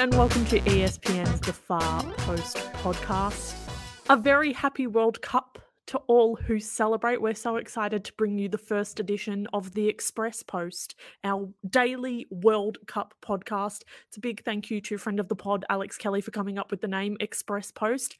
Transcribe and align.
and 0.00 0.14
welcome 0.14 0.46
to 0.46 0.58
ESPN's 0.60 1.40
The 1.40 1.52
Far 1.52 2.02
Post 2.02 2.56
podcast. 2.82 3.54
A 4.08 4.16
very 4.16 4.50
happy 4.50 4.86
World 4.86 5.20
Cup 5.20 5.58
to 5.88 5.98
all 6.06 6.36
who 6.36 6.58
celebrate. 6.58 7.20
We're 7.20 7.34
so 7.34 7.56
excited 7.56 8.02
to 8.06 8.14
bring 8.14 8.38
you 8.38 8.48
the 8.48 8.56
first 8.56 8.98
edition 8.98 9.46
of 9.52 9.74
the 9.74 9.88
Express 9.88 10.42
Post, 10.42 10.94
our 11.22 11.50
daily 11.68 12.26
World 12.30 12.78
Cup 12.86 13.12
podcast. 13.22 13.82
It's 14.08 14.16
a 14.16 14.20
big 14.20 14.42
thank 14.42 14.70
you 14.70 14.80
to 14.80 14.96
friend 14.96 15.20
of 15.20 15.28
the 15.28 15.36
pod, 15.36 15.66
Alex 15.68 15.98
Kelly, 15.98 16.22
for 16.22 16.30
coming 16.30 16.58
up 16.58 16.70
with 16.70 16.80
the 16.80 16.88
name 16.88 17.18
Express 17.20 17.70
Post. 17.70 18.16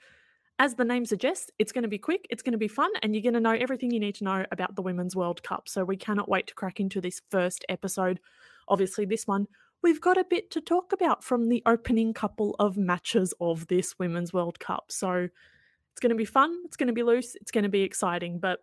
As 0.58 0.74
the 0.74 0.84
name 0.84 1.06
suggests, 1.06 1.50
it's 1.58 1.72
going 1.72 1.84
to 1.84 1.88
be 1.88 1.96
quick, 1.96 2.26
it's 2.28 2.42
going 2.42 2.52
to 2.52 2.58
be 2.58 2.68
fun, 2.68 2.90
and 3.02 3.14
you're 3.14 3.22
going 3.22 3.32
to 3.32 3.40
know 3.40 3.56
everything 3.58 3.90
you 3.90 4.00
need 4.00 4.16
to 4.16 4.24
know 4.24 4.44
about 4.52 4.76
the 4.76 4.82
Women's 4.82 5.16
World 5.16 5.42
Cup. 5.42 5.66
So 5.66 5.82
we 5.86 5.96
cannot 5.96 6.28
wait 6.28 6.46
to 6.48 6.54
crack 6.54 6.78
into 6.78 7.00
this 7.00 7.22
first 7.30 7.64
episode. 7.70 8.20
Obviously, 8.68 9.06
this 9.06 9.26
one 9.26 9.46
we've 9.82 10.00
got 10.00 10.18
a 10.18 10.24
bit 10.24 10.50
to 10.52 10.60
talk 10.60 10.92
about 10.92 11.24
from 11.24 11.48
the 11.48 11.62
opening 11.66 12.12
couple 12.12 12.54
of 12.58 12.76
matches 12.76 13.34
of 13.40 13.66
this 13.68 13.98
Women's 13.98 14.32
World 14.32 14.58
Cup. 14.60 14.86
So 14.90 15.28
it's 15.92 16.00
going 16.00 16.10
to 16.10 16.16
be 16.16 16.24
fun, 16.24 16.56
it's 16.64 16.76
going 16.76 16.88
to 16.88 16.92
be 16.92 17.02
loose, 17.02 17.34
it's 17.34 17.50
going 17.50 17.64
to 17.64 17.70
be 17.70 17.82
exciting. 17.82 18.38
But 18.38 18.60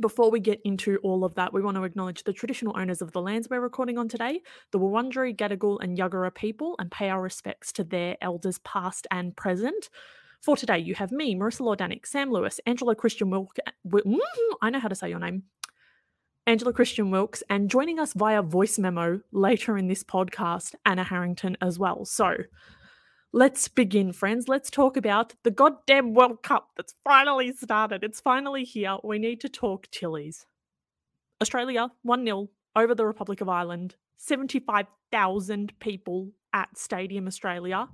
before 0.00 0.30
we 0.30 0.40
get 0.40 0.60
into 0.64 0.98
all 1.02 1.24
of 1.24 1.34
that, 1.34 1.52
we 1.52 1.62
want 1.62 1.76
to 1.76 1.84
acknowledge 1.84 2.24
the 2.24 2.32
traditional 2.32 2.78
owners 2.78 3.02
of 3.02 3.12
the 3.12 3.20
lands 3.20 3.48
we're 3.50 3.60
recording 3.60 3.98
on 3.98 4.08
today, 4.08 4.40
the 4.70 4.78
Wurundjeri, 4.78 5.36
Gadigal, 5.36 5.78
and 5.82 5.96
Yuggera 5.96 6.34
people, 6.34 6.74
and 6.78 6.90
pay 6.90 7.10
our 7.10 7.20
respects 7.20 7.72
to 7.72 7.84
their 7.84 8.16
elders 8.20 8.58
past 8.60 9.06
and 9.10 9.36
present. 9.36 9.90
For 10.40 10.56
today, 10.56 10.78
you 10.78 10.94
have 10.94 11.12
me, 11.12 11.34
Marissa 11.34 11.60
Lordanic, 11.60 12.06
Sam 12.06 12.30
Lewis, 12.30 12.60
Angela 12.64 12.94
Christian 12.94 13.28
Wilk. 13.28 13.58
Mm, 13.86 14.18
I 14.62 14.70
know 14.70 14.80
how 14.80 14.88
to 14.88 14.94
say 14.94 15.10
your 15.10 15.18
name. 15.18 15.42
Angela 16.50 16.72
Christian 16.72 17.12
Wilkes, 17.12 17.44
and 17.48 17.70
joining 17.70 18.00
us 18.00 18.12
via 18.12 18.42
voice 18.42 18.76
memo 18.76 19.20
later 19.30 19.78
in 19.78 19.86
this 19.86 20.02
podcast, 20.02 20.74
Anna 20.84 21.04
Harrington 21.04 21.56
as 21.60 21.78
well. 21.78 22.04
So 22.04 22.38
let's 23.32 23.68
begin, 23.68 24.12
friends. 24.12 24.48
Let's 24.48 24.68
talk 24.68 24.96
about 24.96 25.34
the 25.44 25.52
goddamn 25.52 26.12
World 26.12 26.42
Cup 26.42 26.70
that's 26.76 26.96
finally 27.04 27.52
started. 27.52 28.02
It's 28.02 28.20
finally 28.20 28.64
here. 28.64 28.96
We 29.04 29.20
need 29.20 29.40
to 29.42 29.48
talk 29.48 29.86
Tillies. 29.92 30.46
Australia 31.40 31.92
1 32.02 32.24
0 32.24 32.48
over 32.74 32.96
the 32.96 33.06
Republic 33.06 33.40
of 33.40 33.48
Ireland, 33.48 33.94
75,000 34.16 35.78
people 35.78 36.32
at 36.52 36.76
Stadium 36.76 37.28
Australia. 37.28 37.86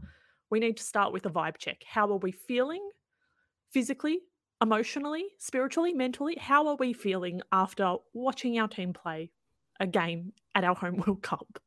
We 0.48 0.60
need 0.60 0.78
to 0.78 0.82
start 0.82 1.12
with 1.12 1.26
a 1.26 1.30
vibe 1.30 1.58
check. 1.58 1.82
How 1.86 2.10
are 2.10 2.16
we 2.16 2.32
feeling 2.32 2.88
physically, 3.70 4.20
emotionally, 4.62 5.24
spiritually, 5.38 5.92
mentally, 5.92 6.36
how 6.40 6.68
are 6.68 6.76
we 6.76 6.92
feeling 6.92 7.42
after 7.52 7.96
watching 8.14 8.58
our 8.58 8.68
team 8.68 8.92
play 8.92 9.30
a 9.80 9.86
game 9.86 10.32
at 10.54 10.64
our 10.64 10.74
home 10.74 10.96
World 11.06 11.22
Cup? 11.22 11.58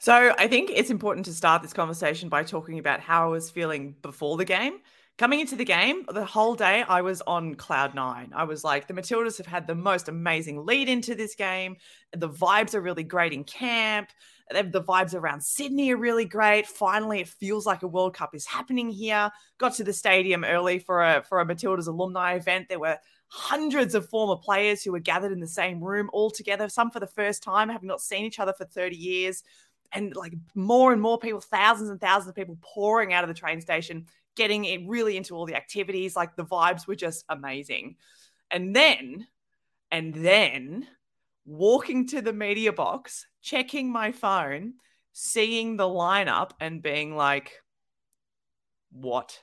So 0.00 0.32
I 0.38 0.46
think 0.46 0.70
it's 0.72 0.90
important 0.90 1.26
to 1.26 1.34
start 1.34 1.62
this 1.62 1.72
conversation 1.72 2.28
by 2.28 2.44
talking 2.44 2.78
about 2.78 3.00
how 3.00 3.26
I 3.26 3.30
was 3.30 3.50
feeling 3.50 3.96
before 4.00 4.36
the 4.36 4.44
game. 4.44 4.78
Coming 5.18 5.40
into 5.40 5.56
the 5.56 5.64
game, 5.64 6.04
the 6.08 6.24
whole 6.24 6.54
day 6.54 6.84
I 6.88 7.02
was 7.02 7.20
on 7.22 7.56
cloud 7.56 7.96
nine. 7.96 8.30
I 8.32 8.44
was 8.44 8.62
like, 8.62 8.86
the 8.86 8.94
Matildas 8.94 9.38
have 9.38 9.48
had 9.48 9.66
the 9.66 9.74
most 9.74 10.08
amazing 10.08 10.64
lead 10.64 10.88
into 10.88 11.16
this 11.16 11.34
game. 11.34 11.76
The 12.16 12.28
vibes 12.28 12.74
are 12.74 12.80
really 12.80 13.02
great 13.02 13.32
in 13.32 13.42
camp. 13.42 14.10
The 14.50 14.82
vibes 14.82 15.14
around 15.14 15.42
Sydney 15.42 15.92
are 15.92 15.96
really 15.96 16.24
great. 16.24 16.66
Finally, 16.66 17.20
it 17.20 17.28
feels 17.28 17.66
like 17.66 17.82
a 17.82 17.86
World 17.86 18.14
Cup 18.14 18.34
is 18.34 18.46
happening 18.46 18.90
here. 18.90 19.30
Got 19.58 19.74
to 19.74 19.84
the 19.84 19.92
stadium 19.92 20.42
early 20.42 20.78
for 20.78 21.02
a 21.02 21.22
for 21.22 21.40
a 21.40 21.46
Matildas 21.46 21.86
alumni 21.86 22.34
event. 22.34 22.68
There 22.68 22.80
were 22.80 22.98
hundreds 23.28 23.94
of 23.94 24.08
former 24.08 24.36
players 24.36 24.82
who 24.82 24.92
were 24.92 25.00
gathered 25.00 25.32
in 25.32 25.40
the 25.40 25.46
same 25.46 25.84
room 25.84 26.08
all 26.12 26.30
together, 26.30 26.68
some 26.68 26.90
for 26.90 27.00
the 27.00 27.06
first 27.06 27.42
time, 27.42 27.68
having 27.68 27.88
not 27.88 28.00
seen 28.00 28.24
each 28.24 28.40
other 28.40 28.54
for 28.54 28.64
30 28.64 28.96
years. 28.96 29.44
And 29.92 30.16
like 30.16 30.34
more 30.54 30.92
and 30.92 31.00
more 31.00 31.18
people, 31.18 31.40
thousands 31.40 31.90
and 31.90 32.00
thousands 32.00 32.30
of 32.30 32.34
people 32.34 32.58
pouring 32.60 33.12
out 33.12 33.24
of 33.24 33.28
the 33.28 33.34
train 33.34 33.60
station, 33.60 34.06
getting 34.34 34.64
it 34.64 34.80
really 34.86 35.16
into 35.16 35.34
all 35.34 35.46
the 35.46 35.56
activities. 35.56 36.16
Like 36.16 36.36
the 36.36 36.44
vibes 36.44 36.86
were 36.86 36.96
just 36.96 37.24
amazing. 37.28 37.96
And 38.50 38.74
then, 38.74 39.26
and 39.90 40.14
then 40.14 40.86
walking 41.48 42.06
to 42.06 42.20
the 42.20 42.32
media 42.32 42.72
box, 42.72 43.26
checking 43.42 43.90
my 43.90 44.12
phone, 44.12 44.74
seeing 45.12 45.76
the 45.76 45.88
lineup, 45.88 46.50
and 46.60 46.82
being 46.82 47.16
like, 47.16 47.52
what 48.92 49.40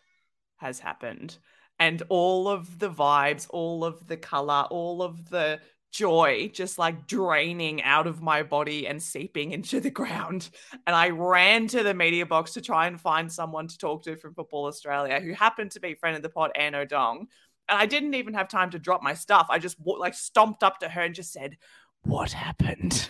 has 0.58 0.80
happened? 0.80 1.38
And 1.80 2.04
all 2.10 2.48
of 2.48 2.80
the 2.80 2.90
vibes, 2.90 3.48
all 3.50 3.84
of 3.84 4.08
the 4.08 4.18
color, 4.18 4.66
all 4.70 5.02
of 5.02 5.30
the 5.30 5.60
joy 5.92 6.52
just 6.54 6.78
like 6.78 7.08
draining 7.08 7.82
out 7.82 8.06
of 8.06 8.22
my 8.22 8.44
body 8.44 8.86
and 8.86 9.02
seeping 9.02 9.52
into 9.52 9.80
the 9.80 9.90
ground. 9.90 10.50
And 10.86 10.96
I 10.96 11.10
ran 11.10 11.68
to 11.70 11.84
the 11.84 11.94
media 11.94 12.26
box 12.26 12.54
to 12.54 12.62
try 12.62 12.88
and 12.88 13.00
find 13.00 13.32
someone 13.32 13.68
to 13.68 13.78
talk 13.78 14.04
to 14.04 14.18
from 14.18 14.34
Football 14.34 14.66
Australia 14.66 15.20
who 15.20 15.34
happened 15.34 15.72
to 15.72 15.80
be 15.80 15.96
friend 15.96 16.16
of 16.16 16.22
the 16.22 16.30
pod, 16.30 16.52
Anne 16.56 16.76
O'Dong. 16.76 17.28
And 17.68 17.80
I 17.80 17.86
didn't 17.86 18.14
even 18.14 18.34
have 18.36 18.48
time 18.48 18.70
to 18.72 18.80
drop 18.80 19.02
my 19.02 19.14
stuff. 19.14 19.48
I 19.50 19.58
just 19.58 19.78
like 19.86 20.14
stomped 20.14 20.64
up 20.64 20.80
to 20.80 20.90
her 20.90 21.02
and 21.02 21.16
just 21.16 21.34
said, 21.34 21.58
what 22.06 22.32
happened? 22.32 23.10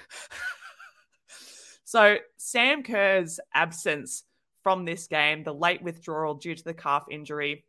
so, 1.85 2.17
Sam 2.37 2.83
Kerr's 2.83 3.39
absence 3.53 4.23
from 4.63 4.85
this 4.85 5.07
game, 5.07 5.43
the 5.43 5.53
late 5.53 5.81
withdrawal 5.81 6.33
due 6.35 6.55
to 6.55 6.63
the 6.63 6.73
calf 6.73 7.05
injury, 7.11 7.65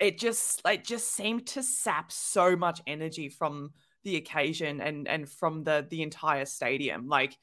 it 0.00 0.18
just 0.18 0.62
it 0.64 0.84
just 0.84 1.12
seemed 1.12 1.46
to 1.48 1.62
sap 1.62 2.12
so 2.12 2.56
much 2.56 2.80
energy 2.86 3.28
from 3.28 3.72
the 4.04 4.16
occasion 4.16 4.80
and 4.80 5.08
and 5.08 5.28
from 5.28 5.64
the 5.64 5.86
the 5.90 6.02
entire 6.02 6.44
stadium. 6.44 7.08
Like 7.08 7.36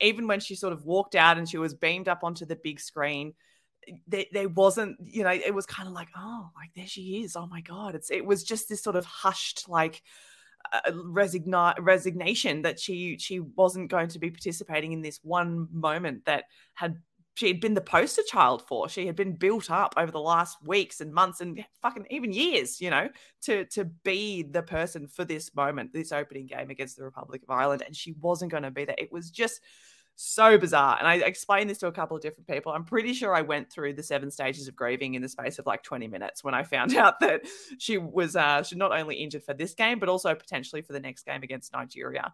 even 0.00 0.26
when 0.26 0.40
she 0.40 0.54
sort 0.54 0.72
of 0.72 0.84
walked 0.84 1.14
out 1.14 1.38
and 1.38 1.48
she 1.48 1.58
was 1.58 1.74
beamed 1.74 2.08
up 2.08 2.22
onto 2.22 2.44
the 2.44 2.56
big 2.56 2.80
screen, 2.80 3.34
there, 4.06 4.24
there 4.32 4.48
wasn't 4.48 4.96
you 5.02 5.22
know 5.22 5.32
it 5.32 5.54
was 5.54 5.66
kind 5.66 5.88
of 5.88 5.94
like 5.94 6.08
oh 6.16 6.50
like 6.56 6.70
there 6.74 6.86
she 6.86 7.22
is 7.24 7.36
oh 7.36 7.46
my 7.46 7.60
god 7.60 7.94
it's 7.94 8.10
it 8.10 8.24
was 8.24 8.42
just 8.42 8.68
this 8.68 8.82
sort 8.82 8.96
of 8.96 9.04
hushed 9.04 9.68
like 9.68 10.02
resigna- 10.90 11.74
resignation 11.78 12.62
that 12.62 12.80
she 12.80 13.16
she 13.18 13.40
wasn't 13.40 13.90
going 13.90 14.08
to 14.08 14.18
be 14.18 14.30
participating 14.30 14.92
in 14.92 15.02
this 15.02 15.20
one 15.22 15.68
moment 15.72 16.24
that 16.24 16.44
had 16.74 16.98
she 17.34 17.48
had 17.48 17.60
been 17.60 17.74
the 17.74 17.80
poster 17.80 18.22
child 18.22 18.62
for. 18.62 18.88
She 18.88 19.06
had 19.06 19.16
been 19.16 19.34
built 19.34 19.68
up 19.70 19.94
over 19.96 20.12
the 20.12 20.20
last 20.20 20.56
weeks 20.64 21.00
and 21.00 21.12
months 21.12 21.40
and 21.40 21.64
fucking 21.82 22.06
even 22.10 22.32
years, 22.32 22.80
you 22.80 22.90
know, 22.90 23.08
to 23.42 23.64
to 23.66 23.84
be 23.84 24.42
the 24.42 24.62
person 24.62 25.08
for 25.08 25.24
this 25.24 25.54
moment, 25.54 25.92
this 25.92 26.12
opening 26.12 26.46
game 26.46 26.70
against 26.70 26.96
the 26.96 27.04
Republic 27.04 27.42
of 27.42 27.50
Ireland, 27.50 27.82
and 27.84 27.94
she 27.94 28.12
wasn't 28.20 28.52
going 28.52 28.62
to 28.62 28.70
be 28.70 28.84
there. 28.84 28.96
It 28.98 29.12
was 29.12 29.30
just 29.30 29.60
so 30.16 30.56
bizarre. 30.58 30.96
And 30.98 31.08
I 31.08 31.16
explained 31.16 31.68
this 31.68 31.78
to 31.78 31.88
a 31.88 31.92
couple 31.92 32.16
of 32.16 32.22
different 32.22 32.46
people. 32.46 32.72
I'm 32.72 32.84
pretty 32.84 33.14
sure 33.14 33.34
I 33.34 33.42
went 33.42 33.70
through 33.70 33.94
the 33.94 34.02
seven 34.02 34.30
stages 34.30 34.68
of 34.68 34.76
grieving 34.76 35.14
in 35.14 35.22
the 35.22 35.28
space 35.28 35.58
of 35.58 35.66
like 35.66 35.82
20 35.82 36.06
minutes 36.08 36.44
when 36.44 36.54
I 36.54 36.62
found 36.62 36.96
out 36.96 37.20
that 37.20 37.42
she 37.78 37.98
was 37.98 38.36
uh, 38.36 38.62
she 38.62 38.76
not 38.76 38.92
only 38.92 39.16
injured 39.16 39.44
for 39.44 39.54
this 39.54 39.74
game, 39.74 39.98
but 39.98 40.08
also 40.08 40.34
potentially 40.34 40.82
for 40.82 40.92
the 40.92 41.00
next 41.00 41.24
game 41.24 41.42
against 41.42 41.72
Nigeria. 41.72 42.32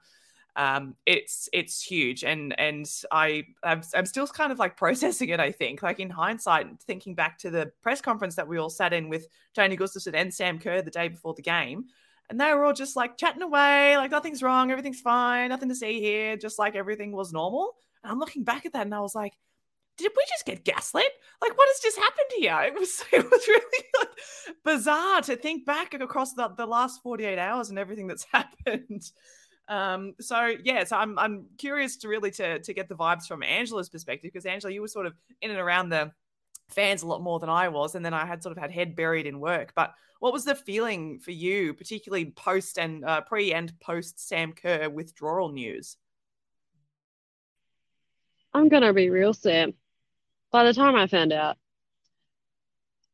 Um, 0.56 0.96
it's 1.06 1.48
it's 1.52 1.80
huge, 1.80 2.24
and 2.24 2.58
and 2.58 2.84
I 3.12 3.44
I'm, 3.62 3.82
I'm 3.94 4.06
still 4.06 4.26
kind 4.26 4.50
of 4.50 4.58
like 4.58 4.76
processing 4.76 5.28
it. 5.28 5.40
I 5.40 5.52
think, 5.52 5.82
like 5.82 6.00
in 6.00 6.10
hindsight, 6.10 6.66
thinking 6.82 7.14
back 7.14 7.38
to 7.38 7.50
the 7.50 7.72
press 7.82 8.00
conference 8.00 8.34
that 8.34 8.48
we 8.48 8.58
all 8.58 8.70
sat 8.70 8.92
in 8.92 9.08
with 9.08 9.28
Tony 9.54 9.76
Gustafsson 9.76 10.14
and 10.14 10.34
Sam 10.34 10.58
Kerr 10.58 10.82
the 10.82 10.90
day 10.90 11.08
before 11.08 11.34
the 11.34 11.42
game, 11.42 11.84
and 12.30 12.40
they 12.40 12.54
were 12.54 12.64
all 12.64 12.72
just 12.72 12.96
like 12.96 13.18
chatting 13.18 13.42
away, 13.42 13.96
like 13.96 14.12
nothing's 14.12 14.42
wrong, 14.42 14.70
everything's 14.70 15.00
fine, 15.00 15.48
nothing 15.48 15.68
to 15.68 15.74
see 15.74 16.00
here, 16.00 16.36
just 16.36 16.58
like 16.58 16.76
everything 16.76 17.12
was 17.12 17.32
normal. 17.32 17.74
And 18.02 18.12
I'm 18.12 18.20
looking 18.20 18.44
back 18.44 18.64
at 18.64 18.72
that 18.72 18.86
and 18.86 18.94
I 18.94 19.00
was 19.00 19.14
like, 19.14 19.34
did 19.98 20.12
we 20.16 20.24
just 20.28 20.46
get 20.46 20.64
gaslit? 20.64 21.10
Like, 21.42 21.58
what 21.58 21.68
has 21.68 21.80
just 21.80 21.98
happened 21.98 22.30
here? 22.38 22.60
It 22.62 22.74
was 22.74 23.04
it 23.12 23.30
was 23.30 23.48
really 23.48 23.84
like, 23.98 24.08
bizarre 24.64 25.22
to 25.22 25.36
think 25.36 25.66
back 25.66 25.92
across 25.92 26.32
the, 26.34 26.48
the 26.56 26.66
last 26.66 27.02
48 27.02 27.38
hours 27.38 27.68
and 27.68 27.78
everything 27.78 28.06
that's 28.06 28.26
happened. 28.32 29.10
Um, 29.68 30.14
so 30.20 30.54
yeah, 30.64 30.84
so 30.84 30.96
I'm 30.96 31.18
I'm 31.18 31.46
curious 31.58 31.96
to 31.98 32.08
really 32.08 32.30
to 32.32 32.60
to 32.60 32.74
get 32.74 32.88
the 32.88 32.96
vibes 32.96 33.26
from 33.26 33.42
Angela's 33.42 33.88
perspective 33.88 34.30
because 34.32 34.46
Angela, 34.46 34.72
you 34.72 34.80
were 34.80 34.88
sort 34.88 35.06
of 35.06 35.14
in 35.42 35.50
and 35.50 35.60
around 35.60 35.90
the 35.90 36.12
fans 36.72 37.02
a 37.02 37.06
lot 37.06 37.22
more 37.22 37.38
than 37.38 37.48
I 37.48 37.68
was, 37.68 37.94
and 37.94 38.04
then 38.04 38.14
I 38.14 38.26
had 38.26 38.42
sort 38.42 38.56
of 38.56 38.62
had 38.62 38.70
head 38.70 38.96
buried 38.96 39.26
in 39.26 39.40
work. 39.40 39.72
But 39.74 39.94
what 40.20 40.32
was 40.32 40.44
the 40.44 40.54
feeling 40.54 41.18
for 41.18 41.30
you, 41.30 41.74
particularly 41.74 42.26
post 42.26 42.78
and 42.78 43.04
uh, 43.04 43.22
pre 43.22 43.52
and 43.52 43.72
post 43.80 44.26
Sam 44.26 44.52
Kerr 44.52 44.88
withdrawal 44.88 45.50
news? 45.50 45.96
I'm 48.52 48.68
gonna 48.68 48.92
be 48.92 49.10
real, 49.10 49.32
Sam. 49.32 49.74
By 50.50 50.64
the 50.64 50.74
time 50.74 50.96
I 50.96 51.06
found 51.06 51.32
out, 51.32 51.56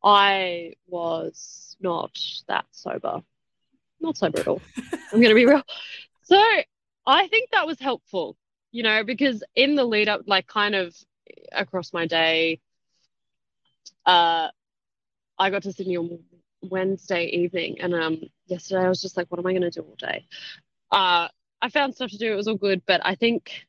I 0.02 0.72
was 0.86 1.76
not 1.80 2.16
that 2.48 2.64
sober. 2.70 3.22
Not 4.00 4.16
sober 4.16 4.40
at 4.40 4.48
all. 4.48 4.62
I'm 5.12 5.20
gonna 5.20 5.34
be 5.34 5.46
real. 5.46 5.62
So 6.22 6.42
I 7.06 7.28
think 7.28 7.50
that 7.50 7.66
was 7.66 7.78
helpful, 7.78 8.36
you 8.72 8.82
know, 8.82 9.04
because 9.04 9.44
in 9.54 9.74
the 9.76 9.84
lead 9.84 10.08
up, 10.08 10.22
like 10.26 10.46
kind 10.46 10.74
of 10.74 10.96
across 11.52 11.92
my 11.92 12.06
day, 12.06 12.60
uh, 14.04 14.48
I 15.38 15.50
got 15.50 15.62
to 15.64 15.72
Sydney 15.72 15.96
on 15.96 16.20
Wednesday 16.62 17.26
evening, 17.26 17.80
and 17.80 17.94
um, 17.94 18.20
yesterday 18.46 18.84
I 18.84 18.88
was 18.88 19.02
just 19.02 19.16
like, 19.16 19.26
what 19.30 19.38
am 19.38 19.46
I 19.46 19.52
going 19.52 19.62
to 19.62 19.70
do 19.70 19.82
all 19.82 19.96
day? 19.98 20.26
Uh, 20.90 21.28
I 21.60 21.68
found 21.70 21.94
stuff 21.94 22.10
to 22.10 22.18
do. 22.18 22.32
It 22.32 22.36
was 22.36 22.48
all 22.48 22.56
good, 22.56 22.82
but 22.86 23.00
I 23.04 23.14
think 23.14 23.66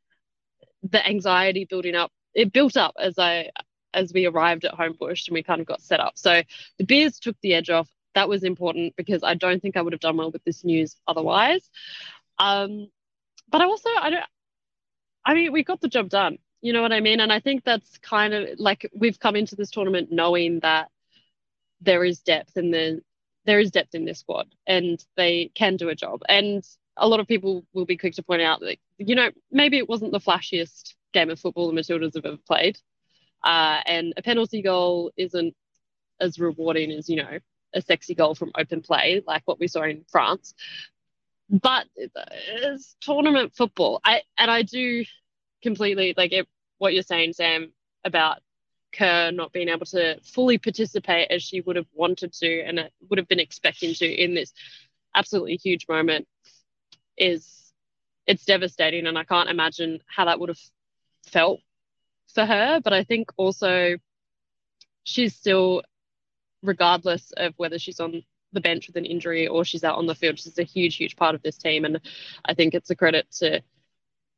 the 0.83 1.05
anxiety 1.05 1.65
building 1.65 1.95
up, 1.95 2.11
it 2.33 2.53
built 2.53 2.77
up 2.77 2.95
as 2.99 3.17
I 3.17 3.49
as 3.93 4.13
we 4.13 4.25
arrived 4.25 4.65
at 4.65 4.73
Homebush 4.73 5.27
and 5.27 5.33
we 5.33 5.41
kind 5.43 5.61
of 5.61 5.67
got 5.67 5.81
set 5.81 5.99
up. 5.99 6.13
So 6.17 6.43
the 6.77 6.85
beers 6.85 7.19
took 7.19 7.35
the 7.41 7.53
edge 7.55 7.69
off. 7.69 7.89
That 8.13 8.29
was 8.29 8.43
important 8.43 8.95
because 8.95 9.23
I 9.23 9.33
don't 9.33 9.61
think 9.61 9.77
I 9.77 9.81
would 9.81 9.93
have 9.93 9.99
done 9.99 10.17
well 10.17 10.31
with 10.31 10.43
this 10.43 10.63
news 10.63 10.95
otherwise. 11.07 11.67
Um, 12.37 12.89
but 13.49 13.61
I 13.61 13.65
also 13.65 13.89
I 13.99 14.09
don't. 14.09 14.25
I 15.25 15.33
mean, 15.33 15.51
we 15.51 15.63
got 15.63 15.81
the 15.81 15.87
job 15.87 16.09
done. 16.09 16.37
You 16.61 16.73
know 16.73 16.81
what 16.81 16.93
I 16.93 16.99
mean? 16.99 17.19
And 17.19 17.31
I 17.31 17.39
think 17.39 17.63
that's 17.63 17.97
kind 17.99 18.33
of 18.33 18.59
like 18.59 18.89
we've 18.95 19.19
come 19.19 19.35
into 19.35 19.55
this 19.55 19.71
tournament 19.71 20.11
knowing 20.11 20.59
that 20.61 20.89
there 21.81 22.03
is 22.03 22.19
depth 22.19 22.57
in 22.57 22.71
the 22.71 23.01
there 23.45 23.59
is 23.59 23.71
depth 23.71 23.95
in 23.95 24.05
this 24.05 24.19
squad 24.19 24.47
and 24.65 25.03
they 25.15 25.51
can 25.55 25.77
do 25.77 25.89
a 25.89 25.95
job. 25.95 26.21
And 26.27 26.67
a 26.97 27.07
lot 27.07 27.19
of 27.19 27.27
people 27.27 27.63
will 27.73 27.85
be 27.85 27.97
quick 27.97 28.13
to 28.15 28.23
point 28.23 28.41
out 28.41 28.59
that 28.61 28.77
you 28.97 29.15
know 29.15 29.29
maybe 29.51 29.77
it 29.77 29.87
wasn't 29.87 30.11
the 30.11 30.19
flashiest 30.19 30.95
game 31.13 31.29
of 31.29 31.39
football 31.39 31.71
the 31.71 31.79
Matildas 31.79 32.15
have 32.15 32.25
ever 32.25 32.37
played, 32.37 32.77
uh, 33.43 33.81
and 33.85 34.13
a 34.17 34.21
penalty 34.21 34.61
goal 34.61 35.11
isn't 35.15 35.55
as 36.19 36.39
rewarding 36.39 36.91
as 36.91 37.07
you 37.07 37.17
know 37.17 37.39
a 37.73 37.81
sexy 37.81 38.15
goal 38.15 38.33
from 38.33 38.51
open 38.57 38.81
play 38.81 39.21
like 39.27 39.43
what 39.45 39.59
we 39.59 39.67
saw 39.67 39.83
in 39.83 40.03
France. 40.09 40.53
But 41.49 41.87
it's 41.95 42.95
tournament 42.99 43.53
football. 43.55 44.01
I 44.03 44.23
and 44.37 44.51
I 44.51 44.63
do 44.63 45.05
completely 45.61 46.13
like 46.15 46.31
it, 46.31 46.47
what 46.77 46.93
you're 46.93 47.03
saying, 47.03 47.33
Sam, 47.33 47.71
about 48.03 48.39
Kerr 48.93 49.31
not 49.31 49.51
being 49.51 49.69
able 49.69 49.85
to 49.87 50.19
fully 50.21 50.57
participate 50.57 51.29
as 51.29 51.43
she 51.43 51.61
would 51.61 51.75
have 51.75 51.87
wanted 51.93 52.33
to 52.33 52.61
and 52.61 52.89
would 53.09 53.17
have 53.17 53.27
been 53.27 53.39
expecting 53.39 53.93
to 53.95 54.05
in 54.05 54.33
this 54.33 54.53
absolutely 55.13 55.57
huge 55.57 55.87
moment 55.87 56.27
is 57.17 57.73
it's 58.25 58.45
devastating 58.45 59.07
and 59.07 59.17
I 59.17 59.23
can't 59.23 59.49
imagine 59.49 60.01
how 60.07 60.25
that 60.25 60.39
would 60.39 60.49
have 60.49 60.59
felt 61.25 61.59
for 62.33 62.45
her 62.45 62.79
but 62.83 62.93
I 62.93 63.03
think 63.03 63.31
also 63.37 63.97
she's 65.03 65.35
still 65.35 65.83
regardless 66.61 67.31
of 67.35 67.53
whether 67.57 67.79
she's 67.79 67.99
on 67.99 68.23
the 68.53 68.61
bench 68.61 68.87
with 68.87 68.95
an 68.95 69.05
injury 69.05 69.47
or 69.47 69.65
she's 69.65 69.83
out 69.83 69.97
on 69.97 70.05
the 70.05 70.15
field 70.15 70.39
she's 70.39 70.57
a 70.59 70.63
huge 70.63 70.95
huge 70.95 71.15
part 71.15 71.35
of 71.35 71.41
this 71.41 71.57
team 71.57 71.85
and 71.85 71.99
I 72.45 72.53
think 72.53 72.73
it's 72.73 72.89
a 72.89 72.95
credit 72.95 73.27
to 73.39 73.61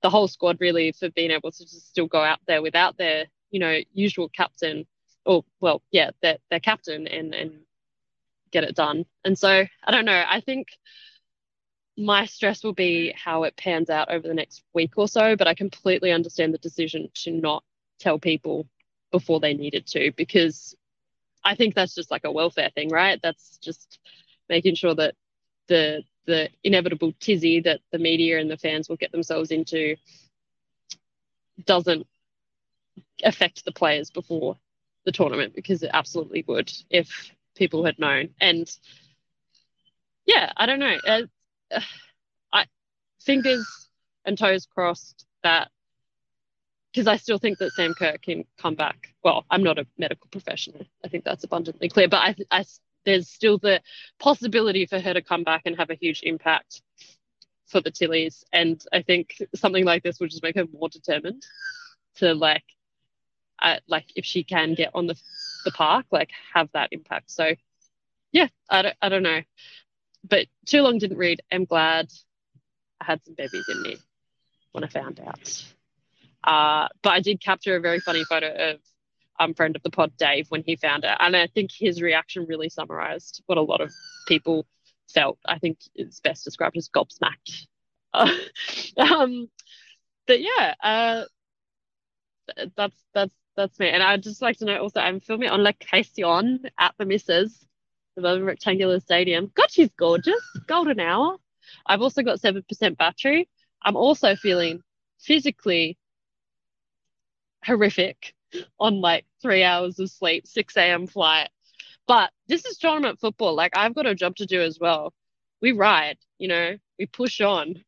the 0.02 0.10
whole 0.10 0.28
squad 0.28 0.58
really 0.60 0.92
for 0.92 1.10
being 1.10 1.32
able 1.32 1.52
to 1.52 1.64
just 1.64 1.90
still 1.90 2.08
go 2.08 2.22
out 2.22 2.40
there 2.48 2.62
without 2.62 2.98
their 2.98 3.26
you 3.52 3.60
know 3.60 3.80
usual 3.94 4.30
captain 4.30 4.86
or 5.26 5.44
well 5.60 5.82
yeah 5.92 6.12
their, 6.22 6.38
their 6.50 6.60
captain 6.60 7.08
and 7.08 7.34
and 7.34 7.52
get 8.52 8.64
it 8.64 8.76
done. 8.76 9.06
And 9.24 9.38
so 9.38 9.50
i 9.84 9.92
don't 9.92 10.06
know 10.06 10.24
i 10.28 10.42
think 10.42 10.70
my 11.98 12.26
stress 12.26 12.64
will 12.64 12.74
be 12.74 13.14
how 13.16 13.44
it 13.44 13.58
pans 13.58 13.90
out 13.90 14.10
over 14.10 14.28
the 14.28 14.34
next 14.34 14.64
week 14.74 14.94
or 14.98 15.08
so 15.08 15.36
but 15.36 15.48
i 15.48 15.54
completely 15.54 16.12
understand 16.12 16.54
the 16.54 16.58
decision 16.58 17.10
to 17.14 17.32
not 17.32 17.64
tell 18.00 18.18
people 18.18 18.66
before 19.12 19.40
they 19.40 19.54
needed 19.54 19.86
to 19.86 20.12
because 20.16 20.76
i 21.44 21.56
think 21.56 21.76
that's 21.76 21.94
just 21.94 22.10
like 22.12 22.24
a 22.24 22.32
welfare 22.32 22.70
thing 22.74 22.90
right? 22.90 23.20
That's 23.22 23.58
just 23.58 24.00
making 24.48 24.76
sure 24.76 24.96
that 24.96 25.16
the 25.68 26.04
the 26.30 26.50
inevitable 26.64 27.12
tizzy 27.20 27.60
that 27.62 27.82
the 27.92 27.98
media 27.98 28.40
and 28.40 28.50
the 28.50 28.58
fans 28.58 28.88
will 28.88 28.98
get 28.98 29.12
themselves 29.12 29.50
into 29.50 29.96
doesn't 31.66 32.06
affect 33.24 33.66
the 33.66 33.72
players 33.72 34.12
before 34.12 34.56
the 35.06 35.12
tournament 35.12 35.56
because 35.56 35.82
it 35.82 35.90
absolutely 35.92 36.46
would 36.48 36.72
if 36.90 37.32
people 37.56 37.84
had 37.84 37.98
known. 37.98 38.30
And 38.40 38.70
yeah, 40.26 40.52
I 40.56 40.68
don't 40.68 40.80
know. 40.80 40.98
Uh, 41.06 41.22
I 42.54 42.66
fingers 43.20 43.90
and 44.24 44.38
toes 44.38 44.68
crossed 44.68 45.26
that 45.42 45.70
because 46.94 47.08
I 47.08 47.18
still 47.18 47.40
think 47.40 47.58
that 47.58 47.72
Sam 47.72 47.96
Kerr 47.96 48.18
can 48.22 48.46
come 48.60 48.76
back. 48.76 49.14
Well, 49.24 49.46
I'm 49.50 49.64
not 49.64 49.80
a 49.80 49.88
medical 49.98 50.28
professional. 50.32 50.86
I 51.04 51.08
think 51.08 51.24
that's 51.24 51.44
abundantly 51.44 51.90
clear. 51.90 52.08
But 52.08 52.18
I, 52.18 52.36
I 52.52 52.66
there's 53.10 53.30
still 53.30 53.58
the 53.58 53.82
possibility 54.20 54.86
for 54.86 55.00
her 55.00 55.14
to 55.14 55.22
come 55.22 55.44
back 55.44 55.64
and 55.66 55.78
have 55.78 55.90
a 55.90 55.96
huge 55.96 56.22
impact 56.24 56.82
for 57.68 57.82
the 57.82 57.92
Tillies. 57.92 58.44
And 58.54 58.84
I 58.94 59.02
think 59.02 59.42
something 59.56 59.86
like 59.86 60.04
this 60.04 60.20
would 60.20 60.30
just 60.30 60.44
make 60.44 60.56
her 60.56 60.66
more 60.72 60.90
determined 60.90 61.44
to 62.18 62.34
like, 62.34 62.64
uh, 63.62 63.78
like 63.88 64.06
if 64.16 64.26
she 64.26 64.44
can 64.44 64.76
get 64.76 64.92
on 64.94 65.08
the 65.08 65.16
the 65.66 65.72
park, 65.72 66.06
like 66.12 66.30
have 66.54 66.70
that 66.74 66.90
impact. 66.92 67.32
So 67.32 67.54
yeah, 68.32 68.48
I 68.70 68.82
don't, 68.84 68.96
I 69.02 69.10
don't 69.10 69.24
know, 69.24 69.42
but 70.28 70.48
too 70.66 70.82
long 70.82 71.00
didn't 71.00 71.18
read. 71.18 71.42
I'm 71.52 71.66
glad 71.66 72.08
I 73.02 73.06
had 73.06 73.24
some 73.26 73.36
babies 73.36 73.66
in 73.68 73.82
me 73.82 73.98
when 74.72 74.84
I 74.84 74.88
found 74.88 75.20
out. 75.20 75.64
Uh, 76.44 76.88
but 77.02 77.10
I 77.10 77.20
did 77.20 77.42
capture 77.42 77.76
a 77.76 77.82
very 77.82 78.00
funny 78.00 78.24
photo 78.24 78.72
of 78.72 78.80
um, 79.40 79.54
friend 79.54 79.76
of 79.76 79.84
the 79.84 79.90
pod, 79.90 80.12
Dave, 80.18 80.48
when 80.50 80.64
he 80.64 80.76
found 80.76 81.04
it. 81.04 81.16
And 81.20 81.36
I 81.36 81.48
think 81.48 81.72
his 81.72 82.02
reaction 82.02 82.46
really 82.48 82.70
summarized 82.70 83.42
what 83.46 83.58
a 83.58 83.62
lot 83.62 83.82
of 83.82 83.92
people 84.28 84.66
felt. 85.14 85.40
I 85.46 85.60
think 85.60 85.80
it's 85.96 86.20
best 86.20 86.44
described 86.44 86.78
as 86.78 86.90
gobsmacked. 86.90 87.68
Uh, 88.14 88.36
um, 88.98 89.50
but 90.28 90.42
yeah, 90.42 90.76
uh, 90.84 91.24
that's 92.76 93.04
that's 93.14 93.34
that's 93.56 93.80
me. 93.80 93.90
And 93.90 94.04
I'd 94.04 94.24
just 94.24 94.42
like 94.42 94.58
to 94.58 94.66
know 94.66 94.82
also, 94.82 95.00
I'm 95.00 95.20
filming 95.20 95.50
on 95.50 95.64
location 95.64 96.62
at 96.78 96.94
the 96.98 97.06
Misses, 97.06 97.66
the 98.16 98.42
rectangular 98.42 99.00
stadium. 99.00 99.52
God, 99.56 99.72
she's 99.72 99.90
gorgeous. 99.98 100.42
Golden 100.68 101.00
hour. 101.00 101.38
I've 101.86 102.02
also 102.02 102.24
got 102.24 102.40
7% 102.40 102.98
battery. 102.98 103.48
I'm 103.82 103.96
also 103.96 104.36
feeling 104.36 104.82
physically 105.20 105.98
horrific 107.64 108.34
on 108.80 109.02
like 109.02 109.26
three 109.42 109.64
hours 109.64 110.00
of 110.00 110.10
sleep, 110.10 110.48
6 110.48 110.82
a.m. 110.82 111.08
flight. 111.08 111.50
But 112.08 112.32
this 112.48 112.66
is 112.66 112.78
tournament 112.78 113.20
football. 113.20 113.56
Like 113.56 113.76
I've 113.76 113.96
got 113.96 114.06
a 114.06 114.16
job 114.16 114.36
to 114.38 114.46
do 114.46 114.62
as 114.62 114.80
well. 114.80 115.14
We 115.62 115.72
ride, 115.74 116.18
you 116.40 116.48
know, 116.48 116.78
we 116.98 117.06
push 117.06 117.42
on. 117.42 117.84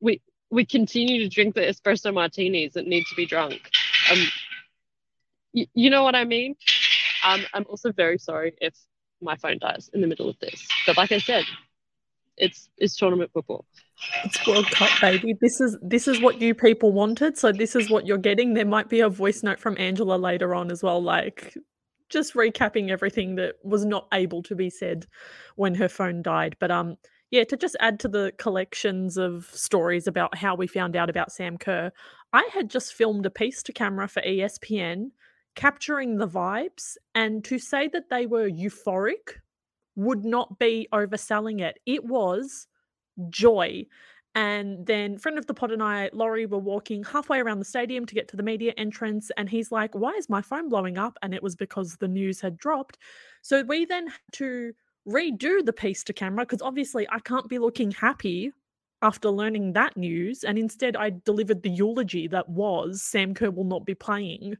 We 0.00 0.20
we 0.50 0.64
continue 0.64 1.20
to 1.22 1.28
drink 1.28 1.54
the 1.54 1.60
espresso 1.62 2.12
martinis 2.12 2.72
that 2.74 2.86
need 2.86 3.04
to 3.06 3.14
be 3.16 3.26
drunk. 3.26 3.60
Um, 4.10 4.18
y- 5.54 5.68
you 5.74 5.90
know 5.90 6.02
what 6.02 6.14
I 6.14 6.24
mean? 6.24 6.56
Um, 7.24 7.40
I'm 7.52 7.64
also 7.68 7.92
very 7.92 8.18
sorry 8.18 8.54
if 8.60 8.74
my 9.20 9.36
phone 9.36 9.58
dies 9.58 9.90
in 9.92 10.00
the 10.00 10.06
middle 10.06 10.28
of 10.28 10.38
this. 10.40 10.66
But 10.86 10.96
like 10.96 11.12
I 11.12 11.18
said, 11.18 11.44
it's 12.38 12.68
it's 12.78 12.96
tournament 12.96 13.30
football. 13.32 13.64
It's 14.24 14.46
World 14.46 14.70
Cup, 14.70 14.90
baby. 15.00 15.34
This 15.40 15.60
is 15.60 15.76
this 15.82 16.08
is 16.08 16.20
what 16.20 16.40
you 16.40 16.54
people 16.54 16.92
wanted, 16.92 17.36
so 17.36 17.52
this 17.52 17.74
is 17.74 17.90
what 17.90 18.06
you're 18.06 18.18
getting. 18.18 18.54
There 18.54 18.64
might 18.64 18.88
be 18.88 19.00
a 19.00 19.08
voice 19.08 19.42
note 19.42 19.58
from 19.58 19.76
Angela 19.78 20.16
later 20.16 20.54
on 20.54 20.70
as 20.70 20.82
well, 20.82 21.02
like 21.02 21.56
just 22.08 22.34
recapping 22.34 22.90
everything 22.90 23.34
that 23.34 23.56
was 23.62 23.84
not 23.84 24.08
able 24.12 24.42
to 24.44 24.54
be 24.54 24.70
said 24.70 25.06
when 25.56 25.74
her 25.74 25.88
phone 25.88 26.22
died. 26.22 26.56
But 26.58 26.70
um, 26.70 26.96
yeah, 27.30 27.44
to 27.44 27.56
just 27.56 27.76
add 27.80 28.00
to 28.00 28.08
the 28.08 28.32
collections 28.38 29.16
of 29.16 29.46
stories 29.52 30.06
about 30.06 30.36
how 30.36 30.54
we 30.54 30.66
found 30.66 30.96
out 30.96 31.10
about 31.10 31.32
Sam 31.32 31.58
Kerr, 31.58 31.92
I 32.32 32.48
had 32.52 32.70
just 32.70 32.94
filmed 32.94 33.26
a 33.26 33.30
piece 33.30 33.62
to 33.64 33.72
camera 33.72 34.08
for 34.08 34.22
ESPN 34.22 35.10
capturing 35.58 36.18
the 36.18 36.28
vibes, 36.28 36.96
and 37.16 37.42
to 37.42 37.58
say 37.58 37.88
that 37.88 38.10
they 38.10 38.26
were 38.26 38.48
euphoric 38.48 39.40
would 39.98 40.24
not 40.24 40.58
be 40.58 40.88
overselling 40.92 41.60
it. 41.60 41.78
It 41.84 42.04
was 42.04 42.66
joy. 43.28 43.84
And 44.34 44.86
then 44.86 45.18
friend 45.18 45.36
of 45.36 45.46
the 45.46 45.54
pod 45.54 45.72
and 45.72 45.82
I, 45.82 46.10
Laurie, 46.12 46.46
were 46.46 46.58
walking 46.58 47.02
halfway 47.02 47.40
around 47.40 47.58
the 47.58 47.64
stadium 47.64 48.06
to 48.06 48.14
get 48.14 48.28
to 48.28 48.36
the 48.36 48.42
media 48.42 48.72
entrance, 48.76 49.32
and 49.36 49.48
he's 49.48 49.72
like, 49.72 49.94
"Why 49.94 50.12
is 50.12 50.28
my 50.28 50.40
phone 50.40 50.68
blowing 50.68 50.96
up?" 50.96 51.18
And 51.22 51.34
it 51.34 51.42
was 51.42 51.56
because 51.56 51.96
the 51.96 52.06
news 52.06 52.40
had 52.40 52.56
dropped. 52.56 52.98
So 53.42 53.62
we 53.62 53.84
then 53.84 54.06
had 54.06 54.20
to 54.34 54.72
redo 55.08 55.64
the 55.64 55.72
piece 55.72 56.04
to 56.04 56.12
camera 56.12 56.44
because 56.44 56.62
obviously 56.62 57.06
I 57.10 57.18
can't 57.20 57.48
be 57.48 57.58
looking 57.58 57.90
happy 57.90 58.52
after 59.02 59.30
learning 59.30 59.72
that 59.72 59.96
news. 59.96 60.44
And 60.44 60.58
instead, 60.58 60.94
I 60.96 61.10
delivered 61.24 61.62
the 61.62 61.70
eulogy 61.70 62.28
that 62.28 62.48
was 62.48 63.02
Sam 63.02 63.34
Kerr 63.34 63.50
will 63.50 63.64
not 63.64 63.84
be 63.86 63.94
playing 63.94 64.56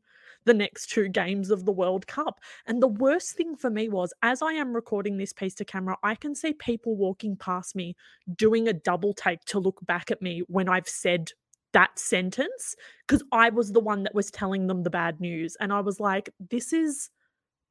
the 0.49 0.55
next 0.55 0.88
two 0.90 1.09
games 1.09 1.50
of 1.50 1.64
the 1.64 1.73
World 1.73 2.07
Cup. 2.07 2.40
And 2.67 2.83
the 2.83 2.88
worst 2.88 3.37
thing 3.37 3.55
for 3.55 3.71
me 3.71 3.88
was, 3.88 4.12
as 4.23 4.43
I 4.43 4.52
am 4.55 4.75
recording 4.75 5.17
this 5.17 5.33
piece 5.33 5.55
to 5.57 5.64
camera, 5.64 5.97
I 6.02 6.14
can 6.14 6.35
see 6.35 6.55
people 6.55 6.97
walking 6.97 7.37
past 7.37 7.76
me 7.76 7.95
doing 8.35 8.67
a 8.67 8.73
double 8.73 9.12
take 9.12 9.45
to 9.47 9.61
look 9.61 9.78
back 9.87 10.11
at 10.11 10.23
me 10.23 10.43
when 10.49 10.69
I've 10.69 10.88
said 10.88 11.31
that 11.75 11.99
sentence 11.99 12.75
because 13.07 13.23
I 13.31 13.50
was 13.50 13.73
the 13.73 13.81
one 13.81 14.02
that 14.05 14.14
was 14.14 14.31
telling 14.31 14.67
them 14.67 14.83
the 14.83 14.90
bad 14.90 15.21
news. 15.21 15.57
And 15.61 15.73
I 15.73 15.81
was 15.81 16.00
like, 16.00 16.31
this 16.50 16.73
is 16.73 17.11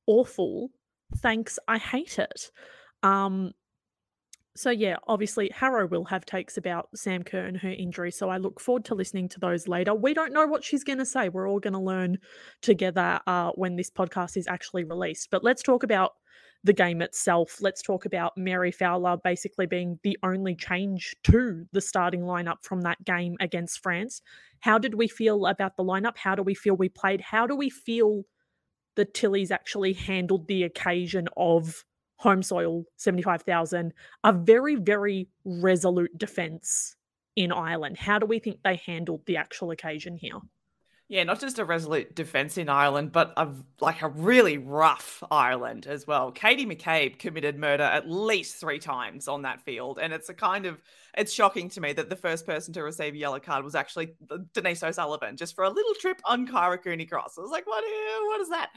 awful. 0.05 0.69
Thanks. 1.17 1.57
I 1.67 1.79
hate 1.79 2.19
it. 2.19 2.51
Um, 3.01 3.53
So 4.57 4.71
yeah, 4.71 4.95
obviously 5.07 5.51
Harrow 5.53 5.85
will 5.85 6.05
have 6.05 6.25
takes 6.25 6.57
about 6.57 6.89
Sam 6.95 7.23
Kerr 7.23 7.45
and 7.45 7.57
her 7.57 7.69
injury. 7.69 8.11
So 8.11 8.29
I 8.29 8.37
look 8.37 8.59
forward 8.59 8.85
to 8.85 8.95
listening 8.95 9.29
to 9.29 9.39
those 9.39 9.67
later. 9.67 9.93
We 9.93 10.15
don't 10.15 10.33
know 10.33 10.47
what 10.47 10.63
she's 10.63 10.83
going 10.83 10.97
to 10.97 11.05
say. 11.05 11.29
We're 11.29 11.47
all 11.47 11.59
going 11.59 11.73
to 11.73 11.79
learn 11.79 12.17
together 12.63 13.19
uh, 13.27 13.51
when 13.51 13.75
this 13.75 13.91
podcast 13.91 14.35
is 14.35 14.47
actually 14.47 14.83
released. 14.83 15.29
But 15.29 15.43
let's 15.43 15.61
talk 15.61 15.83
about 15.83 16.13
the 16.63 16.73
game 16.73 17.03
itself. 17.03 17.61
Let's 17.61 17.83
talk 17.83 18.05
about 18.05 18.35
Mary 18.35 18.71
Fowler 18.71 19.17
basically 19.23 19.67
being 19.67 19.99
the 20.01 20.17
only 20.23 20.55
change 20.55 21.15
to 21.25 21.65
the 21.71 21.81
starting 21.81 22.21
lineup 22.21 22.63
from 22.63 22.81
that 22.81 23.03
game 23.05 23.37
against 23.39 23.83
France. 23.83 24.23
How 24.61 24.79
did 24.79 24.95
we 24.95 25.07
feel 25.07 25.45
about 25.45 25.77
the 25.77 25.83
lineup? 25.83 26.17
How 26.17 26.33
do 26.33 26.41
we 26.41 26.55
feel 26.55 26.75
we 26.75 26.89
played? 26.89 27.21
How 27.21 27.45
do 27.45 27.55
we 27.55 27.69
feel 27.69 28.23
the 28.95 29.05
Tillies 29.05 29.51
actually 29.51 29.93
handled 29.93 30.47
the 30.47 30.63
occasion 30.63 31.27
of 31.37 31.85
home 32.17 32.43
soil 32.43 32.83
75,000, 32.97 33.93
a 34.23 34.33
very, 34.33 34.75
very 34.75 35.29
resolute 35.45 36.17
defense 36.17 36.95
in 37.35 37.51
Ireland. 37.51 37.97
How 37.97 38.19
do 38.19 38.25
we 38.25 38.39
think 38.39 38.59
they 38.63 38.81
handled 38.85 39.21
the 39.25 39.37
actual 39.37 39.71
occasion 39.71 40.17
here? 40.17 40.39
Yeah, 41.09 41.23
not 41.23 41.39
just 41.39 41.57
a 41.57 41.63
resolute 41.63 42.15
defense 42.15 42.57
in 42.57 42.67
Ireland, 42.67 43.13
but 43.13 43.31
a, 43.37 43.47
like 43.79 44.01
a 44.01 44.09
really 44.09 44.57
rough 44.57 45.23
Ireland 45.31 45.87
as 45.87 46.05
well. 46.05 46.33
Katie 46.33 46.65
McCabe 46.65 47.17
committed 47.17 47.57
murder 47.57 47.83
at 47.83 48.09
least 48.09 48.57
three 48.57 48.79
times 48.79 49.29
on 49.29 49.43
that 49.43 49.61
field, 49.61 49.99
and 50.01 50.11
it's 50.11 50.27
a 50.27 50.33
kind 50.33 50.65
of 50.65 50.81
it's 51.17 51.31
shocking 51.31 51.69
to 51.69 51.81
me 51.81 51.93
that 51.93 52.09
the 52.09 52.17
first 52.17 52.45
person 52.45 52.73
to 52.73 52.83
receive 52.83 53.13
a 53.13 53.17
yellow 53.17 53.39
card 53.39 53.63
was 53.63 53.73
actually 53.73 54.15
uh, 54.29 54.39
Denise 54.53 54.83
O'Sullivan, 54.83 55.37
just 55.37 55.55
for 55.55 55.63
a 55.63 55.69
little 55.69 55.93
trip 55.95 56.19
on 56.25 56.45
Kyra 56.45 56.83
Cooney 56.83 57.05
Cross. 57.05 57.37
I 57.37 57.41
was 57.41 57.51
like, 57.51 57.65
what? 57.65 57.85
What 58.25 58.41
is 58.41 58.49
that? 58.49 58.71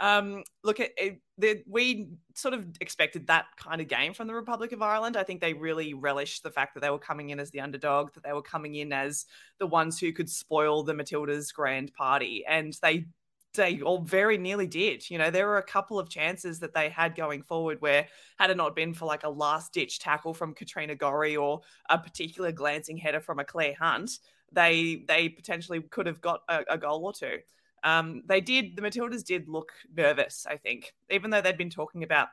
Um, 0.00 0.44
look, 0.64 0.80
it, 0.80 1.20
the, 1.38 1.62
we 1.66 2.08
sort 2.34 2.54
of 2.54 2.66
expected 2.80 3.26
that 3.26 3.46
kind 3.56 3.80
of 3.80 3.88
game 3.88 4.14
from 4.14 4.26
the 4.26 4.34
Republic 4.34 4.72
of 4.72 4.82
Ireland. 4.82 5.16
I 5.16 5.22
think 5.22 5.40
they 5.40 5.54
really 5.54 5.94
relished 5.94 6.42
the 6.42 6.50
fact 6.50 6.74
that 6.74 6.80
they 6.80 6.90
were 6.90 6.98
coming 6.98 7.30
in 7.30 7.40
as 7.40 7.50
the 7.50 7.60
underdog, 7.60 8.12
that 8.14 8.22
they 8.22 8.32
were 8.32 8.42
coming 8.42 8.74
in 8.74 8.92
as 8.92 9.26
the 9.58 9.66
ones 9.66 9.98
who 9.98 10.12
could 10.12 10.30
spoil 10.30 10.82
the 10.82 10.94
Matildas' 10.94 11.52
grand 11.52 11.92
party, 11.94 12.44
and 12.46 12.76
they 12.82 13.06
they 13.54 13.82
all 13.82 14.00
very 14.00 14.38
nearly 14.38 14.66
did. 14.66 15.08
You 15.10 15.18
know, 15.18 15.30
there 15.30 15.46
were 15.46 15.58
a 15.58 15.62
couple 15.62 15.98
of 15.98 16.08
chances 16.08 16.60
that 16.60 16.74
they 16.74 16.88
had 16.88 17.14
going 17.14 17.42
forward 17.42 17.80
where, 17.80 18.06
had 18.38 18.50
it 18.50 18.56
not 18.56 18.74
been 18.74 18.94
for 18.94 19.04
like 19.04 19.24
a 19.24 19.28
last 19.28 19.74
ditch 19.74 19.98
tackle 19.98 20.32
from 20.32 20.54
Katrina 20.54 20.94
Gorry 20.94 21.36
or 21.36 21.60
a 21.90 21.98
particular 21.98 22.50
glancing 22.50 22.96
header 22.96 23.20
from 23.20 23.38
a 23.38 23.44
Clare 23.44 23.74
Hunt, 23.78 24.20
they 24.52 25.04
they 25.08 25.28
potentially 25.28 25.80
could 25.82 26.06
have 26.06 26.20
got 26.20 26.42
a, 26.48 26.64
a 26.70 26.78
goal 26.78 27.04
or 27.04 27.12
two. 27.12 27.38
Um, 27.84 28.22
they 28.26 28.40
did, 28.40 28.76
the 28.76 28.82
Matildas 28.82 29.24
did 29.24 29.48
look 29.48 29.72
nervous, 29.96 30.46
I 30.48 30.56
think, 30.56 30.94
even 31.10 31.30
though 31.30 31.40
they'd 31.40 31.58
been 31.58 31.70
talking 31.70 32.02
about 32.02 32.28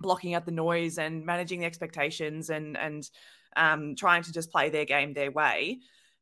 blocking 0.00 0.34
out 0.34 0.46
the 0.46 0.52
noise 0.52 0.98
and 0.98 1.24
managing 1.24 1.60
the 1.60 1.66
expectations 1.66 2.50
and, 2.50 2.76
and 2.76 3.08
um, 3.56 3.96
trying 3.96 4.22
to 4.22 4.32
just 4.32 4.50
play 4.50 4.70
their 4.70 4.84
game 4.84 5.12
their 5.12 5.30
way. 5.30 5.80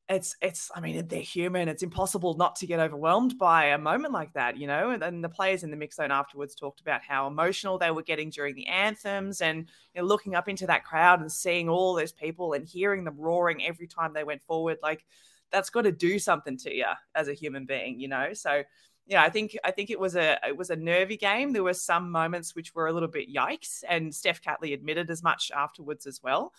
It's, 0.09 0.37
it's, 0.43 0.71
I 0.75 0.81
mean, 0.81 1.07
they're 1.07 1.21
human. 1.21 1.69
It's 1.69 1.83
impossible 1.83 2.35
not 2.35 2.57
to 2.57 2.67
get 2.67 2.81
overwhelmed 2.81 3.39
by 3.39 3.67
a 3.67 3.79
moment 3.79 4.13
like 4.13 4.33
that, 4.35 4.59
you 4.59 4.67
know? 4.67 4.91
And 4.91 5.01
then 5.01 5.23
the 5.23 5.29
players 5.29 5.63
in 5.63 5.71
the 5.71 5.77
mix 5.77 5.97
zone 5.97 6.11
afterwards 6.11 6.55
talked 6.55 6.81
about 6.81 7.03
how 7.03 7.27
emotional 7.29 7.79
they 7.79 7.91
were 7.91 8.03
getting 8.03 8.29
during 8.29 8.55
the 8.55 8.67
anthems 8.67 9.41
and 9.41 9.69
you 9.95 10.03
know, 10.03 10.07
looking 10.07 10.35
up 10.35 10.49
into 10.49 10.67
that 10.67 10.85
crowd 10.85 11.21
and 11.21 11.31
seeing 11.31 11.69
all 11.69 11.95
those 11.95 12.13
people 12.13 12.53
and 12.53 12.67
hearing 12.67 13.05
them 13.05 13.17
roaring 13.17 13.65
every 13.65 13.87
time 13.87 14.13
they 14.13 14.25
went 14.25 14.43
forward. 14.43 14.79
Like, 14.83 15.05
that's 15.53 15.71
got 15.71 15.83
to 15.83 15.93
do 15.93 16.19
something 16.19 16.57
to 16.59 16.75
you 16.75 16.87
as 17.15 17.29
a 17.29 17.35
human 17.35 17.67
being, 17.67 18.01
you 18.01 18.09
know. 18.09 18.33
So 18.33 18.63
yeah, 19.07 19.23
I 19.23 19.31
think 19.31 19.57
I 19.65 19.71
think 19.71 19.91
it 19.91 19.99
was 19.99 20.17
a 20.17 20.39
it 20.47 20.57
was 20.57 20.71
a 20.71 20.77
nervy 20.77 21.17
game. 21.17 21.53
There 21.53 21.63
were 21.63 21.75
some 21.75 22.11
moments 22.11 22.55
which 22.55 22.75
were 22.75 22.87
a 22.87 22.93
little 22.93 23.09
bit 23.09 23.33
yikes, 23.33 23.83
and 23.89 24.15
Steph 24.15 24.43
Catley 24.43 24.73
admitted 24.75 25.11
as 25.11 25.23
much 25.23 25.51
afterwards 25.55 26.07
as 26.07 26.23
well. 26.23 26.53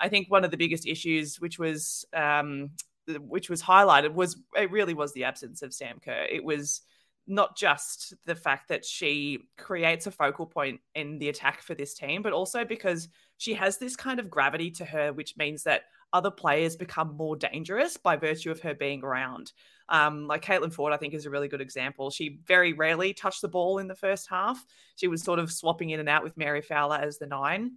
I 0.00 0.08
think 0.08 0.30
one 0.30 0.44
of 0.44 0.50
the 0.50 0.56
biggest 0.56 0.86
issues, 0.86 1.40
which 1.40 1.58
was 1.58 2.06
um, 2.12 2.70
which 3.06 3.50
was 3.50 3.62
highlighted, 3.62 4.14
was 4.14 4.40
it 4.56 4.70
really 4.70 4.94
was 4.94 5.12
the 5.12 5.24
absence 5.24 5.62
of 5.62 5.74
Sam 5.74 5.98
Kerr. 6.02 6.26
It 6.30 6.44
was 6.44 6.82
not 7.26 7.56
just 7.56 8.14
the 8.24 8.34
fact 8.34 8.68
that 8.68 8.84
she 8.84 9.40
creates 9.58 10.06
a 10.06 10.10
focal 10.10 10.46
point 10.46 10.80
in 10.94 11.18
the 11.18 11.28
attack 11.28 11.62
for 11.62 11.74
this 11.74 11.94
team, 11.94 12.22
but 12.22 12.32
also 12.32 12.64
because 12.64 13.08
she 13.36 13.52
has 13.54 13.76
this 13.76 13.96
kind 13.96 14.18
of 14.18 14.30
gravity 14.30 14.70
to 14.70 14.84
her, 14.84 15.12
which 15.12 15.36
means 15.36 15.64
that 15.64 15.82
other 16.12 16.30
players 16.30 16.76
become 16.76 17.16
more 17.16 17.36
dangerous 17.36 17.96
by 17.96 18.16
virtue 18.16 18.50
of 18.50 18.60
her 18.60 18.74
being 18.74 19.02
around. 19.02 19.52
Um, 19.88 20.26
like 20.26 20.44
Caitlin 20.44 20.74
Foord, 20.74 20.92
I 20.92 20.96
think, 20.96 21.14
is 21.14 21.26
a 21.26 21.30
really 21.30 21.48
good 21.48 21.60
example. 21.60 22.10
She 22.10 22.40
very 22.46 22.72
rarely 22.72 23.14
touched 23.14 23.42
the 23.42 23.48
ball 23.48 23.78
in 23.78 23.88
the 23.88 23.94
first 23.94 24.28
half. 24.28 24.64
She 24.96 25.08
was 25.08 25.22
sort 25.22 25.38
of 25.38 25.52
swapping 25.52 25.90
in 25.90 26.00
and 26.00 26.08
out 26.08 26.24
with 26.24 26.36
Mary 26.36 26.60
Fowler 26.60 26.96
as 26.96 27.18
the 27.18 27.26
nine. 27.26 27.72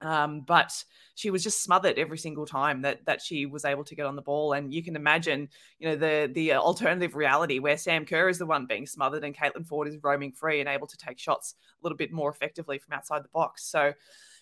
Um, 0.00 0.42
but 0.42 0.84
she 1.14 1.30
was 1.30 1.42
just 1.42 1.62
smothered 1.62 1.98
every 1.98 2.18
single 2.18 2.44
time 2.44 2.82
that 2.82 3.06
that 3.06 3.22
she 3.22 3.46
was 3.46 3.64
able 3.64 3.84
to 3.84 3.94
get 3.94 4.04
on 4.04 4.16
the 4.16 4.22
ball. 4.22 4.52
And 4.52 4.72
you 4.72 4.82
can 4.82 4.96
imagine, 4.96 5.48
you 5.78 5.88
know, 5.88 5.96
the 5.96 6.30
the 6.32 6.54
alternative 6.54 7.14
reality 7.14 7.58
where 7.58 7.78
Sam 7.78 8.04
Kerr 8.04 8.28
is 8.28 8.38
the 8.38 8.46
one 8.46 8.66
being 8.66 8.86
smothered 8.86 9.24
and 9.24 9.34
Caitlin 9.34 9.66
Foord 9.66 9.88
is 9.88 9.96
roaming 10.02 10.32
free 10.32 10.60
and 10.60 10.68
able 10.68 10.88
to 10.88 10.96
take 10.98 11.18
shots 11.18 11.54
a 11.80 11.84
little 11.84 11.96
bit 11.96 12.12
more 12.12 12.30
effectively 12.30 12.78
from 12.78 12.92
outside 12.92 13.24
the 13.24 13.28
box. 13.28 13.64
So 13.64 13.94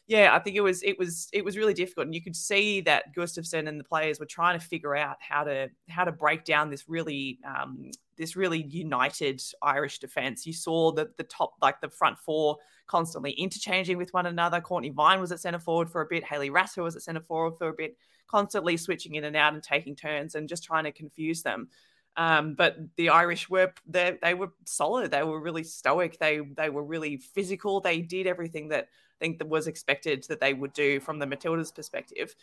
yeah, 0.08 0.34
I 0.34 0.40
think 0.40 0.56
it 0.56 0.60
was 0.60 0.82
it 0.82 0.98
was 0.98 1.28
it 1.32 1.44
was 1.44 1.56
really 1.56 1.74
difficult, 1.74 2.06
and 2.06 2.14
you 2.14 2.22
could 2.22 2.36
see 2.36 2.80
that 2.82 3.14
Gustafsson 3.14 3.68
and 3.68 3.78
the 3.78 3.84
players 3.84 4.18
were 4.18 4.26
trying 4.26 4.58
to 4.58 4.64
figure 4.64 4.96
out 4.96 5.16
how 5.20 5.44
to 5.44 5.68
how 5.88 6.04
to 6.04 6.12
break 6.12 6.44
down 6.44 6.70
this 6.70 6.88
really 6.88 7.38
um, 7.46 7.90
this 8.16 8.34
really 8.34 8.62
united 8.62 9.40
Irish 9.62 10.00
defense. 10.00 10.44
You 10.44 10.52
saw 10.52 10.92
that 10.92 11.16
the 11.16 11.24
top 11.24 11.54
like 11.62 11.80
the 11.80 11.88
front 11.88 12.18
four 12.18 12.58
constantly 12.86 13.30
interchanging 13.32 13.96
with 13.96 14.12
one 14.12 14.26
another. 14.26 14.60
Cortnee 14.60 14.92
Vine 14.92 15.20
was 15.20 15.32
at 15.32 15.40
centre 15.40 15.60
forward 15.60 15.88
for 15.88 16.02
a 16.02 16.06
bit. 16.06 16.24
Hayley 16.24 16.50
Raso 16.50 16.82
was 16.82 16.96
at 16.96 17.02
centre 17.02 17.20
forward 17.20 17.56
for 17.56 17.68
a 17.68 17.72
bit, 17.72 17.96
constantly 18.26 18.76
switching 18.76 19.14
in 19.14 19.24
and 19.24 19.36
out 19.36 19.54
and 19.54 19.62
taking 19.62 19.94
turns 19.94 20.34
and 20.34 20.48
just 20.48 20.64
trying 20.64 20.84
to 20.84 20.92
confuse 20.92 21.42
them. 21.42 21.68
Um, 22.16 22.54
but 22.54 22.76
the 22.96 23.08
Irish 23.08 23.48
were 23.48 23.72
they, 23.86 24.18
they 24.22 24.34
were 24.34 24.52
solid. 24.66 25.10
They 25.10 25.22
were 25.22 25.40
really 25.40 25.64
stoic. 25.64 26.18
They 26.18 26.40
they 26.56 26.68
were 26.68 26.84
really 26.84 27.16
physical. 27.16 27.80
They 27.80 28.00
did 28.00 28.26
everything 28.26 28.68
that 28.68 28.84
I 28.84 29.24
think 29.24 29.38
that 29.38 29.48
was 29.48 29.66
expected 29.66 30.24
that 30.28 30.40
they 30.40 30.52
would 30.52 30.72
do 30.72 31.00
from 31.00 31.18
the 31.18 31.26
Matildas' 31.26 31.74
perspective. 31.74 32.34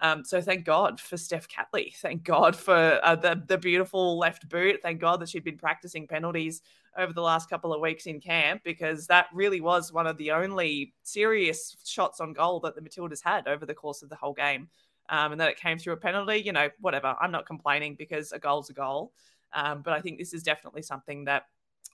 Um, 0.00 0.24
so 0.24 0.40
thank 0.40 0.64
God 0.64 1.00
for 1.00 1.16
Steph 1.16 1.48
Catley. 1.48 1.94
Thank 1.96 2.22
God 2.22 2.54
for 2.56 3.00
uh, 3.02 3.16
the 3.16 3.42
the 3.46 3.58
beautiful 3.58 4.18
left 4.18 4.48
boot. 4.48 4.80
Thank 4.82 5.00
God 5.00 5.20
that 5.20 5.28
she'd 5.28 5.44
been 5.44 5.58
practicing 5.58 6.06
penalties 6.06 6.62
over 6.96 7.12
the 7.12 7.22
last 7.22 7.50
couple 7.50 7.72
of 7.74 7.80
weeks 7.80 8.06
in 8.06 8.20
camp 8.20 8.62
because 8.64 9.06
that 9.06 9.26
really 9.32 9.60
was 9.60 9.92
one 9.92 10.06
of 10.06 10.16
the 10.16 10.30
only 10.30 10.94
serious 11.02 11.76
shots 11.84 12.20
on 12.20 12.32
goal 12.32 12.60
that 12.60 12.74
the 12.74 12.80
Matildas 12.80 13.22
had 13.22 13.46
over 13.46 13.66
the 13.66 13.74
course 13.74 14.02
of 14.02 14.08
the 14.08 14.16
whole 14.16 14.32
game. 14.32 14.68
Um, 15.10 15.32
and 15.32 15.40
that 15.40 15.48
it 15.48 15.56
came 15.56 15.78
through 15.78 15.94
a 15.94 15.96
penalty, 15.96 16.42
you 16.42 16.52
know, 16.52 16.68
whatever. 16.80 17.16
I'm 17.20 17.30
not 17.30 17.46
complaining 17.46 17.94
because 17.94 18.32
a 18.32 18.38
goal's 18.38 18.68
a 18.70 18.74
goal. 18.74 19.12
Um, 19.52 19.82
but 19.82 19.94
I 19.94 20.00
think 20.00 20.18
this 20.18 20.34
is 20.34 20.42
definitely 20.42 20.82
something 20.82 21.24
that 21.24 21.46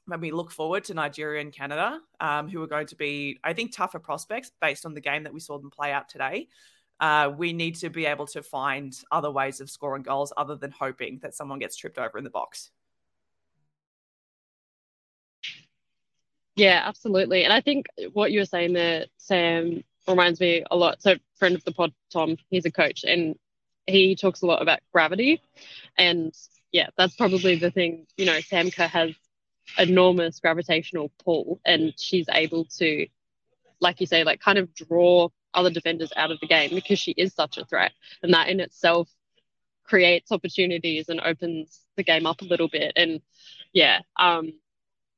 when 0.06 0.20
we 0.20 0.30
look 0.32 0.50
forward 0.50 0.84
to 0.84 0.94
Nigeria 0.94 1.40
and 1.40 1.52
Canada, 1.52 2.00
um, 2.20 2.48
who 2.48 2.62
are 2.62 2.66
going 2.66 2.86
to 2.88 2.96
be, 2.96 3.38
I 3.44 3.52
think, 3.52 3.74
tougher 3.74 3.98
prospects 3.98 4.50
based 4.60 4.84
on 4.84 4.94
the 4.94 5.00
game 5.00 5.22
that 5.22 5.32
we 5.32 5.40
saw 5.40 5.58
them 5.58 5.70
play 5.70 5.92
out 5.92 6.08
today. 6.08 6.48
Uh, 7.00 7.32
we 7.36 7.52
need 7.52 7.76
to 7.76 7.90
be 7.90 8.06
able 8.06 8.26
to 8.26 8.42
find 8.42 8.96
other 9.10 9.30
ways 9.30 9.60
of 9.60 9.70
scoring 9.70 10.02
goals 10.02 10.32
other 10.36 10.56
than 10.56 10.70
hoping 10.70 11.18
that 11.22 11.34
someone 11.34 11.58
gets 11.58 11.76
tripped 11.76 11.98
over 11.98 12.18
in 12.18 12.24
the 12.24 12.30
box. 12.30 12.70
Yeah, 16.56 16.82
absolutely. 16.84 17.44
And 17.44 17.52
I 17.52 17.60
think 17.60 17.86
what 18.12 18.30
you 18.30 18.40
were 18.40 18.46
saying 18.46 18.74
there, 18.74 19.06
Sam, 19.16 19.82
reminds 20.08 20.40
me 20.40 20.64
a 20.70 20.76
lot. 20.76 21.02
So, 21.02 21.16
friend 21.38 21.54
of 21.54 21.64
the 21.64 21.72
pod, 21.72 21.92
Tom, 22.12 22.36
he's 22.50 22.66
a 22.66 22.70
coach 22.70 23.04
and 23.04 23.36
he 23.86 24.16
talks 24.16 24.42
a 24.42 24.46
lot 24.46 24.62
about 24.62 24.80
gravity. 24.92 25.42
And 25.96 26.32
yeah, 26.72 26.88
that's 26.96 27.14
probably 27.14 27.56
the 27.56 27.70
thing, 27.70 28.06
you 28.16 28.26
know, 28.26 28.40
Sam 28.40 28.70
Kerr 28.70 28.86
has 28.88 29.14
enormous 29.78 30.40
gravitational 30.40 31.10
pull 31.24 31.60
and 31.64 31.94
she's 31.98 32.26
able 32.30 32.66
to 32.66 33.06
like 33.80 34.00
you 34.00 34.06
say 34.06 34.24
like 34.24 34.40
kind 34.40 34.58
of 34.58 34.74
draw 34.74 35.28
other 35.52 35.70
defenders 35.70 36.12
out 36.16 36.30
of 36.30 36.38
the 36.40 36.46
game 36.46 36.70
because 36.74 36.98
she 36.98 37.12
is 37.12 37.32
such 37.34 37.58
a 37.58 37.64
threat 37.64 37.92
and 38.22 38.34
that 38.34 38.48
in 38.48 38.60
itself 38.60 39.08
creates 39.84 40.32
opportunities 40.32 41.08
and 41.08 41.20
opens 41.20 41.80
the 41.96 42.02
game 42.02 42.26
up 42.26 42.40
a 42.42 42.44
little 42.44 42.68
bit 42.68 42.92
and 42.96 43.20
yeah 43.72 44.00
um 44.18 44.52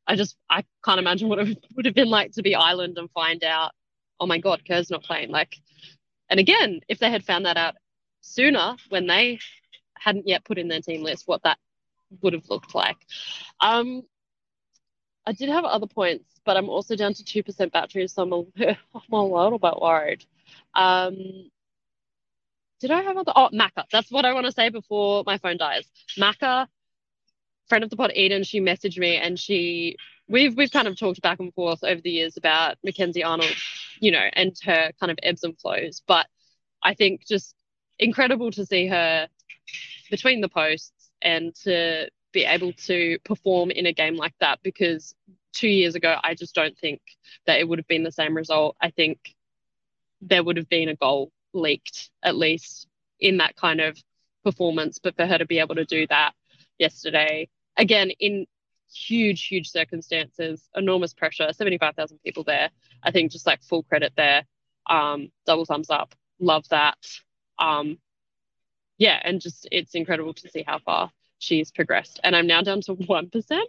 i 0.07 0.15
just 0.15 0.37
i 0.49 0.65
can't 0.85 1.01
imagine 1.01 1.29
what 1.29 1.39
it 1.39 1.59
would 1.75 1.85
have 1.87 1.95
been 1.95 2.11
like 2.11 2.33
to 2.33 2.43
be 2.43 2.55
Ireland 2.55 2.99
and 2.99 3.11
find 3.11 3.43
out 3.45 3.73
oh 4.21 4.27
my 4.27 4.39
god 4.39 4.63
kerr's 4.67 4.91
not 4.91 5.03
playing 5.03 5.31
like 5.31 5.57
and 6.29 6.41
again 6.41 6.81
if 6.89 6.99
they 6.99 7.11
had 7.11 7.25
found 7.25 7.47
that 7.47 7.57
out 7.57 7.75
sooner 8.21 8.77
when 8.89 9.07
they 9.07 9.39
hadn't 9.99 10.29
yet 10.29 10.45
put 10.45 10.59
in 10.59 10.69
their 10.69 10.81
team 10.81 11.03
list 11.03 11.27
what 11.27 11.43
that 11.43 11.59
would 12.23 12.33
have 12.33 12.49
looked 12.49 12.75
like 12.75 12.97
um 13.61 14.03
I 15.27 15.33
did 15.33 15.49
have 15.49 15.65
other 15.65 15.89
points, 15.89 16.25
but 16.45 16.57
I'm 16.57 16.69
also 16.69 16.95
down 16.95 17.13
to 17.15 17.25
2% 17.25 17.73
battery, 17.73 18.07
so 18.07 18.23
I'm 18.23 18.33
a, 18.33 18.45
I'm 18.95 19.13
a 19.13 19.25
little 19.25 19.59
bit 19.59 19.81
worried. 19.81 20.25
Um, 20.75 21.51
did 22.81 22.91
I 22.91 23.03
have 23.03 23.17
other? 23.17 23.33
Oh, 23.35 23.49
Macca. 23.53 23.85
That's 23.91 24.11
what 24.13 24.25
I 24.25 24.35
want 24.35 24.47
to 24.47 24.53
say 24.53 24.69
before 24.69 25.25
my 25.27 25.39
phone 25.39 25.57
dies. 25.57 25.87
Macca, 26.19 26.69
friend 27.69 27.83
of 27.83 27.91
the 27.91 27.97
pod, 27.97 28.13
Eden, 28.15 28.45
she 28.45 28.61
messaged 28.61 28.99
me 28.99 29.17
and 29.17 29.39
she, 29.39 29.97
we've, 30.29 30.57
we've 30.57 30.71
kind 30.71 30.87
of 30.87 30.97
talked 30.97 31.23
back 31.23 31.41
and 31.41 31.53
forth 31.55 31.83
over 31.83 32.01
the 32.01 32.11
years 32.11 32.37
about 32.37 32.77
Mackenzie 32.85 33.25
Arnold, 33.25 33.55
you 34.07 34.13
know, 34.13 34.29
and 34.35 34.57
her 34.63 34.93
kind 35.01 35.11
of 35.11 35.19
ebbs 35.25 35.43
and 35.43 35.59
flows. 35.59 36.01
But 36.07 36.29
I 36.81 36.95
think 36.95 37.27
just 37.27 37.57
incredible 37.99 38.53
to 38.53 38.65
see 38.65 38.87
her 38.87 39.27
between 40.13 40.41
the 40.41 40.49
posts 40.49 41.11
and 41.21 41.53
to 41.65 42.09
be 42.33 42.45
able 42.45 42.73
to 42.73 43.19
perform 43.25 43.73
in 43.73 43.87
a 43.87 43.93
game 43.93 44.15
like 44.15 44.35
that 44.39 44.61
because 44.63 45.13
two 45.53 45.67
years 45.67 45.97
ago, 45.97 46.15
I 46.23 46.35
just 46.37 46.55
don't 46.55 46.79
think 46.79 47.01
that 47.47 47.59
it 47.59 47.69
would 47.69 47.81
have 47.81 47.89
been 47.89 48.05
the 48.05 48.13
same 48.13 48.37
result. 48.37 48.77
I 48.81 48.91
think 48.91 49.19
there 50.21 50.45
would 50.45 50.57
have 50.57 50.69
been 50.69 50.89
a 50.89 50.95
goal 50.95 51.33
leaked 51.53 52.11
at 52.23 52.37
least 52.37 52.87
in 53.19 53.39
that 53.39 53.57
kind 53.57 53.81
of 53.81 53.99
performance. 54.45 55.01
But 55.03 55.17
for 55.17 55.27
her 55.27 55.39
to 55.39 55.47
be 55.47 55.59
able 55.59 55.75
to 55.75 55.85
do 55.85 56.07
that 56.11 56.33
yesterday, 56.79 57.49
again, 57.77 58.11
in 58.21 58.47
huge, 58.93 59.47
huge 59.47 59.71
circumstances, 59.71 60.69
enormous 60.75 61.15
pressure, 61.15 61.53
75,000 61.53 62.19
people 62.25 62.45
there. 62.45 62.71
I 63.03 63.11
think 63.11 63.33
just 63.33 63.47
like 63.47 63.63
full 63.63 63.83
credit 63.83 64.13
there. 64.17 64.45
Um, 64.89 65.31
double 65.47 65.65
thumbs 65.65 65.91
up. 65.91 66.15
Love 66.39 66.69
that. 66.69 66.99
Um, 67.59 67.99
yeah, 68.99 69.21
and 69.23 69.41
just 69.41 69.69
it's 69.73 69.95
incredible 69.95 70.35
to 70.35 70.49
see 70.49 70.65
how 70.67 70.79
far 70.79 71.11
she's 71.39 71.71
progressed. 71.71 72.21
And 72.25 72.35
I'm 72.35 72.47
now 72.47 72.63
down 72.63 72.81
to 72.83 72.95
1%. 72.95 73.61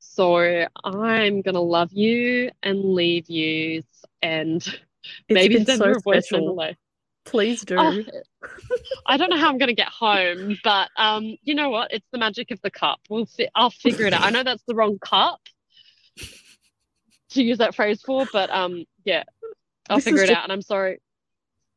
So 0.00 0.66
I'm 0.84 1.42
going 1.42 1.54
to 1.54 1.60
love 1.60 1.92
you 1.92 2.50
and 2.62 2.84
leave 2.84 3.28
you 3.28 3.82
and 4.22 4.64
maybe 5.28 5.64
send 5.64 5.78
so 5.78 5.86
her 5.86 5.92
a 5.92 6.00
voice 6.00 6.30
away. 6.32 6.76
Please 7.28 7.62
do. 7.62 7.76
Oh, 7.78 8.02
I 9.06 9.18
don't 9.18 9.28
know 9.28 9.36
how 9.36 9.50
I'm 9.50 9.58
going 9.58 9.68
to 9.68 9.74
get 9.74 9.88
home, 9.88 10.56
but 10.64 10.88
um, 10.96 11.36
you 11.42 11.54
know 11.54 11.68
what? 11.68 11.92
It's 11.92 12.06
the 12.10 12.16
magic 12.16 12.50
of 12.50 12.58
the 12.62 12.70
cup. 12.70 13.00
We'll 13.10 13.26
fi- 13.26 13.50
I'll 13.54 13.68
figure 13.68 14.06
it 14.06 14.14
out. 14.14 14.22
I 14.22 14.30
know 14.30 14.44
that's 14.44 14.62
the 14.66 14.74
wrong 14.74 14.98
cup 14.98 15.38
to 17.30 17.42
use 17.42 17.58
that 17.58 17.74
phrase 17.74 18.00
for, 18.00 18.26
but 18.32 18.48
um, 18.48 18.86
yeah, 19.04 19.24
I'll 19.90 19.98
this 19.98 20.04
figure 20.04 20.22
it 20.22 20.30
out. 20.30 20.44
And 20.44 20.52
I'm 20.52 20.62
sorry, 20.62 21.02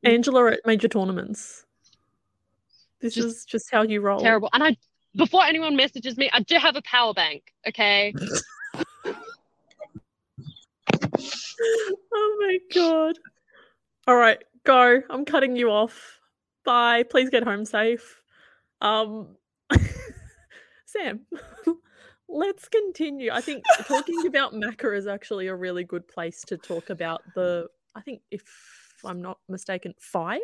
Angela 0.03 0.53
at 0.53 0.61
major 0.65 0.87
tournaments. 0.87 1.65
This 3.01 3.15
just 3.15 3.27
is 3.27 3.45
just 3.45 3.71
how 3.71 3.81
you 3.81 3.99
roll. 3.99 4.21
Terrible. 4.21 4.47
And 4.53 4.63
I, 4.63 4.77
before 5.17 5.43
anyone 5.43 5.75
messages 5.75 6.15
me, 6.15 6.29
I 6.31 6.43
do 6.43 6.55
have 6.55 6.77
a 6.77 6.81
power 6.83 7.13
bank. 7.13 7.43
Okay. 7.67 8.13
oh 12.13 12.37
my 12.39 12.57
god. 12.73 13.19
All 14.07 14.15
right, 14.15 14.41
go. 14.65 15.01
I'm 15.09 15.25
cutting 15.25 15.55
you 15.55 15.69
off. 15.69 16.19
Bye. 16.63 17.03
Please 17.03 17.29
get 17.29 17.43
home 17.43 17.65
safe. 17.65 18.21
Um 18.81 19.35
Sam, 20.85 21.21
let's 22.29 22.67
continue. 22.67 23.31
I 23.31 23.41
think 23.41 23.63
talking 23.87 24.25
about 24.27 24.53
Macca 24.53 24.95
is 24.95 25.07
actually 25.07 25.47
a 25.47 25.55
really 25.55 25.83
good 25.83 26.07
place 26.07 26.41
to 26.47 26.57
talk 26.57 26.89
about 26.89 27.21
the 27.35 27.67
I 27.95 28.01
think 28.01 28.21
if 28.31 28.43
I'm 29.05 29.21
not 29.21 29.39
mistaken, 29.49 29.93
five 29.99 30.39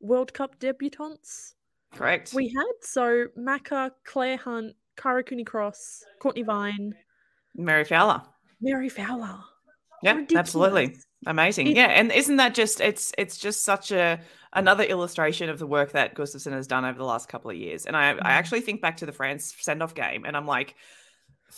World 0.00 0.32
Cup 0.32 0.58
debutantes. 0.58 1.54
Correct. 1.94 2.32
We 2.32 2.48
had 2.48 2.72
so 2.80 3.26
Macca, 3.38 3.90
Clare 4.04 4.38
Hunt, 4.38 4.74
Kyra 4.96 5.26
Cooney 5.26 5.44
Cross, 5.44 6.04
Cortnee 6.22 6.44
Vine, 6.44 6.94
Mary 7.54 7.84
Fowler. 7.84 8.22
Mary 8.60 8.88
Fowler. 8.88 9.40
Yeah, 10.02 10.24
absolutely. 10.34 10.96
Amazing. 11.26 11.68
Yeah, 11.76 11.86
and 11.86 12.10
isn't 12.10 12.36
that 12.36 12.54
just 12.54 12.80
it's 12.80 13.12
it's 13.16 13.38
just 13.38 13.64
such 13.64 13.92
a 13.92 14.20
another 14.52 14.84
illustration 14.84 15.48
of 15.48 15.58
the 15.58 15.66
work 15.66 15.92
that 15.92 16.14
Gustafsson 16.14 16.52
has 16.52 16.66
done 16.66 16.84
over 16.84 16.98
the 16.98 17.04
last 17.04 17.28
couple 17.28 17.50
of 17.50 17.56
years. 17.56 17.86
And 17.86 17.96
I, 17.96 18.10
I 18.10 18.14
mm. 18.14 18.20
actually 18.22 18.60
think 18.60 18.82
back 18.82 18.98
to 18.98 19.06
the 19.06 19.12
France 19.12 19.54
send-off 19.58 19.94
game 19.94 20.24
and 20.26 20.36
I'm 20.36 20.46
like, 20.46 20.74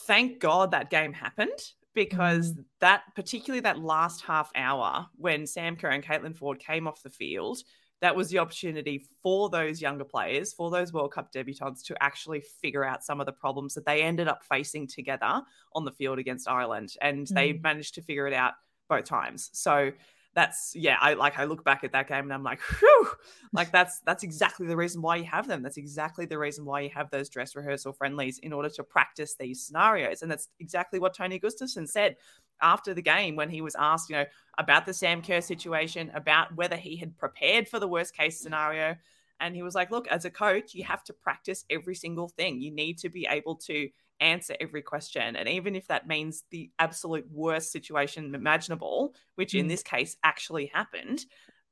thank 0.06 0.38
God 0.38 0.70
that 0.70 0.90
game 0.90 1.12
happened 1.12 1.58
because 1.94 2.52
mm. 2.52 2.64
that 2.80 3.02
particularly 3.16 3.60
that 3.60 3.78
last 3.78 4.22
half 4.22 4.50
hour 4.54 5.06
when 5.16 5.46
Sam 5.46 5.76
Kerr 5.76 5.90
and 5.90 6.04
Caitlin 6.04 6.36
Foord 6.36 6.58
came 6.58 6.86
off 6.86 7.02
the 7.02 7.10
field, 7.10 7.58
that 8.00 8.14
was 8.14 8.28
the 8.28 8.38
opportunity 8.38 9.02
for 9.22 9.48
those 9.48 9.80
younger 9.80 10.04
players, 10.04 10.52
for 10.52 10.70
those 10.70 10.92
World 10.92 11.12
Cup 11.12 11.32
debutants 11.32 11.82
to 11.84 11.96
actually 12.02 12.42
figure 12.60 12.84
out 12.84 13.02
some 13.02 13.18
of 13.18 13.26
the 13.26 13.32
problems 13.32 13.74
that 13.74 13.86
they 13.86 14.02
ended 14.02 14.28
up 14.28 14.42
facing 14.44 14.86
together 14.86 15.40
on 15.72 15.84
the 15.84 15.92
field 15.92 16.18
against 16.18 16.48
Ireland. 16.48 16.92
And 17.00 17.26
mm. 17.26 17.34
they 17.34 17.54
managed 17.54 17.94
to 17.94 18.02
figure 18.02 18.26
it 18.26 18.34
out 18.34 18.54
both 18.88 19.04
times. 19.04 19.50
So 19.52 19.92
that's 20.34 20.72
yeah, 20.74 20.96
I 21.00 21.14
like 21.14 21.38
I 21.38 21.44
look 21.44 21.64
back 21.64 21.84
at 21.84 21.92
that 21.92 22.08
game 22.08 22.24
and 22.24 22.32
I'm 22.32 22.42
like, 22.42 22.60
whew, 22.60 23.08
like 23.52 23.70
that's 23.70 24.00
that's 24.00 24.24
exactly 24.24 24.66
the 24.66 24.76
reason 24.76 25.00
why 25.00 25.16
you 25.16 25.24
have 25.24 25.46
them. 25.46 25.62
That's 25.62 25.76
exactly 25.76 26.26
the 26.26 26.38
reason 26.38 26.64
why 26.64 26.80
you 26.80 26.90
have 26.90 27.10
those 27.10 27.28
dress 27.28 27.54
rehearsal 27.54 27.92
friendlies 27.92 28.38
in 28.38 28.52
order 28.52 28.68
to 28.70 28.82
practice 28.82 29.36
these 29.36 29.64
scenarios. 29.64 30.22
And 30.22 30.30
that's 30.30 30.48
exactly 30.58 30.98
what 30.98 31.14
Tony 31.14 31.38
Gustafsson 31.38 31.88
said 31.88 32.16
after 32.60 32.94
the 32.94 33.02
game 33.02 33.36
when 33.36 33.48
he 33.48 33.60
was 33.60 33.76
asked, 33.78 34.10
you 34.10 34.16
know, 34.16 34.24
about 34.58 34.86
the 34.86 34.94
Sam 34.94 35.22
Kerr 35.22 35.40
situation, 35.40 36.10
about 36.14 36.54
whether 36.56 36.76
he 36.76 36.96
had 36.96 37.16
prepared 37.16 37.68
for 37.68 37.78
the 37.78 37.88
worst 37.88 38.16
case 38.16 38.40
scenario. 38.40 38.96
And 39.40 39.54
he 39.54 39.62
was 39.62 39.74
like, 39.74 39.90
look, 39.90 40.06
as 40.08 40.24
a 40.24 40.30
coach, 40.30 40.74
you 40.74 40.84
have 40.84 41.04
to 41.04 41.12
practice 41.12 41.64
every 41.68 41.94
single 41.94 42.28
thing. 42.28 42.60
You 42.60 42.70
need 42.70 42.98
to 42.98 43.08
be 43.08 43.26
able 43.28 43.56
to 43.56 43.88
answer 44.24 44.54
every 44.60 44.82
question. 44.82 45.36
And 45.36 45.48
even 45.48 45.76
if 45.76 45.86
that 45.88 46.08
means 46.08 46.44
the 46.50 46.70
absolute 46.78 47.26
worst 47.30 47.70
situation 47.70 48.34
imaginable, 48.34 49.14
which 49.36 49.52
mm. 49.52 49.60
in 49.60 49.68
this 49.68 49.82
case 49.82 50.16
actually 50.24 50.66
happened, 50.66 51.24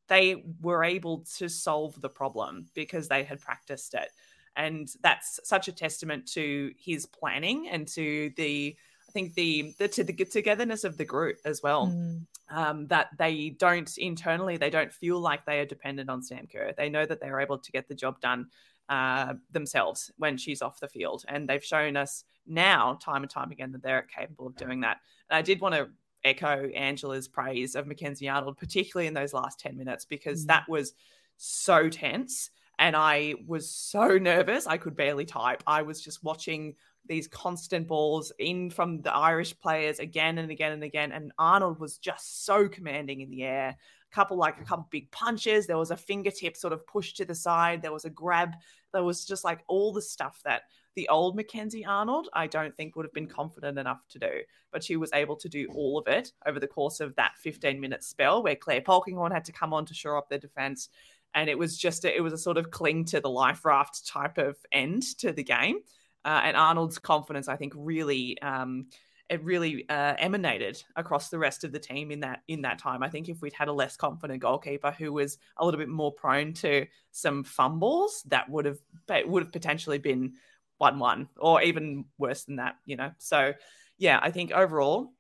they 0.09 0.45
were 0.61 0.85
able 0.85 1.25
to 1.39 1.49
solve 1.49 2.01
the 2.01 2.09
problem 2.09 2.67
because 2.75 3.09
they 3.09 3.25
had 3.25 3.41
practiced 3.41 3.95
it. 3.95 4.09
And 4.55 4.89
that's 5.03 5.41
such 5.45 5.69
a 5.69 5.73
testament 5.73 6.27
to 6.33 6.73
his 6.79 7.07
planning 7.07 7.69
and 7.69 7.89
to 7.89 8.31
the 8.37 8.77
I 9.09 9.13
think 9.13 9.35
the 9.35 9.75
the, 9.79 9.89
to 9.89 10.05
the 10.05 10.13
togetherness 10.13 10.85
of 10.85 10.97
the 10.97 11.05
group 11.05 11.39
as 11.45 11.63
well. 11.63 11.89
Mm. 11.89 12.27
Um, 12.51 12.87
that 12.89 13.09
they 13.17 13.57
don't 13.59 13.91
internally, 13.97 14.59
they 14.59 14.69
don't 14.69 14.93
feel 14.93 15.19
like 15.19 15.47
they 15.47 15.61
are 15.61 15.65
dependent 15.65 16.11
on 16.11 16.23
Sam 16.23 16.47
Kerr. 16.53 16.75
They 16.77 16.91
know 16.91 17.07
that 17.07 17.19
they 17.19 17.29
are 17.29 17.41
able 17.41 17.57
to 17.57 17.73
get 17.73 17.89
the 17.89 17.95
job 17.95 18.21
done 18.21 18.49
uh, 18.91 19.35
themselves 19.51 20.11
when 20.19 20.37
she's 20.37 20.61
off 20.61 20.79
the 20.79 20.89
field, 20.89 21.25
and 21.29 21.49
they've 21.49 21.65
shown 21.65 21.97
us 21.97 22.25
now, 22.47 22.99
time 23.03 23.23
and 23.23 23.31
time 23.31 23.51
again, 23.53 23.73
that 23.73 23.83
they're 23.83 24.03
capable 24.03 24.47
of 24.47 24.57
doing 24.57 24.81
that. 24.81 24.99
And 25.31 25.37
I 25.37 25.43
did 25.43 25.61
want 25.61 25.75
to 25.75 25.89
echo 26.25 26.69
Angela's 26.69 27.29
praise 27.29 27.75
of 27.75 27.87
Mackenzie 27.87 28.29
Arnold, 28.29 28.59
particularly 28.59 29.07
in 29.07 29.15
those 29.15 29.33
last 29.33 29.61
10 29.61 29.77
minutes, 29.77 30.05
because 30.05 30.45
mm. 30.45 30.49
that 30.49 30.69
was 30.69 30.95
so 31.37 31.89
tense. 31.89 32.51
And 32.79 32.97
I 32.97 33.35
was 33.47 33.71
so 33.71 34.19
nervous, 34.19 34.67
I 34.67 34.77
could 34.77 34.97
barely 34.97 35.25
type. 35.25 35.63
I 35.67 35.83
was 35.83 36.01
just 36.01 36.25
watching 36.25 36.75
these 37.07 37.29
constant 37.29 37.89
balls 37.89 38.33
in 38.39 38.71
from 38.71 39.03
the 39.03 39.13
Irish 39.13 39.59
players 39.59 39.99
again 39.99 40.39
and 40.39 40.51
again 40.51 40.73
and 40.73 40.85
again. 40.85 41.13
And 41.13 41.33
Arnold 41.39 41.79
was 41.79 41.99
just 41.99 42.45
so 42.45 42.69
commanding 42.69 43.21
in 43.21 43.31
the 43.31 43.43
air. 43.45 43.77
A 43.77 44.15
couple 44.15 44.37
like 44.37 44.61
a 44.61 44.65
couple 44.65 44.87
big 44.91 45.11
punches. 45.11 45.67
There 45.67 45.79
was 45.79 45.91
a 45.91 45.97
fingertip 45.97 46.57
sort 46.57 46.73
of 46.73 46.87
pushed 46.87 47.17
to 47.17 47.25
the 47.25 47.35
side. 47.35 47.83
There 47.83 47.93
was 47.93 48.05
a 48.05 48.11
grab. 48.11 48.55
There 48.93 49.05
was 49.05 49.25
just 49.25 49.45
like 49.45 49.61
all 49.69 49.93
the 49.93 50.03
stuff 50.03 50.41
that 50.45 50.63
the 50.95 51.09
old 51.09 51.37
Mackenzie 51.37 51.85
Arnold, 51.85 52.29
I 52.33 52.47
don't 52.47 52.77
think 52.77 52.97
would 52.97 53.07
have 53.07 53.13
been 53.13 53.27
confident 53.27 53.79
enough 53.79 54.07
to 54.11 54.19
do. 54.19 54.31
But 54.73 54.85
she 54.85 54.97
was 54.97 55.11
able 55.13 55.37
to 55.37 55.49
do 55.49 55.69
all 55.75 55.99
of 55.99 56.07
it 56.07 56.33
over 56.47 56.61
the 56.61 56.67
course 56.67 57.01
of 57.01 57.15
that 57.17 57.33
15 57.39 57.81
minute 57.81 58.05
spell 58.05 58.43
where 58.43 58.57
Clare 58.57 58.81
Polkinghorne 58.81 59.33
had 59.33 59.45
to 59.47 59.53
come 59.53 59.73
on 59.73 59.87
to 59.87 59.95
shore 59.95 60.17
up 60.17 60.29
their 60.29 60.39
defense. 60.39 60.89
And 61.35 61.49
it 61.49 61.59
was 61.59 61.79
just, 61.79 62.05
a, 62.05 62.15
it 62.15 62.21
was 62.21 62.33
a 62.33 62.39
sort 62.39 62.59
of 62.59 62.71
cling 62.71 63.07
to 63.07 63.21
the 63.21 63.31
life 63.31 63.65
raft 63.65 64.07
type 64.07 64.39
of 64.39 64.57
end 64.71 65.03
to 65.19 65.33
the 65.33 65.45
game. 65.45 65.79
Uh, 66.25 66.41
and 66.45 66.57
Arnold's 66.57 66.99
confidence, 66.99 67.49
I 67.49 67.57
think, 67.57 67.73
really. 67.77 68.41
Um, 68.43 68.87
it 69.33 69.43
really 69.43 69.89
uh, 69.89 70.15
emanated 70.19 70.83
across 70.95 71.31
the 71.31 71.39
rest 71.39 71.65
of 71.65 71.73
the 71.73 71.79
team 71.79 72.11
in 72.11 72.21
that 72.21 72.43
in 72.49 72.61
that 72.63 72.79
time. 72.79 73.03
I 73.03 73.09
think 73.09 73.31
if 73.31 73.41
we'd 73.41 73.55
had 73.55 73.69
a 73.69 73.73
less 73.73 73.97
confident 73.97 74.43
goalkeeper 74.43 74.91
who 74.91 75.11
was 75.11 75.39
a 75.57 75.65
little 75.65 75.79
bit 75.79 75.89
more 75.89 76.13
prone 76.13 76.53
to 76.55 76.87
some 77.13 77.43
fumbles, 77.43 78.23
that 78.27 78.51
would 78.51 78.67
have 78.67 78.79
would 79.25 79.43
have 79.43 79.53
potentially 79.53 79.97
been 79.97 80.35
one 80.83 80.99
one 80.99 81.29
or 81.39 81.63
even 81.63 82.05
worse 82.19 82.45
than 82.45 82.57
that. 82.57 82.75
You 82.85 82.97
know, 82.97 83.13
so 83.19 83.55
yeah, 83.99 84.19
I 84.21 84.31
think 84.33 84.51
overall, 84.51 85.13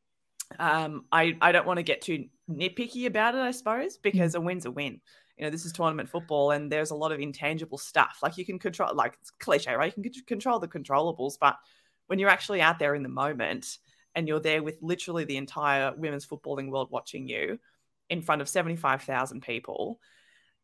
um, 0.58 1.04
I 1.12 1.36
I 1.40 1.52
don't 1.52 1.66
want 1.66 1.78
to 1.78 1.84
get 1.84 2.02
too 2.02 2.26
nitpicky 2.50 3.06
about 3.06 3.34
it. 3.34 3.40
I 3.40 3.52
suppose 3.52 3.96
because 3.96 4.34
a 4.34 4.40
win's 4.40 4.66
a 4.66 4.70
win 4.70 5.00
you 5.36 5.44
know, 5.44 5.50
this 5.50 5.64
is 5.64 5.72
tournament 5.72 6.08
football 6.08 6.50
and 6.50 6.70
there's 6.70 6.90
a 6.90 6.94
lot 6.94 7.10
of 7.12 7.18
intangible 7.18 7.78
stuff. 7.78 8.18
Like 8.22 8.36
you 8.36 8.44
can 8.44 8.58
control, 8.58 8.94
like 8.94 9.16
it's 9.20 9.30
cliche, 9.30 9.74
right? 9.74 9.92
You 9.96 10.02
can 10.02 10.12
control 10.26 10.58
the 10.58 10.68
controllables, 10.68 11.34
but 11.40 11.56
when 12.06 12.18
you're 12.18 12.28
actually 12.28 12.60
out 12.60 12.78
there 12.78 12.94
in 12.94 13.02
the 13.02 13.08
moment 13.08 13.78
and 14.14 14.28
you're 14.28 14.40
there 14.40 14.62
with 14.62 14.78
literally 14.82 15.24
the 15.24 15.38
entire 15.38 15.94
women's 15.96 16.26
footballing 16.26 16.70
world 16.70 16.90
watching 16.90 17.26
you 17.26 17.58
in 18.10 18.20
front 18.20 18.42
of 18.42 18.48
75,000 18.48 19.40
people 19.40 19.98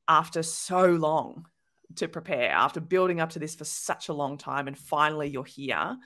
after 0.07 0.43
so 0.43 0.87
long 0.87 1.47
to 1.97 2.09
prepare, 2.09 2.51
after 2.51 2.81
building 2.81 3.21
up 3.21 3.31
to 3.31 3.39
this 3.39 3.55
for 3.55 3.65
such 3.65 4.09
a 4.09 4.15
long 4.15 4.39
time, 4.39 4.69
and 4.69 4.77
finally 4.77 5.29
you're 5.29 5.45
here. 5.45 5.97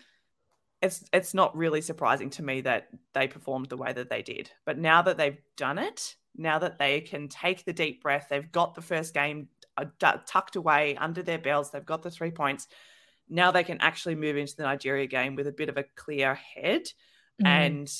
It's 0.81 1.05
it's 1.12 1.35
not 1.35 1.57
really 1.57 1.81
surprising 1.81 2.31
to 2.31 2.42
me 2.42 2.61
that 2.62 2.88
they 3.14 3.29
performed 3.29 3.68
the 3.68 3.77
way 3.77 3.92
that 3.92 4.11
they 4.11 4.23
did. 4.23 4.51
But 4.64 4.79
now 4.79 5.03
that 5.03 5.16
they've 5.16 5.38
done 5.57 5.79
it, 5.79 6.16
now 6.37 6.59
that 6.59 6.79
they 6.79 7.01
can 7.01 7.29
take 7.29 7.64
the 7.64 7.73
deep 7.73 8.03
breath, 8.03 8.27
they've 8.31 8.51
got 8.51 8.75
the 8.75 8.83
first 8.83 9.14
game 9.14 9.49
uh, 9.77 9.87
tucked 10.27 10.57
away 10.57 10.97
under 10.97 11.23
their 11.23 11.38
belts, 11.38 11.71
they've 11.71 11.85
got 11.85 12.03
the 12.03 12.11
three 12.11 12.31
points. 12.31 12.66
Now 13.29 13.51
they 13.51 13.64
can 13.64 13.81
actually 13.81 14.16
move 14.16 14.37
into 14.37 14.57
the 14.57 14.64
Nigeria 14.64 15.07
game 15.07 15.37
with 15.37 15.47
a 15.47 15.53
bit 15.53 15.68
of 15.68 15.79
a 15.79 15.85
clear 15.97 16.35
head. 16.35 16.83
Mm. 17.42 17.47
And 17.47 17.92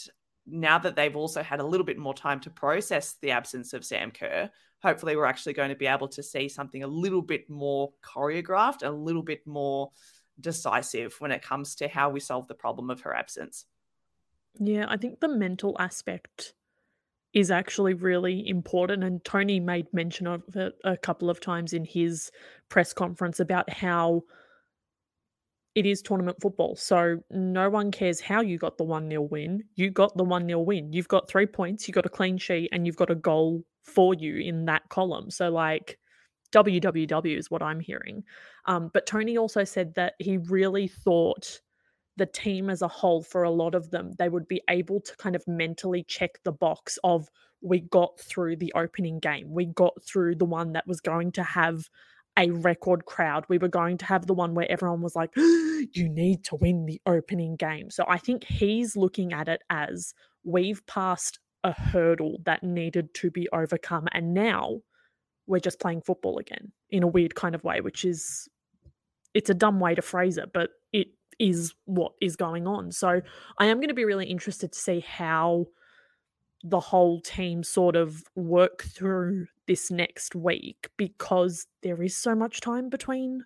now 0.47 0.79
that 0.79 0.97
they've 0.97 1.17
also 1.17 1.43
had 1.43 1.61
a 1.61 1.67
little 1.67 1.87
bit 1.87 1.99
more 1.99 2.15
time 2.15 2.41
to 2.41 2.51
process 2.51 3.17
the 3.23 3.31
absence 3.31 3.73
of 3.73 3.85
Sam 3.85 4.11
Kerr, 4.11 4.51
hopefully 4.83 5.17
we're 5.17 5.27
actually 5.27 5.53
going 5.53 5.71
to 5.71 5.77
be 5.77 5.87
able 5.87 6.09
to 6.09 6.23
see 6.23 6.49
something 6.49 6.83
a 6.83 6.89
little 6.89 7.23
bit 7.23 7.49
more 7.49 7.93
choreographed, 8.03 8.83
a 8.83 8.91
little 8.91 9.23
bit 9.23 9.47
more 9.47 9.91
decisive 10.41 11.15
when 11.19 11.31
it 11.31 11.43
comes 11.43 11.75
to 11.77 11.89
how 11.89 12.11
we 12.11 12.21
solve 12.21 12.49
the 12.49 12.55
problem 12.55 12.91
of 12.91 13.03
her 13.03 13.15
absence. 13.15 13.67
Yeah, 14.59 14.87
I 14.89 14.97
think 14.97 15.21
the 15.21 15.29
mental 15.29 15.77
aspect 15.79 16.55
is 17.33 17.51
actually 17.51 17.95
really 17.95 18.47
important. 18.47 19.05
And 19.05 19.25
Tony 19.25 19.61
made 19.61 19.93
mention 19.93 20.27
of 20.27 20.43
it 20.55 20.75
a 20.85 20.97
couple 20.97 21.31
of 21.31 21.41
times 21.41 21.73
in 21.73 21.85
his 21.85 22.31
press 22.69 22.93
conference 22.93 23.41
about 23.41 23.71
how 23.71 24.25
it 25.75 25.87
is 25.87 26.03
tournament 26.03 26.37
football. 26.43 26.77
So 26.77 27.21
no 27.31 27.71
one 27.71 27.91
cares 27.91 28.21
how 28.21 28.43
you 28.43 28.59
got 28.59 28.77
the 28.77 28.85
1 28.85 29.09
0 29.09 29.23
win. 29.23 29.65
You 29.75 29.91
got 29.91 30.15
the 30.17 30.25
1 30.25 30.47
0 30.47 30.61
win. 30.61 30.93
You've 30.93 31.09
got 31.09 31.29
three 31.29 31.47
points, 31.47 31.89
you've 31.89 31.95
got 31.95 32.05
a 32.05 32.11
clean 32.11 32.37
sheet, 32.37 32.69
and 32.73 32.87
you've 32.87 32.97
got 32.97 33.11
a 33.11 33.15
goal 33.15 33.65
for 33.83 34.15
you 34.15 34.37
in 34.37 34.65
that 34.67 34.89
column. 34.89 35.31
So, 35.31 35.51
like, 35.51 35.99
WWW 36.53 37.39
is 37.39 37.51
what 37.51 37.63
I'm 37.63 37.81
hearing. 37.81 38.25
Um, 38.67 38.91
but 38.93 39.07
Tony 39.07 39.37
also 39.37 39.65
said 39.65 39.95
that 39.95 40.15
he 40.19 40.37
really 40.37 40.89
thought 40.89 41.61
the 42.17 42.27
team 42.27 42.69
as 42.69 42.83
a 42.83 42.89
whole, 42.89 43.23
for 43.23 43.43
a 43.43 43.51
lot 43.51 43.75
of 43.75 43.91
them, 43.91 44.13
they 44.19 44.29
would 44.29 44.47
be 44.47 44.61
able 44.69 45.01
to 45.01 45.17
kind 45.17 45.35
of 45.35 45.43
mentally 45.49 46.05
check 46.07 46.39
the 46.45 46.53
box 46.53 46.99
of 47.05 47.29
we 47.63 47.81
got 47.81 48.19
through 48.21 48.57
the 48.57 48.73
opening 48.75 49.19
game. 49.19 49.51
We 49.51 49.67
got 49.67 49.95
through 50.05 50.37
the 50.37 50.45
one 50.45 50.73
that 50.73 50.87
was 50.87 51.01
going 51.01 51.33
to 51.33 51.43
have 51.43 51.89
a 52.39 52.51
record 52.51 53.05
crowd. 53.05 53.45
We 53.49 53.59
were 53.59 53.69
going 53.69 53.99
to 53.99 54.05
have 54.07 54.27
the 54.27 54.35
one 54.35 54.55
where 54.55 54.71
everyone 54.71 55.01
was 55.01 55.17
like, 55.17 55.31
you 55.37 56.09
need 56.09 56.45
to 56.45 56.57
win 56.57 56.87
the 56.87 57.01
opening 57.07 57.57
game. 57.57 57.91
So 57.91 58.05
I 58.09 58.19
think 58.19 58.45
he's 58.45 58.97
looking 58.97 59.33
at 59.33 59.49
it 59.49 59.63
as 59.71 60.15
we've 60.45 60.85
passed 60.87 61.39
a 61.65 61.73
hurdle 61.73 62.39
that 62.45 62.63
needed 62.63 63.15
to 63.15 63.31
be 63.31 63.49
overcome. 63.53 64.09
And 64.13 64.35
now 64.35 64.81
we're 65.47 65.61
just 65.61 65.81
playing 65.81 66.03
football 66.03 66.39
again 66.39 66.73
in 66.91 67.03
a 67.03 67.09
weird 67.09 67.35
kind 67.35 67.55
of 67.55 67.65
way, 67.65 67.81
which 67.81 68.05
is, 68.05 68.49
it's 69.35 69.51
a 69.51 69.55
dumb 69.55 69.81
way 69.81 69.95
to 69.95 70.03
phrase 70.03 70.39
it, 70.39 70.53
but 70.53 70.71
it 70.93 71.09
is 71.39 71.75
what 71.85 72.13
is 72.21 72.37
going 72.37 72.67
on. 72.67 72.93
So 72.93 73.21
I 73.59 73.67
am 73.67 73.79
going 73.79 73.89
to 73.89 73.95
be 73.95 74.05
really 74.05 74.27
interested 74.27 74.73
to 74.73 74.79
see 74.79 75.01
how 75.01 75.67
the 76.63 76.81
whole 76.81 77.21
team 77.21 77.65
sort 77.65 77.97
of 77.97 78.23
work 78.37 78.85
through 78.85 79.47
this 79.67 79.91
next 79.91 80.35
week 80.35 80.89
because 80.97 81.67
there 81.83 82.03
is 82.03 82.17
so 82.17 82.35
much 82.35 82.61
time 82.61 82.89
between 82.89 83.45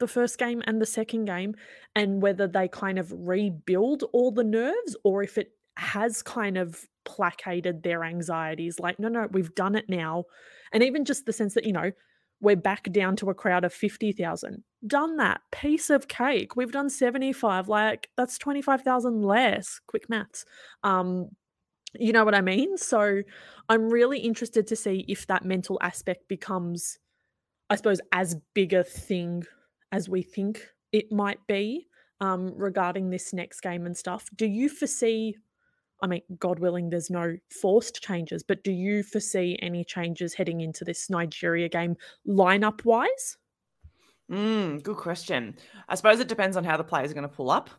the 0.00 0.06
first 0.06 0.38
game 0.38 0.62
and 0.66 0.80
the 0.80 0.86
second 0.86 1.24
game 1.24 1.54
and 1.96 2.22
whether 2.22 2.46
they 2.46 2.68
kind 2.68 2.98
of 2.98 3.12
rebuild 3.12 4.04
all 4.12 4.30
the 4.30 4.44
nerves 4.44 4.96
or 5.02 5.22
if 5.22 5.38
it 5.38 5.52
has 5.76 6.22
kind 6.22 6.56
of 6.56 6.84
placated 7.08 7.82
their 7.82 8.04
anxieties 8.04 8.78
like 8.78 8.98
no 9.00 9.08
no 9.08 9.26
we've 9.32 9.54
done 9.54 9.74
it 9.74 9.88
now 9.88 10.24
and 10.72 10.82
even 10.82 11.04
just 11.04 11.24
the 11.24 11.32
sense 11.32 11.54
that 11.54 11.64
you 11.64 11.72
know 11.72 11.90
we're 12.40 12.54
back 12.54 12.84
down 12.92 13.16
to 13.16 13.30
a 13.30 13.34
crowd 13.34 13.64
of 13.64 13.72
50,000 13.72 14.62
done 14.86 15.16
that 15.16 15.40
piece 15.50 15.90
of 15.90 16.06
cake 16.06 16.54
we've 16.54 16.70
done 16.70 16.90
75 16.90 17.68
like 17.68 18.10
that's 18.16 18.38
25,000 18.38 19.22
less 19.22 19.80
quick 19.88 20.08
maths 20.08 20.44
um 20.84 21.30
you 21.98 22.12
know 22.12 22.24
what 22.24 22.34
I 22.34 22.40
mean? 22.40 22.76
So 22.76 23.22
I'm 23.68 23.88
really 23.88 24.18
interested 24.18 24.66
to 24.66 24.76
see 24.76 25.04
if 25.08 25.26
that 25.28 25.44
mental 25.44 25.78
aspect 25.80 26.28
becomes, 26.28 26.98
I 27.70 27.76
suppose, 27.76 28.00
as 28.12 28.36
big 28.54 28.72
a 28.72 28.84
thing 28.84 29.44
as 29.92 30.08
we 30.08 30.22
think 30.22 30.66
it 30.92 31.10
might 31.10 31.38
be 31.46 31.86
um, 32.20 32.52
regarding 32.56 33.10
this 33.10 33.32
next 33.32 33.60
game 33.60 33.86
and 33.86 33.96
stuff. 33.96 34.26
Do 34.34 34.46
you 34.46 34.68
foresee? 34.68 35.36
I 36.00 36.06
mean, 36.06 36.22
God 36.38 36.58
willing, 36.58 36.90
there's 36.90 37.10
no 37.10 37.36
forced 37.50 38.02
changes, 38.02 38.42
but 38.42 38.62
do 38.62 38.70
you 38.70 39.02
foresee 39.02 39.58
any 39.60 39.84
changes 39.84 40.34
heading 40.34 40.60
into 40.60 40.84
this 40.84 41.10
Nigeria 41.10 41.68
game 41.68 41.96
lineup 42.26 42.84
wise? 42.84 43.36
Mm, 44.30 44.82
good 44.82 44.96
question. 44.96 45.56
I 45.88 45.94
suppose 45.94 46.20
it 46.20 46.28
depends 46.28 46.56
on 46.56 46.64
how 46.64 46.76
the 46.76 46.84
players 46.84 47.10
are 47.10 47.14
going 47.14 47.28
to 47.28 47.34
pull 47.34 47.50
up 47.50 47.70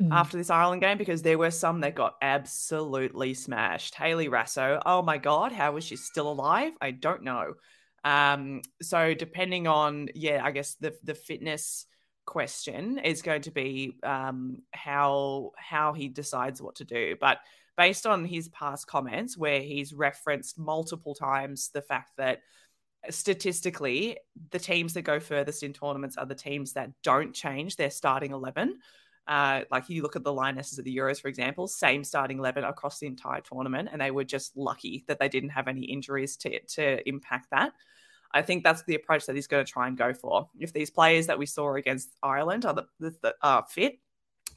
mm. 0.00 0.08
after 0.12 0.36
this 0.36 0.50
Ireland 0.50 0.82
game 0.82 0.98
because 0.98 1.22
there 1.22 1.38
were 1.38 1.50
some 1.50 1.80
that 1.80 1.94
got 1.94 2.14
absolutely 2.22 3.34
smashed. 3.34 3.94
Hayley 3.94 4.28
Raso, 4.28 4.80
oh 4.86 5.02
my 5.02 5.18
God, 5.18 5.52
how 5.52 5.72
was 5.72 5.84
she 5.84 5.96
still 5.96 6.30
alive? 6.30 6.72
I 6.80 6.92
don't 6.92 7.22
know. 7.22 7.54
Um, 8.04 8.62
so 8.80 9.14
depending 9.14 9.66
on, 9.66 10.08
yeah, 10.14 10.40
I 10.44 10.52
guess 10.52 10.74
the 10.74 10.94
the 11.02 11.14
fitness 11.14 11.86
question 12.24 12.98
is 12.98 13.22
going 13.22 13.42
to 13.42 13.50
be 13.50 13.96
um, 14.02 14.62
how 14.72 15.52
how 15.56 15.92
he 15.92 16.08
decides 16.08 16.62
what 16.62 16.76
to 16.76 16.84
do. 16.84 17.16
But 17.20 17.38
based 17.76 18.06
on 18.06 18.24
his 18.24 18.48
past 18.48 18.86
comments, 18.86 19.36
where 19.36 19.60
he's 19.60 19.92
referenced 19.92 20.58
multiple 20.58 21.14
times 21.14 21.70
the 21.72 21.82
fact 21.82 22.12
that 22.16 22.40
statistically 23.10 24.18
the 24.50 24.58
teams 24.58 24.94
that 24.94 25.02
go 25.02 25.20
furthest 25.20 25.62
in 25.62 25.72
tournaments 25.72 26.16
are 26.16 26.26
the 26.26 26.34
teams 26.34 26.72
that 26.72 26.90
don't 27.02 27.32
change 27.32 27.76
their 27.76 27.90
starting 27.90 28.32
11 28.32 28.78
uh, 29.28 29.62
like 29.70 29.88
you 29.88 30.02
look 30.02 30.14
at 30.14 30.22
the 30.22 30.32
Lionesses 30.32 30.78
of 30.78 30.84
the 30.84 30.96
Euros, 30.96 31.20
for 31.20 31.28
example, 31.28 31.66
same 31.66 32.04
starting 32.04 32.38
11 32.38 32.64
across 32.64 33.00
the 33.00 33.06
entire 33.06 33.40
tournament, 33.40 33.88
and 33.90 34.00
they 34.00 34.12
were 34.12 34.24
just 34.24 34.56
lucky 34.56 35.04
that 35.08 35.18
they 35.18 35.28
didn't 35.28 35.50
have 35.50 35.66
any 35.66 35.82
injuries 35.82 36.36
to, 36.36 36.60
to 36.66 37.06
impact 37.08 37.48
that. 37.50 37.72
I 38.32 38.42
think 38.42 38.62
that's 38.62 38.82
the 38.84 38.94
approach 38.94 39.26
that 39.26 39.34
he's 39.34 39.46
going 39.46 39.64
to 39.64 39.72
try 39.72 39.88
and 39.88 39.96
go 39.96 40.12
for. 40.12 40.48
If 40.58 40.72
these 40.72 40.90
players 40.90 41.26
that 41.26 41.38
we 41.38 41.46
saw 41.46 41.74
against 41.74 42.12
Ireland 42.22 42.64
are, 42.66 42.74
the, 42.74 42.84
the, 43.00 43.16
the, 43.22 43.34
are 43.42 43.64
fit 43.68 43.98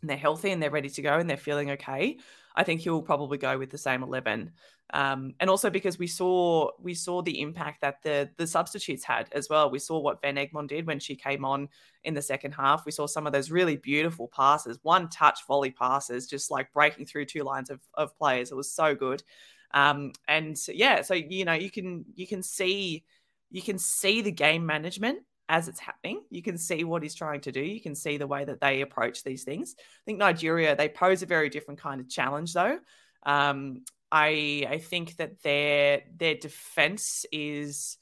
and 0.02 0.10
they're 0.10 0.18
healthy 0.18 0.52
and 0.52 0.62
they're 0.62 0.70
ready 0.70 0.90
to 0.90 1.02
go 1.02 1.18
and 1.18 1.30
they're 1.30 1.38
feeling 1.38 1.72
okay, 1.72 2.18
I 2.60 2.63
think 2.63 2.82
he'll 2.82 3.02
probably 3.02 3.38
go 3.38 3.58
with 3.58 3.69
the 3.69 3.78
same 3.78 4.04
11. 4.04 4.52
Um, 4.93 5.34
and 5.39 5.50
also 5.50 5.69
because 5.69 5.98
we 5.98 6.08
saw 6.08 6.72
we 6.78 6.93
saw 6.93 7.22
the 7.22 7.39
impact 7.39 7.80
that 7.82 8.04
the 8.04 8.30
the 8.36 8.45
substitutes 8.45 9.06
had 9.06 9.30
as 9.32 9.48
well. 9.48 9.72
We 9.72 9.80
saw 9.80 9.98
what 10.00 10.22
Van 10.22 10.36
Egmond 10.36 10.67
did 10.67 10.86
when 10.86 11.00
she 11.00 11.15
came 11.15 11.45
on 11.45 11.69
in 12.04 12.15
the 12.15 12.22
second 12.22 12.52
half. 12.52 12.86
We 12.86 12.91
saw 12.91 13.08
some 13.08 13.26
of 13.26 13.32
those 13.32 13.50
really 13.50 13.78
beautiful 13.78 14.28
passes, 14.28 14.78
one 14.82 15.08
touch 15.08 15.48
volley 15.48 15.72
passes, 15.72 16.28
just 16.28 16.52
like 16.52 16.74
breaking 16.74 17.06
through 17.06 17.26
two 17.26 17.43
lines 17.43 17.69
of, 17.69 17.80
of 17.93 18.17
players. 18.17 18.52
It 18.52 18.56
was 18.56 18.72
so 18.72 18.93
good. 18.93 19.24
Um, 19.72 20.12
and 20.28 20.58
yeah, 20.67 21.02
so 21.04 21.13
you 21.13 21.45
know 21.45 21.54
you 21.54 21.72
can 21.72 22.04
you 22.15 22.28
can 22.28 22.43
see 22.43 23.06
you 23.52 23.62
can 23.62 23.78
see 23.78 24.22
the 24.22 24.34
game 24.34 24.65
management 24.65 25.19
as 25.50 25.68
it's 25.68 25.80
happening. 25.80 26.22
You 26.30 26.44
can 26.44 26.58
see 26.58 26.84
what 26.84 27.04
he's 27.04 27.16
trying 27.16 27.42
to 27.42 27.52
do. 27.52 27.60
You 27.60 27.82
can 27.82 27.96
see 27.96 28.18
the 28.18 28.28
way 28.28 28.46
that 28.46 28.62
they 28.62 28.82
approach 28.82 29.24
these 29.24 29.44
things. 29.44 29.76
I 29.78 29.84
think 30.06 30.20
Nigeria 30.20 30.76
they 30.76 30.88
pose 30.88 31.24
a 31.24 31.26
very 31.26 31.50
different 31.50 31.80
kind 31.80 32.00
of 32.00 32.08
challenge 32.08 32.54
though. 32.54 32.80
Um, 33.24 33.84
I 34.12 34.66
I 34.70 34.78
think 34.78 35.18
that 35.18 35.42
their 35.42 36.04
their 36.16 36.36
defense 36.36 37.26
is 37.32 37.98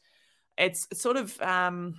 it's 0.58 0.88
sort 0.94 1.18
of 1.18 1.42
um, 1.42 1.96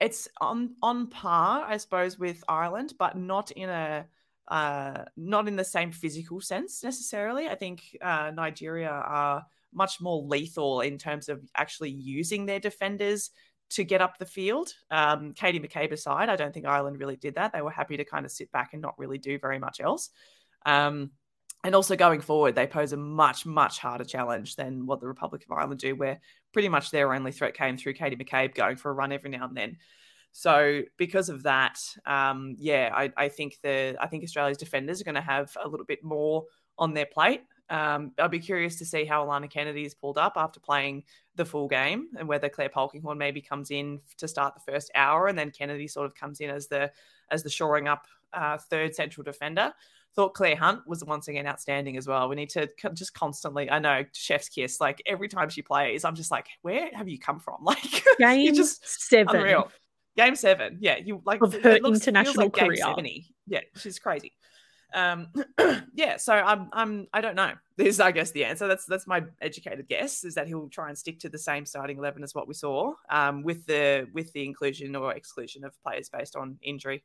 it's 0.00 0.28
on 0.40 0.76
on 0.80 1.08
par, 1.08 1.64
I 1.66 1.76
suppose, 1.76 2.18
with 2.18 2.42
Ireland, 2.48 2.94
but 2.98 3.16
not 3.16 3.50
in 3.50 3.68
a 3.68 4.06
uh, 4.46 5.04
not 5.16 5.48
in 5.48 5.56
the 5.56 5.64
same 5.64 5.90
physical 5.90 6.40
sense 6.40 6.84
necessarily. 6.84 7.48
I 7.48 7.56
think 7.56 7.96
uh, 8.00 8.30
Nigeria 8.34 8.90
are 8.90 9.44
much 9.72 10.00
more 10.00 10.22
lethal 10.22 10.82
in 10.82 10.98
terms 10.98 11.28
of 11.28 11.42
actually 11.56 11.90
using 11.90 12.46
their 12.46 12.60
defenders 12.60 13.30
to 13.70 13.84
get 13.84 14.00
up 14.00 14.18
the 14.18 14.26
field. 14.26 14.72
Um, 14.90 15.32
Katie 15.32 15.60
McCabe 15.60 15.92
aside, 15.92 16.28
I 16.28 16.36
don't 16.36 16.52
think 16.52 16.66
Ireland 16.66 16.98
really 16.98 17.16
did 17.16 17.34
that. 17.36 17.52
They 17.52 17.62
were 17.62 17.70
happy 17.70 17.96
to 17.96 18.04
kind 18.04 18.24
of 18.24 18.32
sit 18.32 18.52
back 18.52 18.72
and 18.72 18.82
not 18.82 18.98
really 18.98 19.18
do 19.18 19.38
very 19.38 19.58
much 19.58 19.80
else. 19.80 20.10
Um, 20.66 21.10
and 21.64 21.74
also 21.74 21.96
going 21.96 22.20
forward, 22.20 22.54
they 22.54 22.66
pose 22.66 22.92
a 22.92 22.96
much, 22.96 23.46
much 23.46 23.78
harder 23.78 24.04
challenge 24.04 24.56
than 24.56 24.84
what 24.84 25.00
the 25.00 25.08
Republic 25.08 25.44
of 25.44 25.56
Ireland 25.56 25.80
do, 25.80 25.96
where 25.96 26.20
pretty 26.52 26.68
much 26.68 26.90
their 26.90 27.14
only 27.14 27.32
threat 27.32 27.54
came 27.54 27.76
through 27.78 27.94
Katie 27.94 28.16
McCabe 28.16 28.54
going 28.54 28.76
for 28.76 28.90
a 28.90 28.94
run 28.94 29.12
every 29.12 29.30
now 29.30 29.46
and 29.46 29.56
then. 29.56 29.78
So 30.32 30.82
because 30.98 31.30
of 31.30 31.44
that, 31.44 31.78
um, 32.04 32.54
yeah, 32.58 32.90
I, 32.92 33.12
I, 33.16 33.28
think 33.28 33.56
the 33.62 33.96
I 34.00 34.08
think 34.08 34.24
Australia's 34.24 34.58
defenders 34.58 35.00
are 35.00 35.04
going 35.04 35.14
to 35.14 35.20
have 35.20 35.56
a 35.62 35.66
little 35.66 35.86
bit 35.86 36.04
more 36.04 36.44
on 36.76 36.92
their 36.92 37.06
plate. 37.06 37.42
Um, 37.70 38.12
I'd 38.18 38.30
be 38.30 38.38
curious 38.38 38.76
to 38.78 38.84
see 38.84 39.04
how 39.04 39.24
Alana 39.24 39.50
Kennedy 39.50 39.84
is 39.84 39.94
pulled 39.94 40.18
up 40.18 40.34
after 40.36 40.60
playing 40.60 41.04
the 41.36 41.44
full 41.44 41.68
game, 41.68 42.08
and 42.18 42.28
whether 42.28 42.48
Clare 42.48 42.68
Polkinghorne 42.68 43.16
maybe 43.16 43.40
comes 43.40 43.70
in 43.70 44.00
to 44.18 44.28
start 44.28 44.54
the 44.54 44.72
first 44.72 44.90
hour, 44.94 45.28
and 45.28 45.38
then 45.38 45.50
Kennedy 45.50 45.88
sort 45.88 46.06
of 46.06 46.14
comes 46.14 46.40
in 46.40 46.50
as 46.50 46.66
the 46.68 46.90
as 47.30 47.42
the 47.42 47.50
shoring 47.50 47.88
up 47.88 48.06
uh, 48.32 48.58
third 48.58 48.94
central 48.94 49.24
defender 49.24 49.72
thought 50.14 50.34
Clare 50.34 50.56
Hunt 50.56 50.86
was 50.86 51.04
once 51.04 51.28
again 51.28 51.46
outstanding 51.46 51.96
as 51.96 52.06
well. 52.06 52.28
We 52.28 52.36
need 52.36 52.50
to 52.50 52.68
just 52.94 53.14
constantly, 53.14 53.70
I 53.70 53.78
know, 53.78 54.04
chef's 54.12 54.48
kiss. 54.48 54.80
Like 54.80 55.02
every 55.06 55.28
time 55.28 55.48
she 55.48 55.62
plays, 55.62 56.04
I'm 56.04 56.14
just 56.14 56.30
like, 56.30 56.46
where 56.62 56.88
have 56.94 57.08
you 57.08 57.18
come 57.18 57.40
from? 57.40 57.54
Like 57.64 58.04
game 58.18 58.54
just 58.54 58.86
seven, 59.08 59.34
unreal. 59.34 59.70
Game 60.16 60.36
seven, 60.36 60.78
yeah, 60.80 60.96
you 60.96 61.22
like 61.24 61.42
of 61.42 61.54
her 61.54 61.78
looks, 61.80 62.06
international 62.06 62.44
like 62.44 62.52
career. 62.52 62.76
70. 62.76 63.26
Yeah, 63.46 63.60
she's 63.76 63.98
crazy. 63.98 64.32
Um, 64.94 65.28
yeah, 65.94 66.16
so 66.16 66.32
I'm, 66.32 66.70
I'm, 66.72 67.08
I 67.12 67.20
don't 67.20 67.36
know. 67.36 67.52
This 67.76 67.88
is, 67.88 68.00
I 68.00 68.12
guess, 68.12 68.30
the 68.30 68.44
answer. 68.44 68.68
That's 68.68 68.86
that's 68.86 69.04
my 69.08 69.24
educated 69.42 69.88
guess 69.88 70.22
is 70.22 70.36
that 70.36 70.46
he'll 70.46 70.68
try 70.68 70.90
and 70.90 70.96
stick 70.96 71.18
to 71.18 71.28
the 71.28 71.38
same 71.38 71.66
starting 71.66 71.98
eleven 71.98 72.22
as 72.22 72.32
what 72.32 72.46
we 72.46 72.54
saw, 72.54 72.94
um, 73.10 73.42
with 73.42 73.66
the 73.66 74.06
with 74.12 74.32
the 74.32 74.44
inclusion 74.44 74.94
or 74.94 75.12
exclusion 75.12 75.64
of 75.64 75.72
players 75.82 76.08
based 76.08 76.36
on 76.36 76.56
injury. 76.62 77.02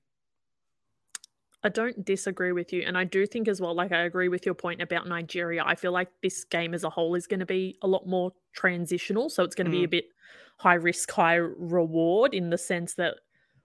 I 1.63 1.69
don't 1.69 2.05
disagree 2.05 2.51
with 2.51 2.71
you. 2.71 2.83
And 2.85 2.95
I 2.97 3.03
do 3.03 3.25
think 3.25 3.47
as 3.47 3.59
well, 3.59 3.73
like, 3.73 3.91
I 3.91 4.03
agree 4.03 4.29
with 4.29 4.45
your 4.45 4.55
point 4.55 4.81
about 4.81 5.07
Nigeria. 5.07 5.63
I 5.65 5.73
feel 5.75 5.91
like 5.91 6.09
this 6.21 6.43
game 6.45 6.73
as 6.75 6.83
a 6.83 6.89
whole 6.89 7.15
is 7.15 7.27
going 7.27 7.41
to 7.41 7.45
be 7.45 7.77
a 7.81 7.87
lot 7.87 8.07
more 8.07 8.31
transitional. 8.53 9.29
So 9.29 9.43
it's 9.43 9.55
going 9.55 9.65
to 9.65 9.71
be 9.71 9.83
a 9.83 9.87
Mm. 9.87 9.91
bit 9.91 10.05
high 10.57 10.75
risk, 10.75 11.09
high 11.11 11.35
reward 11.35 12.33
in 12.33 12.49
the 12.49 12.57
sense 12.57 12.93
that 12.93 13.15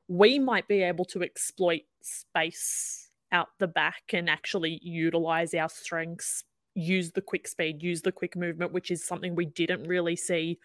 we 0.09 0.39
might 0.39 0.67
be 0.69 0.83
able 0.83 1.05
to 1.07 1.23
exploit 1.23 1.83
space 2.03 3.04
out 3.35 3.49
the 3.59 3.67
back 3.67 4.03
and 4.13 4.31
actually 4.31 4.79
utilize 4.83 5.53
our 5.53 5.69
strengths, 5.69 6.45
use 6.75 7.11
the 7.11 7.21
quick 7.21 7.49
speed, 7.49 7.83
use 7.83 8.01
the 8.01 8.13
quick 8.13 8.37
movement, 8.37 8.73
which 8.73 8.91
is 8.91 9.05
something 9.05 9.35
we 9.35 9.47
didn't 9.47 9.85
really 9.89 10.17
see 10.17 10.59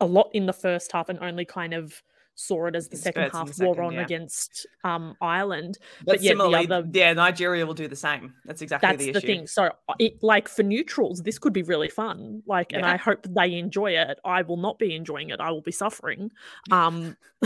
a 0.00 0.06
lot 0.06 0.28
in 0.34 0.46
the 0.46 0.52
first 0.52 0.90
half 0.92 1.08
and 1.08 1.20
only 1.20 1.44
kind 1.44 1.72
of 1.72 2.02
saw 2.36 2.66
it 2.66 2.74
as 2.74 2.88
the 2.88 2.96
second 2.96 3.30
half 3.30 3.52
the 3.52 3.64
war 3.64 3.74
second, 3.74 3.86
on 3.86 3.92
yeah. 3.94 4.02
against 4.02 4.66
um, 4.82 5.16
Ireland. 5.20 5.78
But, 6.00 6.14
But 6.14 6.22
yet 6.22 6.30
similarly, 6.30 6.68
other- 6.68 6.88
yeah, 6.92 7.12
Nigeria 7.12 7.64
will 7.64 7.74
do 7.74 7.88
the 7.88 7.96
same. 7.96 8.34
That's 8.44 8.62
exactly 8.62 8.88
That's 8.88 9.04
the 9.04 9.12
the, 9.12 9.18
issue. 9.18 9.26
thing. 9.26 9.46
So, 9.46 9.70
uh, 9.88 9.94
it, 9.98 10.22
like 10.22 10.48
for 10.48 10.62
neutrals, 10.62 11.22
this 11.22 11.38
could 11.38 11.52
be 11.52 11.62
really 11.62 11.88
fun. 11.88 12.42
Like, 12.46 12.72
and 12.72 12.84
I 12.84 12.96
hope 12.96 13.26
they 13.28 13.54
enjoy 13.54 13.92
it. 13.92 14.18
I 14.24 14.42
will 14.42 14.56
not 14.56 14.78
be 14.78 14.94
enjoying 14.94 15.30
it. 15.30 15.40
I 15.40 15.50
will 15.50 15.62
be 15.62 15.72
suffering. 15.72 16.30
Um, 16.70 17.16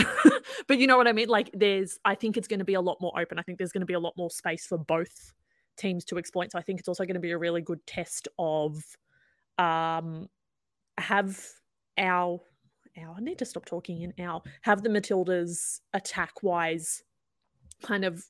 but 0.67 0.79
you 0.79 0.87
know 0.87 0.97
what 0.97 1.07
I 1.07 1.13
mean. 1.13 1.29
Like, 1.29 1.51
there's. 1.53 1.99
I 2.05 2.15
think 2.15 2.37
it's 2.37 2.49
going 2.49 2.61
to 2.61 2.65
be 2.65 2.75
a 2.75 2.81
lot 2.81 2.99
more 3.01 3.13
open. 3.19 3.39
I 3.39 3.43
think 3.43 3.59
there's 3.59 3.73
going 3.73 3.81
to 3.81 3.87
be 3.87 3.95
a 3.95 4.01
lot 4.01 4.15
more 4.17 4.31
space 4.31 4.67
for 4.67 4.79
both 4.79 5.33
teams 5.77 6.05
to 6.07 6.19
exploit. 6.19 6.51
So 6.53 6.59
I 6.59 6.63
think 6.63 6.81
it's 6.81 6.89
also 6.89 7.05
going 7.05 7.15
to 7.15 7.21
be 7.21 7.31
a 7.31 7.39
really 7.39 7.61
good 7.61 7.87
test 7.87 8.29
of, 8.39 8.83
um, 9.59 10.29
have 10.97 11.39
our. 11.99 12.41
Our, 12.99 13.17
I 13.17 13.21
need 13.21 13.39
to 13.39 13.45
stop 13.45 13.65
talking 13.65 14.03
in 14.03 14.13
our. 14.25 14.43
Have 14.63 14.83
the 14.83 14.89
Matildas 14.89 15.81
attack 15.93 16.43
wise 16.43 17.03
kind 17.83 18.05
of 18.05 18.25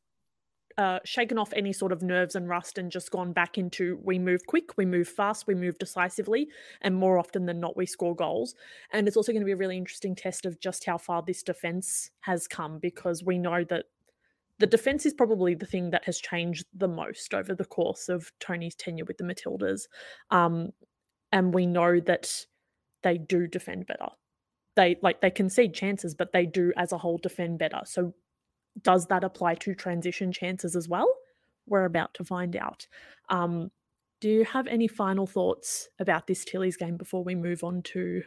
uh, 0.79 1.01
shaken 1.05 1.39
off 1.39 1.53
any 1.55 1.73
sort 1.73 1.91
of 1.91 2.03
nerves 2.03 2.37
and 2.37 2.49
rust 2.49 2.79
and 2.79 2.93
just 2.93 3.11
gone 3.11 3.33
back 3.33 3.59
into 3.59 3.99
we 4.05 4.17
move 4.17 4.47
quick, 4.47 4.77
we 4.77 4.87
move 4.87 5.09
fast, 5.09 5.49
we 5.49 5.55
move 5.55 5.77
decisively, 5.79 6.49
and 6.83 6.95
more 6.95 7.19
often 7.19 7.47
than 7.47 7.59
not, 7.59 7.77
we 7.77 7.85
score 7.85 8.15
goals. 8.15 8.55
And 8.93 9.09
it's 9.09 9.17
also 9.17 9.33
going 9.33 9.43
to 9.43 9.47
be 9.47 9.53
a 9.53 9.57
really 9.57 9.77
interesting 9.77 10.15
test 10.15 10.47
of 10.47 10.61
just 10.61 10.85
how 10.85 10.97
far 10.97 11.23
this 11.27 11.43
defense 11.43 12.11
has 12.21 12.47
come 12.47 12.79
because 12.79 13.25
we 13.25 13.39
know 13.39 13.65
that 13.65 13.87
the 14.61 14.69
defense 14.69 15.05
is 15.05 15.15
probably 15.15 15.55
the 15.55 15.67
thing 15.67 15.91
that 15.91 16.05
has 16.05 16.21
changed 16.21 16.67
the 16.73 16.89
most 16.89 17.35
over 17.35 17.55
the 17.55 17.65
course 17.65 18.09
of 18.09 18.31
Tony's 18.39 18.77
tenure 18.77 19.05
with 19.05 19.19
the 19.19 19.25
Matildas. 19.25 19.89
Um, 20.31 20.71
and 21.33 21.53
we 21.53 21.67
know 21.67 21.99
that 22.01 22.47
they 23.03 23.19
do 23.19 23.49
defend 23.49 23.87
better. 23.87 24.09
They 24.79 24.97
like 25.03 25.21
they 25.21 25.31
concede 25.31 25.75
chances, 25.75 26.15
but 26.15 26.31
they 26.31 26.47
do 26.47 26.73
as 26.77 26.93
a 26.93 26.99
whole 26.99 27.19
defend 27.19 27.59
better. 27.59 27.81
So 27.85 28.15
does 28.81 29.07
that 29.07 29.25
apply 29.25 29.57
to 29.57 29.75
transition 29.75 30.31
chances 30.31 30.77
as 30.77 30.89
well? 30.89 31.13
We're 31.67 31.85
about 31.85 32.15
to 32.15 32.25
find 32.25 32.55
out. 32.55 32.87
Um, 33.29 33.73
do 34.21 34.29
you 34.29 34.45
have 34.45 34.69
any 34.69 34.87
final 34.87 35.27
thoughts 35.27 35.89
about 35.99 36.29
this 36.29 36.45
Tilly's 36.45 36.77
game 36.77 36.97
before 36.97 37.25
we 37.25 37.35
move 37.35 37.65
on 37.65 37.83
to 37.95 38.23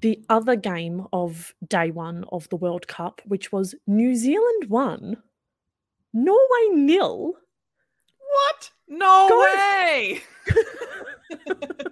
the 0.00 0.24
other 0.28 0.54
game 0.54 1.08
of 1.12 1.52
day 1.66 1.90
one 1.90 2.24
of 2.30 2.48
the 2.48 2.56
World 2.56 2.86
Cup, 2.86 3.20
which 3.24 3.50
was 3.50 3.74
New 3.88 4.14
Zealand 4.14 4.66
one, 4.68 5.16
Norway 6.12 6.68
nil? 6.72 7.32
What? 8.30 8.70
No 8.86 9.26
Go- 9.28 9.40
way! 9.40 10.22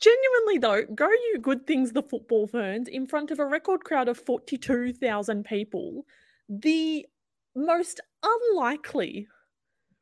Genuinely, 0.00 0.58
though, 0.58 0.94
go 0.94 1.10
you 1.10 1.38
good 1.40 1.66
things, 1.66 1.92
the 1.92 2.02
football 2.02 2.46
ferns, 2.46 2.88
in 2.88 3.06
front 3.06 3.30
of 3.30 3.38
a 3.38 3.44
record 3.44 3.84
crowd 3.84 4.08
of 4.08 4.18
42,000 4.18 5.44
people. 5.44 6.06
The 6.48 7.06
most 7.54 8.00
unlikely 8.22 9.28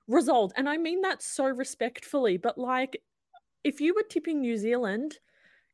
result, 0.07 0.53
and 0.57 0.69
I 0.69 0.77
mean 0.77 1.01
that 1.03 1.23
so 1.23 1.47
respectfully, 1.47 2.37
but 2.37 2.57
like 2.57 3.03
if 3.65 3.81
you 3.81 3.93
were 3.95 4.05
tipping 4.09 4.41
New 4.41 4.57
Zealand, 4.57 5.19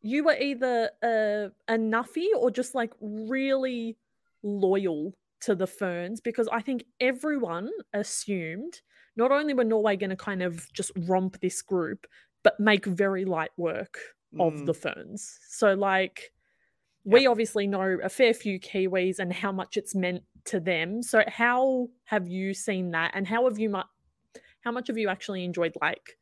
you 0.00 0.24
were 0.24 0.36
either 0.36 0.90
a, 1.02 1.50
a 1.68 1.74
nuffy 1.74 2.26
or 2.36 2.50
just 2.50 2.74
like 2.74 2.92
really 3.00 3.96
loyal 4.42 5.12
to 5.42 5.54
the 5.54 5.66
Ferns 5.66 6.20
because 6.20 6.48
I 6.48 6.62
think 6.62 6.84
everyone 6.98 7.70
assumed 7.92 8.80
not 9.16 9.30
only 9.30 9.54
were 9.54 9.64
Norway 9.64 9.96
going 9.96 10.10
to 10.10 10.16
kind 10.16 10.42
of 10.42 10.72
just 10.72 10.92
romp 10.96 11.40
this 11.40 11.60
group, 11.62 12.06
but 12.42 12.58
make 12.58 12.84
very 12.86 13.24
light 13.24 13.52
work 13.56 13.98
of 14.38 14.54
Mm. 14.54 14.66
the 14.66 14.74
Ferns. 14.74 15.38
So, 15.48 15.74
like, 15.74 16.32
we 17.04 17.26
obviously 17.26 17.66
know 17.66 17.98
a 18.02 18.08
fair 18.08 18.32
few 18.34 18.58
Kiwis 18.58 19.18
and 19.18 19.32
how 19.32 19.52
much 19.52 19.76
it's 19.76 19.94
meant 19.94 20.22
to 20.46 20.60
them. 20.60 21.02
So, 21.02 21.22
how 21.26 21.88
have 22.04 22.28
you 22.28 22.54
seen 22.54 22.90
that, 22.92 23.12
and 23.14 23.26
how 23.26 23.44
have 23.44 23.58
you 23.58 23.70
mu- 23.70 23.82
how 24.62 24.72
much 24.72 24.86
have 24.88 24.96
you 24.98 25.08
actually 25.08 25.44
enjoyed 25.44 25.76
like 25.82 26.18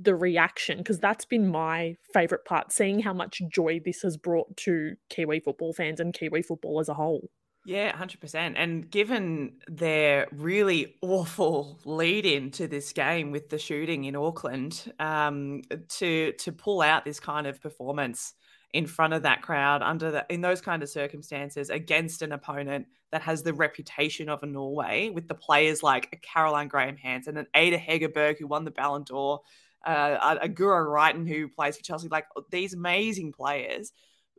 the 0.00 0.14
reaction? 0.14 0.78
Because 0.78 1.00
that's 1.00 1.24
been 1.24 1.48
my 1.48 1.96
favorite 2.12 2.44
part, 2.44 2.72
seeing 2.72 3.00
how 3.00 3.12
much 3.12 3.42
joy 3.52 3.80
this 3.84 4.02
has 4.02 4.16
brought 4.16 4.56
to 4.58 4.94
Kiwi 5.10 5.40
football 5.40 5.72
fans 5.72 5.98
and 5.98 6.14
Kiwi 6.14 6.42
football 6.42 6.78
as 6.78 6.88
a 6.88 6.94
whole. 6.94 7.30
Yeah, 7.68 7.94
100%. 7.94 8.54
And 8.56 8.90
given 8.90 9.52
their 9.68 10.26
really 10.32 10.96
awful 11.02 11.78
lead 11.84 12.24
in 12.24 12.50
to 12.52 12.66
this 12.66 12.94
game 12.94 13.30
with 13.30 13.50
the 13.50 13.58
shooting 13.58 14.04
in 14.04 14.16
Auckland, 14.16 14.90
um, 14.98 15.60
to 15.98 16.32
to 16.32 16.50
pull 16.50 16.80
out 16.80 17.04
this 17.04 17.20
kind 17.20 17.46
of 17.46 17.60
performance 17.60 18.32
in 18.72 18.86
front 18.86 19.12
of 19.12 19.24
that 19.24 19.42
crowd 19.42 19.82
under 19.82 20.10
the, 20.10 20.26
in 20.30 20.40
those 20.40 20.62
kind 20.62 20.82
of 20.82 20.88
circumstances 20.88 21.68
against 21.68 22.22
an 22.22 22.32
opponent 22.32 22.86
that 23.12 23.20
has 23.20 23.42
the 23.42 23.52
reputation 23.52 24.30
of 24.30 24.42
a 24.42 24.46
Norway 24.46 25.10
with 25.10 25.28
the 25.28 25.34
players 25.34 25.82
like 25.82 26.22
Caroline 26.22 26.68
Graham 26.68 26.96
Hansen 26.96 27.36
and 27.36 27.48
Ada 27.54 27.76
Hegerberg 27.76 28.38
who 28.38 28.46
won 28.46 28.64
the 28.64 28.70
Ballon 28.70 29.02
d'Or, 29.02 29.40
uh, 29.86 30.38
a 30.40 30.48
Guro 30.48 30.86
Reiten 30.86 31.28
who 31.28 31.48
plays 31.48 31.76
for 31.76 31.82
Chelsea, 31.82 32.08
like 32.08 32.24
these 32.50 32.72
amazing 32.72 33.32
players 33.32 33.92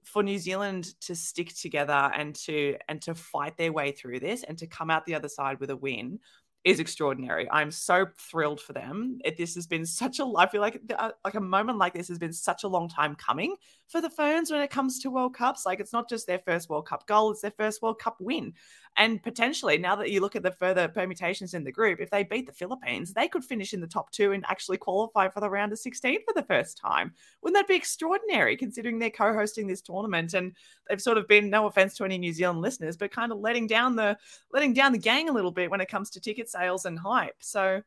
for 0.03 0.23
New 0.23 0.37
Zealand 0.37 0.99
to 1.01 1.15
stick 1.15 1.55
together 1.55 2.11
and 2.15 2.35
to 2.35 2.77
and 2.87 3.01
to 3.03 3.15
fight 3.15 3.57
their 3.57 3.73
way 3.73 3.91
through 3.91 4.19
this 4.19 4.43
and 4.43 4.57
to 4.57 4.67
come 4.67 4.89
out 4.89 5.05
the 5.05 5.15
other 5.15 5.29
side 5.29 5.59
with 5.59 5.69
a 5.69 5.75
win 5.75 6.19
is 6.65 6.79
extraordinary. 6.79 7.47
I'm 7.49 7.71
so 7.71 8.07
thrilled 8.17 8.59
for 8.59 8.73
them. 8.73 9.19
It, 9.23 9.37
this 9.37 9.55
has 9.55 9.65
been 9.65 9.85
such 9.85 10.19
a 10.19 10.25
I 10.37 10.47
feel 10.47 10.61
like 10.61 10.81
uh, 10.97 11.11
like 11.23 11.35
a 11.35 11.41
moment 11.41 11.77
like 11.77 11.93
this 11.93 12.09
has 12.09 12.19
been 12.19 12.33
such 12.33 12.63
a 12.63 12.67
long 12.67 12.89
time 12.89 13.15
coming 13.15 13.55
for 13.87 14.01
the 14.01 14.09
Ferns 14.09 14.51
when 14.51 14.61
it 14.61 14.69
comes 14.69 14.99
to 14.99 15.09
World 15.09 15.33
Cups. 15.35 15.65
Like 15.65 15.79
it's 15.79 15.93
not 15.93 16.09
just 16.09 16.27
their 16.27 16.39
first 16.39 16.69
World 16.69 16.87
Cup 16.87 17.07
goal, 17.07 17.31
it's 17.31 17.41
their 17.41 17.51
first 17.51 17.81
World 17.81 17.99
Cup 17.99 18.17
win. 18.19 18.53
And 18.99 19.23
potentially 19.23 19.77
now 19.77 19.95
that 19.95 20.11
you 20.11 20.19
look 20.19 20.35
at 20.35 20.43
the 20.43 20.51
further 20.51 20.89
permutations 20.89 21.53
in 21.53 21.63
the 21.63 21.71
group, 21.71 22.01
if 22.01 22.09
they 22.09 22.23
beat 22.23 22.45
the 22.45 22.51
Philippines, 22.51 23.13
they 23.13 23.29
could 23.29 23.45
finish 23.45 23.73
in 23.73 23.79
the 23.79 23.87
top 23.87 24.11
2 24.11 24.33
and 24.33 24.43
actually 24.49 24.75
qualify 24.75 25.29
for 25.29 25.39
the 25.39 25.49
round 25.49 25.71
of 25.71 25.79
16 25.79 26.19
for 26.27 26.33
the 26.33 26.45
first 26.45 26.77
time. 26.77 27.13
Wouldn't 27.41 27.55
that 27.55 27.69
be 27.69 27.75
extraordinary 27.75 28.57
considering 28.57 28.99
they're 28.99 29.09
co-hosting 29.09 29.67
this 29.67 29.81
tournament 29.81 30.33
and 30.33 30.53
they've 30.89 31.01
sort 31.01 31.17
of 31.17 31.29
been 31.29 31.49
no 31.49 31.65
offense 31.67 31.95
to 31.95 32.03
any 32.03 32.17
New 32.17 32.33
Zealand 32.33 32.59
listeners, 32.59 32.97
but 32.97 33.09
kind 33.09 33.31
of 33.31 33.39
letting 33.39 33.67
down 33.67 33.95
the 33.95 34.17
letting 34.51 34.73
down 34.73 34.91
the 34.91 34.97
gang 34.97 35.29
a 35.29 35.33
little 35.33 35.51
bit 35.51 35.71
when 35.71 35.79
it 35.79 35.87
comes 35.87 36.09
to 36.09 36.19
ticket 36.19 36.49
sales 36.49 36.83
and 36.83 36.99
hype. 36.99 37.37
So 37.39 37.81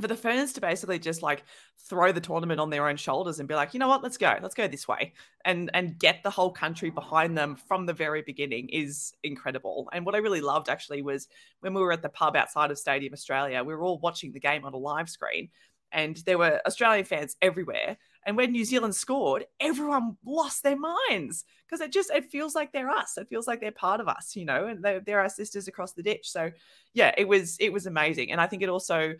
for 0.00 0.08
the 0.08 0.16
Ferns 0.16 0.52
to 0.52 0.60
basically 0.60 0.98
just 0.98 1.22
like 1.22 1.44
throw 1.88 2.12
the 2.12 2.20
tournament 2.20 2.60
on 2.60 2.70
their 2.70 2.88
own 2.88 2.96
shoulders 2.96 3.38
and 3.38 3.48
be 3.48 3.54
like, 3.54 3.72
you 3.72 3.80
know 3.80 3.88
what, 3.88 4.02
let's 4.02 4.18
go, 4.18 4.36
let's 4.42 4.54
go 4.54 4.68
this 4.68 4.86
way, 4.86 5.14
and 5.44 5.70
and 5.74 5.98
get 5.98 6.22
the 6.22 6.30
whole 6.30 6.52
country 6.52 6.90
behind 6.90 7.36
them 7.36 7.56
from 7.56 7.86
the 7.86 7.92
very 7.92 8.22
beginning 8.22 8.68
is 8.68 9.14
incredible. 9.22 9.88
And 9.92 10.04
what 10.04 10.14
I 10.14 10.18
really 10.18 10.40
loved 10.40 10.68
actually 10.68 11.02
was 11.02 11.28
when 11.60 11.74
we 11.74 11.80
were 11.80 11.92
at 11.92 12.02
the 12.02 12.08
pub 12.08 12.36
outside 12.36 12.70
of 12.70 12.78
Stadium 12.78 13.12
Australia, 13.12 13.64
we 13.64 13.74
were 13.74 13.82
all 13.82 13.98
watching 14.00 14.32
the 14.32 14.40
game 14.40 14.64
on 14.64 14.74
a 14.74 14.78
live 14.78 15.08
screen, 15.08 15.48
and 15.92 16.16
there 16.26 16.38
were 16.38 16.60
Australian 16.66 17.04
fans 17.04 17.36
everywhere. 17.40 17.96
And 18.26 18.36
when 18.36 18.50
New 18.50 18.64
Zealand 18.64 18.96
scored, 18.96 19.46
everyone 19.60 20.16
lost 20.26 20.64
their 20.64 20.76
minds 20.76 21.44
because 21.64 21.80
it 21.80 21.92
just 21.92 22.10
it 22.10 22.30
feels 22.30 22.56
like 22.56 22.72
they're 22.72 22.90
us. 22.90 23.16
It 23.16 23.28
feels 23.28 23.46
like 23.46 23.60
they're 23.60 23.70
part 23.70 24.00
of 24.00 24.08
us, 24.08 24.34
you 24.34 24.44
know, 24.44 24.66
and 24.66 24.84
they're, 24.84 25.00
they're 25.00 25.20
our 25.20 25.28
sisters 25.28 25.68
across 25.68 25.92
the 25.92 26.02
ditch. 26.02 26.28
So 26.28 26.50
yeah, 26.92 27.14
it 27.16 27.28
was 27.28 27.56
it 27.60 27.72
was 27.72 27.86
amazing, 27.86 28.32
and 28.32 28.40
I 28.40 28.46
think 28.46 28.62
it 28.62 28.68
also. 28.68 29.14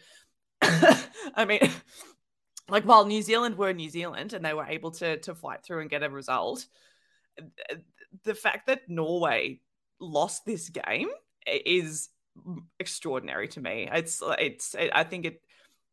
I 0.63 1.45
mean, 1.47 1.61
like 2.69 2.85
while 2.85 3.05
New 3.07 3.23
Zealand 3.23 3.57
were 3.57 3.73
New 3.73 3.91
Zealand 3.91 4.33
and 4.33 4.45
they 4.45 4.55
were 4.55 4.67
able 4.67 4.91
to 4.93 5.19
to 5.19 5.35
fight 5.35 5.65
through 5.65 5.81
and 5.81 5.91
get 5.91 6.03
a 6.03 6.11
result, 6.11 6.67
the 8.25 8.35
fact 8.35 8.67
that 8.67 8.89
Norway 8.89 9.61
lost 10.01 10.45
this 10.45 10.69
game 10.69 11.09
is 11.47 12.09
extraordinary 12.79 13.49
to 13.49 13.61
me. 13.61 13.89
It's 13.93 14.23
it's 14.39 14.75
I 14.75 15.05
think 15.05 15.27
it 15.27 15.41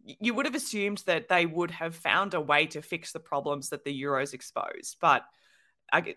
you 0.05 0.33
would 0.33 0.45
have 0.45 0.55
assumed 0.55 1.01
that 1.05 1.29
they 1.29 1.45
would 1.45 1.71
have 1.71 1.95
found 1.95 2.33
a 2.33 2.41
way 2.41 2.65
to 2.67 2.81
fix 2.81 3.13
the 3.13 3.19
problems 3.19 3.69
that 3.69 3.85
the 3.85 4.01
Euros 4.01 4.33
exposed, 4.33 4.97
but 4.99 5.23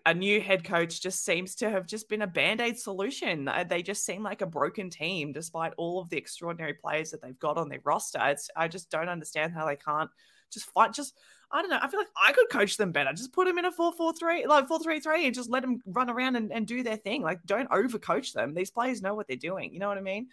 a, 0.05 0.13
new 0.13 0.41
head 0.41 0.63
coach 0.63 1.01
just 1.01 1.23
seems 1.23 1.55
to 1.55 1.69
have 1.69 1.85
just 1.85 2.09
been 2.09 2.23
a 2.23 2.27
band-aid 2.27 2.79
solution. 2.79 3.47
Uh, 3.47 3.63
They 3.63 3.81
just 3.81 4.05
seem 4.05 4.23
like 4.23 4.41
a 4.41 4.47
broken 4.47 4.89
team 4.89 5.31
despite 5.31 5.73
all 5.77 5.99
of 5.99 6.09
the 6.09 6.17
extraordinary 6.17 6.73
players 6.73 7.11
that 7.11 7.21
they've 7.21 7.37
got 7.39 7.57
on 7.57 7.69
their 7.69 7.81
roster. 7.83 8.19
It's 8.23 8.49
I 8.55 8.67
just 8.67 8.89
don't 8.89 9.09
understand 9.09 9.53
how 9.53 9.65
they 9.67 9.75
can't 9.75 10.09
just 10.51 10.71
fight 10.71 10.93
just 10.93 11.13
I 11.51 11.61
don't 11.61 11.71
know. 11.71 11.79
I 11.81 11.87
feel 11.87 11.99
like 11.99 12.09
I 12.27 12.33
could 12.33 12.49
coach 12.49 12.75
them 12.75 12.91
better. 12.91 13.13
Just 13.13 13.31
put 13.31 13.47
them 13.47 13.57
in 13.57 13.65
a 13.65 13.71
4 13.71 13.93
4 13.93 14.13
3, 14.13 14.47
like 14.47 14.67
4 14.67 14.79
3 14.79 14.99
3, 14.99 15.25
and 15.27 15.35
just 15.35 15.49
let 15.49 15.61
them 15.61 15.81
run 15.85 16.09
around 16.09 16.35
and, 16.35 16.51
and 16.51 16.67
do 16.67 16.83
their 16.83 16.97
thing. 16.97 17.21
Like, 17.21 17.39
don't 17.45 17.69
overcoach 17.69 18.33
them. 18.33 18.53
These 18.53 18.71
players 18.71 19.01
know 19.01 19.15
what 19.15 19.27
they're 19.27 19.37
doing. 19.37 19.73
You 19.73 19.79
know 19.79 19.87
what 19.87 19.97
I 19.97 20.01
mean? 20.01 20.27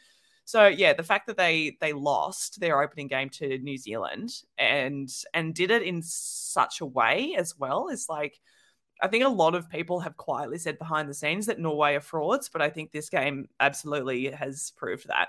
So 0.45 0.67
yeah, 0.67 0.93
the 0.93 1.03
fact 1.03 1.27
that 1.29 1.37
they 1.37 1.77
they 1.81 1.93
lost 1.93 2.61
their 2.61 2.83
opening 2.83 3.09
game 3.09 3.31
to 3.31 3.59
New 3.59 3.79
Zealand 3.79 4.43
and 4.59 5.09
and 5.33 5.55
did 5.55 5.71
it 5.71 5.83
in 5.83 6.03
such 6.03 6.81
a 6.81 6.87
way 6.87 7.35
as 7.39 7.57
well 7.59 7.89
is 7.89 8.09
like 8.09 8.41
I 9.03 9.09
think 9.09 9.25
a 9.25 9.29
lot 9.29 9.55
of 9.55 9.69
people 9.69 10.01
have 10.01 10.17
quietly 10.17 10.59
said 10.59 10.79
behind 10.79 11.09
the 11.09 11.15
scenes 11.15 11.47
that 11.47 11.59
Norway 11.59 11.95
are 11.95 12.01
frauds, 12.01 12.49
but 12.49 12.63
I 12.63 12.71
think 12.71 12.93
this 12.93 13.09
game 13.09 13.49
absolutely 13.61 14.31
has 14.31 14.73
proved 14.77 15.09
that. 15.09 15.29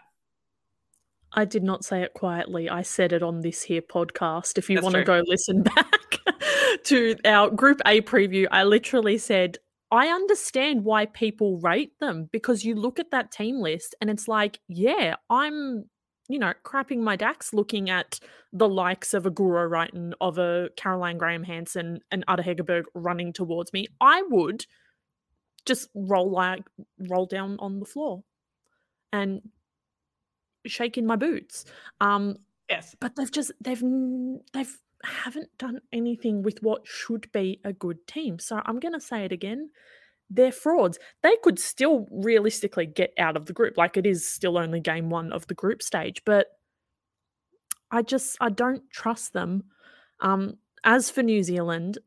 I 1.33 1.45
did 1.45 1.63
not 1.63 1.83
say 1.83 2.01
it 2.01 2.13
quietly. 2.13 2.69
I 2.69 2.81
said 2.81 3.11
it 3.11 3.21
on 3.21 3.41
this 3.41 3.61
here 3.63 3.81
podcast. 3.81 4.57
If 4.57 4.69
you 4.69 4.81
want 4.81 4.95
to 4.95 5.03
go 5.03 5.21
listen 5.27 5.63
back 5.75 6.19
to 6.85 7.15
our 7.25 7.49
Group 7.49 7.81
A 7.85 8.01
preview, 8.01 8.47
I 8.51 8.63
literally 8.63 9.17
said, 9.17 9.57
I 9.91 10.07
understand 10.07 10.83
why 10.83 11.07
people 11.07 11.59
rate 11.59 11.99
them 11.99 12.29
because 12.31 12.63
you 12.63 12.75
look 12.75 12.99
at 12.99 13.11
that 13.11 13.31
team 13.31 13.59
list 13.59 13.95
and 13.99 14.09
it's 14.09 14.27
like, 14.27 14.59
yeah, 14.67 15.15
I'm, 15.29 15.85
you 16.27 16.39
know, 16.39 16.53
crapping 16.63 16.99
my 16.99 17.15
dacks 17.15 17.53
looking 17.53 17.89
at 17.89 18.19
the 18.51 18.67
likes 18.67 19.13
of 19.13 19.25
a 19.25 19.31
Guro 19.31 19.69
Reiten, 19.69 20.13
of 20.21 20.37
a 20.37 20.69
Caroline 20.75 21.17
Graham 21.17 21.43
Hansen, 21.43 21.99
and 22.11 22.23
Ada 22.29 22.43
Hegerberg 22.43 22.83
running 22.93 23.33
towards 23.33 23.73
me. 23.73 23.87
I 24.01 24.23
would 24.29 24.65
just 25.65 25.89
roll 25.93 26.29
like 26.29 26.63
roll 26.99 27.25
down 27.25 27.57
on 27.59 27.79
the 27.79 27.85
floor 27.85 28.23
and 29.11 29.41
shake 30.65 30.97
in 30.97 31.05
my 31.05 31.15
boots. 31.15 31.65
Um, 32.01 32.37
yes, 32.69 32.95
but 32.99 33.15
they've 33.15 33.31
just 33.31 33.51
they've 33.61 33.83
they've 34.53 34.77
haven't 35.03 35.49
done 35.57 35.81
anything 35.91 36.41
with 36.41 36.61
what 36.63 36.87
should 36.87 37.31
be 37.31 37.59
a 37.63 37.73
good 37.73 38.07
team. 38.07 38.39
So 38.39 38.61
I'm 38.65 38.79
going 38.79 38.93
to 38.93 39.01
say 39.01 39.25
it 39.25 39.31
again. 39.31 39.69
They're 40.29 40.51
frauds. 40.51 40.97
They 41.21 41.35
could 41.43 41.59
still 41.59 42.07
realistically 42.11 42.87
get 42.87 43.13
out 43.19 43.37
of 43.37 43.45
the 43.45 43.53
group. 43.53 43.77
Like 43.77 43.97
it 43.97 44.05
is 44.05 44.27
still 44.27 44.57
only 44.57 44.79
game 44.79 45.09
one 45.09 45.31
of 45.31 45.47
the 45.47 45.53
group 45.53 45.81
stage, 45.81 46.21
but 46.25 46.47
I 47.91 48.01
just 48.01 48.37
I 48.41 48.49
don't 48.49 48.83
trust 48.91 49.33
them. 49.33 49.65
Um, 50.19 50.57
as 50.83 51.09
for 51.09 51.23
New 51.23 51.43
Zealand, 51.43 51.99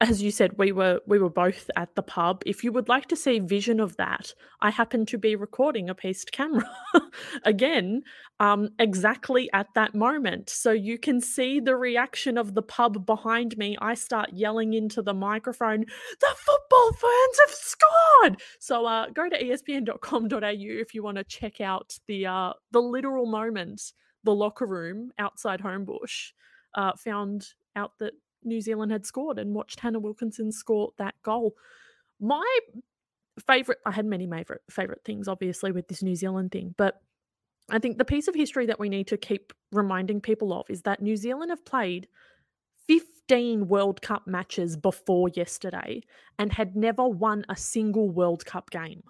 as 0.00 0.22
you 0.22 0.30
said, 0.30 0.56
we 0.56 0.72
were 0.72 1.00
we 1.06 1.18
were 1.18 1.28
both 1.28 1.70
at 1.76 1.94
the 1.94 2.02
pub. 2.02 2.42
If 2.46 2.64
you 2.64 2.72
would 2.72 2.88
like 2.88 3.06
to 3.08 3.16
see 3.16 3.38
vision 3.38 3.80
of 3.80 3.98
that, 3.98 4.32
I 4.62 4.70
happen 4.70 5.04
to 5.06 5.18
be 5.18 5.36
recording 5.36 5.90
a 5.90 5.94
paced 5.94 6.32
camera 6.32 6.64
again, 7.44 8.02
um, 8.38 8.70
exactly 8.78 9.50
at 9.52 9.66
that 9.74 9.94
moment, 9.94 10.48
so 10.48 10.72
you 10.72 10.98
can 10.98 11.20
see 11.20 11.60
the 11.60 11.76
reaction 11.76 12.38
of 12.38 12.54
the 12.54 12.62
pub 12.62 13.04
behind 13.04 13.58
me. 13.58 13.76
I 13.82 13.92
start 13.92 14.30
yelling 14.32 14.72
into 14.72 15.02
the 15.02 15.12
microphone, 15.12 15.84
"The 16.20 16.34
Football 16.34 16.92
Ferns 16.94 17.40
have 17.46 17.54
scored!" 17.54 18.40
So 18.58 18.86
uh, 18.86 19.10
go 19.10 19.28
to 19.28 19.38
espn.com.au 19.38 20.40
if 20.42 20.94
you 20.94 21.02
want 21.02 21.18
to 21.18 21.24
check 21.24 21.60
out 21.60 21.98
the 22.08 22.26
uh, 22.26 22.52
the 22.70 22.80
literal 22.80 23.26
moment, 23.26 23.92
the 24.24 24.34
locker 24.34 24.66
room 24.66 25.10
outside 25.18 25.60
Homebush 25.60 26.30
uh, 26.74 26.92
found 26.96 27.48
out 27.76 27.92
that 27.98 28.14
New 28.44 28.60
Zealand 28.60 28.92
had 28.92 29.06
scored 29.06 29.38
and 29.38 29.54
watched 29.54 29.80
Hannah 29.80 30.00
Wilkinson 30.00 30.52
score 30.52 30.92
that 30.98 31.14
goal. 31.22 31.54
My 32.20 32.58
favorite, 33.46 33.78
I 33.86 33.90
had 33.90 34.06
many 34.06 34.26
favorite 34.26 34.62
favorite 34.70 35.04
things, 35.04 35.28
obviously, 35.28 35.72
with 35.72 35.88
this 35.88 36.02
New 36.02 36.14
Zealand 36.14 36.52
thing, 36.52 36.74
but 36.76 37.00
I 37.70 37.78
think 37.78 37.98
the 37.98 38.04
piece 38.04 38.28
of 38.28 38.34
history 38.34 38.66
that 38.66 38.80
we 38.80 38.88
need 38.88 39.06
to 39.08 39.16
keep 39.16 39.52
reminding 39.72 40.20
people 40.20 40.52
of 40.52 40.68
is 40.68 40.82
that 40.82 41.02
New 41.02 41.16
Zealand 41.16 41.50
have 41.50 41.64
played 41.64 42.08
15 42.88 43.68
World 43.68 44.02
Cup 44.02 44.26
matches 44.26 44.76
before 44.76 45.28
yesterday 45.28 46.02
and 46.38 46.52
had 46.52 46.74
never 46.74 47.06
won 47.06 47.44
a 47.48 47.56
single 47.56 48.10
World 48.10 48.44
Cup 48.44 48.70
game. 48.70 49.02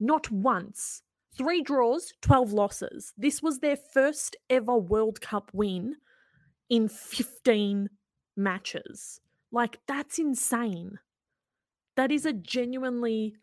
Not 0.00 0.30
once. 0.30 1.02
Three 1.36 1.62
draws, 1.62 2.12
12 2.22 2.52
losses. 2.52 3.12
This 3.16 3.42
was 3.42 3.58
their 3.58 3.76
first 3.76 4.36
ever 4.48 4.76
World 4.76 5.20
Cup 5.20 5.50
win 5.52 5.96
in 6.70 6.88
15 6.88 7.88
matches. 8.38 9.20
Like, 9.50 9.80
that's 9.86 10.18
insane. 10.18 10.98
That 11.96 12.12
is 12.12 12.24
a 12.24 12.32
genuinely 12.32 13.34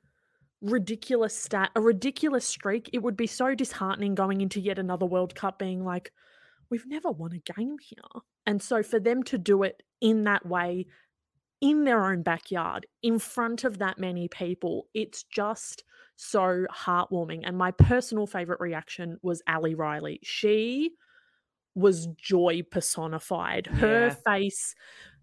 ridiculous 0.62 1.38
stat, 1.38 1.72
a 1.76 1.82
ridiculous 1.82 2.48
streak. 2.48 2.90
It 2.94 3.04
would 3.04 3.18
be 3.18 3.28
so 3.28 3.54
disheartening 3.54 4.16
going 4.16 4.42
into 4.42 4.60
yet 4.60 4.80
another 4.80 5.06
World 5.06 5.36
Cup 5.36 5.60
being 5.60 5.84
like, 5.84 6.12
we've 6.70 6.88
never 6.88 7.12
won 7.12 7.34
a 7.34 7.54
game 7.54 7.78
here. 7.80 8.22
And 8.46 8.62
so 8.62 8.82
for 8.82 9.00
them 9.00 9.24
to 9.24 9.38
do 9.38 9.64
it 9.64 9.84
in 10.02 10.24
that 10.24 10.46
way, 10.46 10.88
in 11.62 11.84
their 11.84 12.06
own 12.06 12.22
backyard, 12.22 12.86
in 13.02 13.20
front 13.20 13.64
of 13.64 13.80
that 13.80 13.98
many 13.98 14.28
people, 14.28 14.88
it's 14.94 15.24
just 15.24 15.84
so 16.16 16.66
heartwarming. 16.72 17.42
And 17.44 17.58
my 17.58 17.72
personal 17.72 18.28
favorite 18.28 18.60
reaction 18.60 19.18
was 19.22 19.42
Ali 19.48 19.76
Riley. 19.76 20.20
She 20.24 20.92
was 21.76 22.08
joy 22.18 22.64
personified. 22.72 23.68
Her 23.68 24.08
yeah. 24.08 24.16
face 24.26 24.74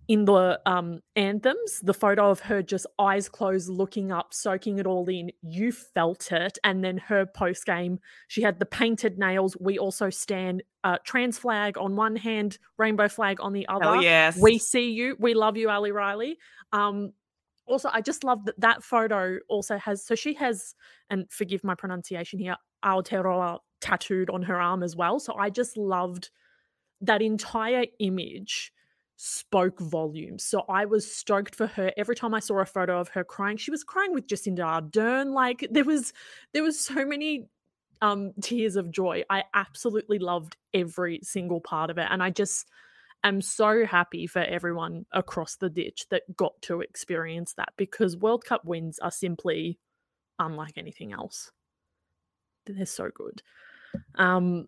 in 0.08 0.24
the 0.24 0.60
um, 0.66 1.00
anthems, 1.16 1.80
the 1.80 1.94
photo 1.94 2.30
of 2.30 2.40
her 2.40 2.60
just 2.60 2.86
eyes 2.98 3.28
closed, 3.28 3.68
looking 3.68 4.10
up, 4.10 4.34
soaking 4.34 4.78
it 4.78 4.86
all 4.86 5.08
in. 5.08 5.30
You 5.42 5.72
felt 5.72 6.32
it. 6.32 6.58
And 6.64 6.84
then 6.84 6.98
her 6.98 7.24
post 7.24 7.66
game, 7.66 8.00
she 8.28 8.42
had 8.42 8.58
the 8.58 8.66
painted 8.66 9.18
nails. 9.18 9.56
We 9.60 9.78
also 9.78 10.10
stand 10.10 10.62
uh, 10.84 10.98
trans 11.04 11.38
flag 11.38 11.78
on 11.78 11.94
one 11.94 12.16
hand, 12.16 12.58
rainbow 12.78 13.08
flag 13.08 13.38
on 13.40 13.52
the 13.52 13.66
other. 13.68 13.86
Oh, 13.86 14.00
yes. 14.00 14.36
We 14.36 14.58
see 14.58 14.90
you. 14.90 15.16
We 15.18 15.34
love 15.34 15.56
you, 15.56 15.70
Ali 15.70 15.92
Riley. 15.92 16.36
Um, 16.72 17.12
also, 17.66 17.88
I 17.92 18.00
just 18.00 18.24
love 18.24 18.44
that 18.46 18.60
that 18.60 18.82
photo 18.82 19.38
also 19.48 19.78
has, 19.78 20.04
so 20.04 20.16
she 20.16 20.34
has, 20.34 20.74
and 21.10 21.30
forgive 21.30 21.62
my 21.62 21.76
pronunciation 21.76 22.40
here, 22.40 22.56
Aotearoa 22.84 23.60
tattooed 23.80 24.30
on 24.30 24.42
her 24.42 24.60
arm 24.60 24.82
as 24.82 24.96
well. 24.96 25.20
So 25.20 25.34
I 25.34 25.48
just 25.48 25.76
loved 25.76 26.30
that 27.02 27.20
entire 27.20 27.86
image 27.98 28.72
spoke 29.16 29.78
volumes. 29.78 30.42
So 30.42 30.64
I 30.68 30.84
was 30.84 31.14
stoked 31.14 31.54
for 31.54 31.66
her. 31.68 31.92
Every 31.96 32.16
time 32.16 32.34
I 32.34 32.40
saw 32.40 32.58
a 32.58 32.66
photo 32.66 32.98
of 32.98 33.08
her 33.10 33.22
crying, 33.22 33.56
she 33.56 33.70
was 33.70 33.84
crying 33.84 34.12
with 34.12 34.26
Jacinda 34.26 34.64
Ardern. 34.64 35.32
Like 35.32 35.66
there 35.70 35.84
was 35.84 36.12
there 36.52 36.62
was 36.62 36.80
so 36.80 37.04
many 37.04 37.46
um 38.00 38.32
tears 38.40 38.76
of 38.76 38.90
joy. 38.90 39.22
I 39.30 39.44
absolutely 39.54 40.18
loved 40.18 40.56
every 40.74 41.20
single 41.22 41.60
part 41.60 41.90
of 41.90 41.98
it. 41.98 42.08
And 42.10 42.22
I 42.22 42.30
just 42.30 42.68
am 43.22 43.40
so 43.40 43.86
happy 43.86 44.26
for 44.26 44.40
everyone 44.40 45.06
across 45.12 45.54
the 45.56 45.70
ditch 45.70 46.06
that 46.10 46.36
got 46.36 46.60
to 46.62 46.80
experience 46.80 47.54
that 47.54 47.72
because 47.76 48.16
World 48.16 48.44
Cup 48.44 48.64
wins 48.64 48.98
are 48.98 49.12
simply 49.12 49.78
unlike 50.40 50.76
anything 50.76 51.12
else. 51.12 51.52
They're 52.66 52.86
so 52.86 53.10
good. 53.14 53.42
Um 54.16 54.66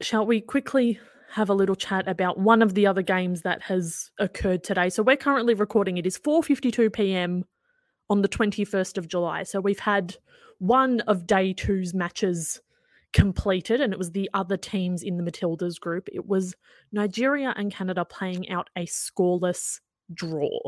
shall 0.00 0.26
we 0.26 0.40
quickly 0.40 0.98
have 1.30 1.48
a 1.48 1.54
little 1.54 1.74
chat 1.74 2.08
about 2.08 2.38
one 2.38 2.62
of 2.62 2.74
the 2.74 2.86
other 2.86 3.02
games 3.02 3.42
that 3.42 3.62
has 3.62 4.10
occurred 4.18 4.62
today? 4.62 4.88
So 4.90 5.02
we're 5.02 5.16
currently 5.16 5.54
recording 5.54 5.96
it 5.96 6.06
is 6.06 6.18
4:52 6.18 6.92
p.m. 6.92 7.44
on 8.08 8.22
the 8.22 8.28
21st 8.28 8.98
of 8.98 9.08
July. 9.08 9.42
So 9.42 9.60
we've 9.60 9.80
had 9.80 10.16
one 10.58 11.00
of 11.00 11.26
day 11.26 11.52
two's 11.52 11.94
matches 11.94 12.60
completed 13.12 13.80
and 13.80 13.92
it 13.92 13.98
was 13.98 14.12
the 14.12 14.28
other 14.34 14.56
teams 14.56 15.02
in 15.02 15.16
the 15.16 15.22
Matildas 15.22 15.80
group. 15.80 16.08
It 16.12 16.26
was 16.26 16.54
Nigeria 16.92 17.54
and 17.56 17.72
Canada 17.72 18.04
playing 18.04 18.48
out 18.50 18.68
a 18.76 18.86
scoreless 18.86 19.80
draw. 20.12 20.58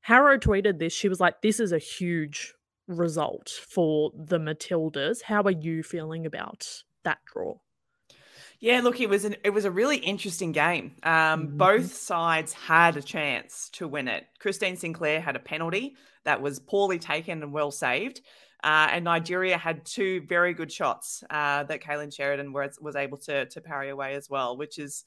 Harrow 0.00 0.38
tweeted 0.38 0.78
this. 0.78 0.92
She 0.92 1.08
was 1.08 1.20
like, 1.20 1.42
This 1.42 1.60
is 1.60 1.72
a 1.72 1.78
huge 1.78 2.54
result 2.88 3.50
for 3.68 4.12
the 4.14 4.38
Matildas. 4.38 5.22
How 5.22 5.42
are 5.42 5.50
you 5.50 5.82
feeling 5.82 6.26
about 6.26 6.66
that 7.04 7.18
draw? 7.26 7.58
Yeah, 8.58 8.80
look, 8.80 9.00
it 9.00 9.08
was 9.08 9.24
an 9.24 9.36
it 9.44 9.50
was 9.50 9.64
a 9.64 9.70
really 9.70 9.98
interesting 9.98 10.52
game. 10.52 10.96
Um, 11.02 11.12
mm-hmm. 11.12 11.56
Both 11.56 11.94
sides 11.94 12.52
had 12.52 12.96
a 12.96 13.02
chance 13.02 13.68
to 13.74 13.86
win 13.86 14.08
it. 14.08 14.26
Christine 14.38 14.76
Sinclair 14.76 15.20
had 15.20 15.36
a 15.36 15.40
penalty 15.40 15.96
that 16.24 16.40
was 16.40 16.58
poorly 16.58 16.98
taken 16.98 17.42
and 17.42 17.52
well 17.52 17.70
saved, 17.70 18.22
uh, 18.64 18.88
and 18.90 19.04
Nigeria 19.04 19.58
had 19.58 19.84
two 19.84 20.22
very 20.22 20.54
good 20.54 20.72
shots 20.72 21.22
uh, 21.28 21.64
that 21.64 21.82
Kailen 21.82 22.14
Sheridan 22.14 22.52
was 22.52 22.78
was 22.80 22.96
able 22.96 23.18
to 23.18 23.46
to 23.46 23.60
parry 23.60 23.90
away 23.90 24.14
as 24.14 24.30
well, 24.30 24.56
which 24.56 24.78
is. 24.78 25.04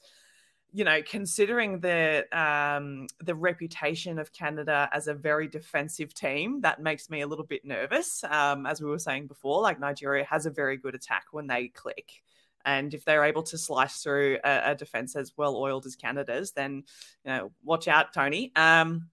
You 0.72 0.84
know, 0.84 1.02
considering 1.02 1.80
the 1.80 2.26
um, 2.30 3.08
the 3.18 3.34
reputation 3.34 4.20
of 4.20 4.32
Canada 4.32 4.88
as 4.92 5.08
a 5.08 5.14
very 5.14 5.48
defensive 5.48 6.14
team, 6.14 6.60
that 6.60 6.80
makes 6.80 7.10
me 7.10 7.22
a 7.22 7.26
little 7.26 7.44
bit 7.44 7.64
nervous. 7.64 8.22
Um, 8.22 8.66
as 8.66 8.80
we 8.80 8.88
were 8.88 9.00
saying 9.00 9.26
before, 9.26 9.62
like 9.62 9.80
Nigeria 9.80 10.24
has 10.26 10.46
a 10.46 10.50
very 10.50 10.76
good 10.76 10.94
attack 10.94 11.24
when 11.32 11.48
they 11.48 11.66
click. 11.66 12.22
And 12.64 12.92
if 12.94 13.04
they're 13.04 13.24
able 13.24 13.42
to 13.44 13.58
slice 13.58 14.02
through 14.02 14.38
a, 14.44 14.72
a 14.72 14.74
defense 14.74 15.16
as 15.16 15.32
well 15.36 15.56
oiled 15.56 15.86
as 15.86 15.96
Canada's, 15.96 16.52
then 16.52 16.84
you 17.24 17.32
know, 17.32 17.52
watch 17.64 17.88
out, 17.88 18.12
Tony. 18.12 18.52
Um, 18.56 19.08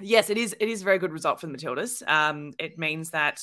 yes, 0.00 0.30
it 0.30 0.38
is. 0.38 0.54
It 0.60 0.68
is 0.68 0.82
a 0.82 0.84
very 0.84 0.98
good 0.98 1.12
result 1.12 1.40
for 1.40 1.46
the 1.46 1.56
Matildas. 1.56 2.06
Um, 2.08 2.52
it 2.58 2.78
means 2.78 3.10
that 3.10 3.42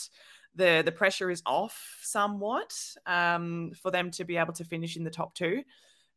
the 0.56 0.82
the 0.84 0.92
pressure 0.92 1.30
is 1.30 1.42
off 1.46 2.00
somewhat 2.02 2.74
um, 3.06 3.72
for 3.82 3.92
them 3.92 4.12
to 4.12 4.24
be 4.24 4.38
able 4.38 4.54
to 4.54 4.64
finish 4.64 4.98
in 4.98 5.04
the 5.04 5.10
top 5.10 5.36
two, 5.36 5.64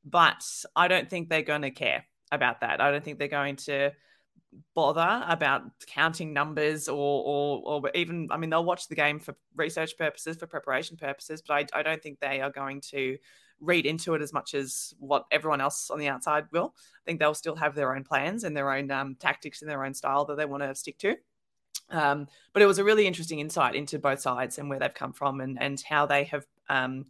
but 0.05 0.45
I 0.75 0.89
don't 0.89 1.09
think 1.09 1.29
they're 1.29 1.43
going 1.43 1.63
to 1.63 1.71
care. 1.71 2.05
about 2.33 2.61
that. 2.61 2.81
I 2.81 2.91
don't 2.91 3.05
think 3.05 3.19
they're 3.19 3.29
going 3.29 3.57
to 3.57 3.93
bother 4.75 5.25
about 5.29 5.63
counting 5.87 6.33
numbers 6.33 6.89
or, 6.89 6.95
or, 7.25 7.63
or 7.65 7.91
even, 7.95 8.29
I 8.31 8.37
mean, 8.37 8.51
they'll 8.51 8.65
watch 8.65 8.89
the 8.89 8.95
game 8.95 9.19
for 9.19 9.35
research 9.57 9.97
purposes, 9.97 10.37
for 10.37 10.47
preparation 10.47 10.97
purposes, 10.97 11.43
but 11.47 11.55
I, 11.55 11.81
I 11.81 11.83
don't 11.83 12.03
think 12.03 12.21
they 12.21 12.41
are 12.41 12.51
going 12.51 12.81
to 12.91 13.19
read 13.61 13.87
into 13.87 14.15
it 14.15 14.23
as 14.23 14.33
much 14.33 14.55
as 14.55 14.93
what 14.99 15.25
everyone 15.31 15.61
else 15.61 15.89
on 15.91 15.99
the 15.99 16.09
outside 16.09 16.47
will. 16.53 16.75
I 16.77 17.05
think 17.07 17.21
they'll 17.21 17.35
still 17.35 17.57
have 17.57 17.75
their 17.75 17.95
own 17.95 18.05
plans 18.05 18.45
and 18.45 18.57
their 18.57 18.73
own 18.73 18.91
um, 18.91 19.17
tactics 19.19 19.63
and 19.63 19.71
their 19.71 19.85
own 19.85 19.95
style 19.95 20.25
that 20.27 20.37
they 20.37 20.45
want 20.45 20.63
to 20.63 20.75
stick 20.75 20.99
to. 20.99 21.17
Um, 21.91 22.27
but 22.53 22.63
it 22.63 22.67
was 22.67 22.79
a 22.79 22.85
really 22.85 23.07
interesting 23.07 23.39
insight 23.39 23.75
into 23.75 23.99
both 23.99 24.21
sides 24.21 24.59
and 24.59 24.69
where 24.69 24.79
they've 24.79 24.95
come 24.95 25.13
from 25.13 25.41
and, 25.41 25.61
and 25.61 25.83
how 25.87 26.07
they 26.07 26.25
have 26.25 26.47
um, 26.69 27.07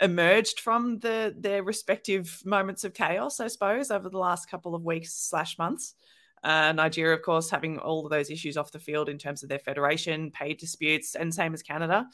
emerged 0.00 0.60
from 0.60 0.98
the 1.00 1.34
their 1.36 1.62
respective 1.62 2.40
moments 2.44 2.84
of 2.84 2.94
chaos, 2.94 3.40
I 3.40 3.48
suppose, 3.48 3.90
over 3.90 4.08
the 4.08 4.18
last 4.18 4.50
couple 4.50 4.74
of 4.74 4.84
weeks 4.84 5.12
slash 5.14 5.58
months. 5.58 5.94
Uh, 6.42 6.72
Nigeria, 6.72 7.14
of 7.14 7.22
course, 7.22 7.50
having 7.50 7.78
all 7.78 8.04
of 8.04 8.10
those 8.10 8.30
issues 8.30 8.56
off 8.56 8.72
the 8.72 8.78
field 8.78 9.08
in 9.08 9.18
terms 9.18 9.42
of 9.42 9.48
their 9.48 9.58
federation, 9.58 10.30
paid 10.30 10.58
disputes, 10.58 11.14
and 11.14 11.34
same 11.34 11.54
as 11.54 11.62
Canada. 11.62 12.06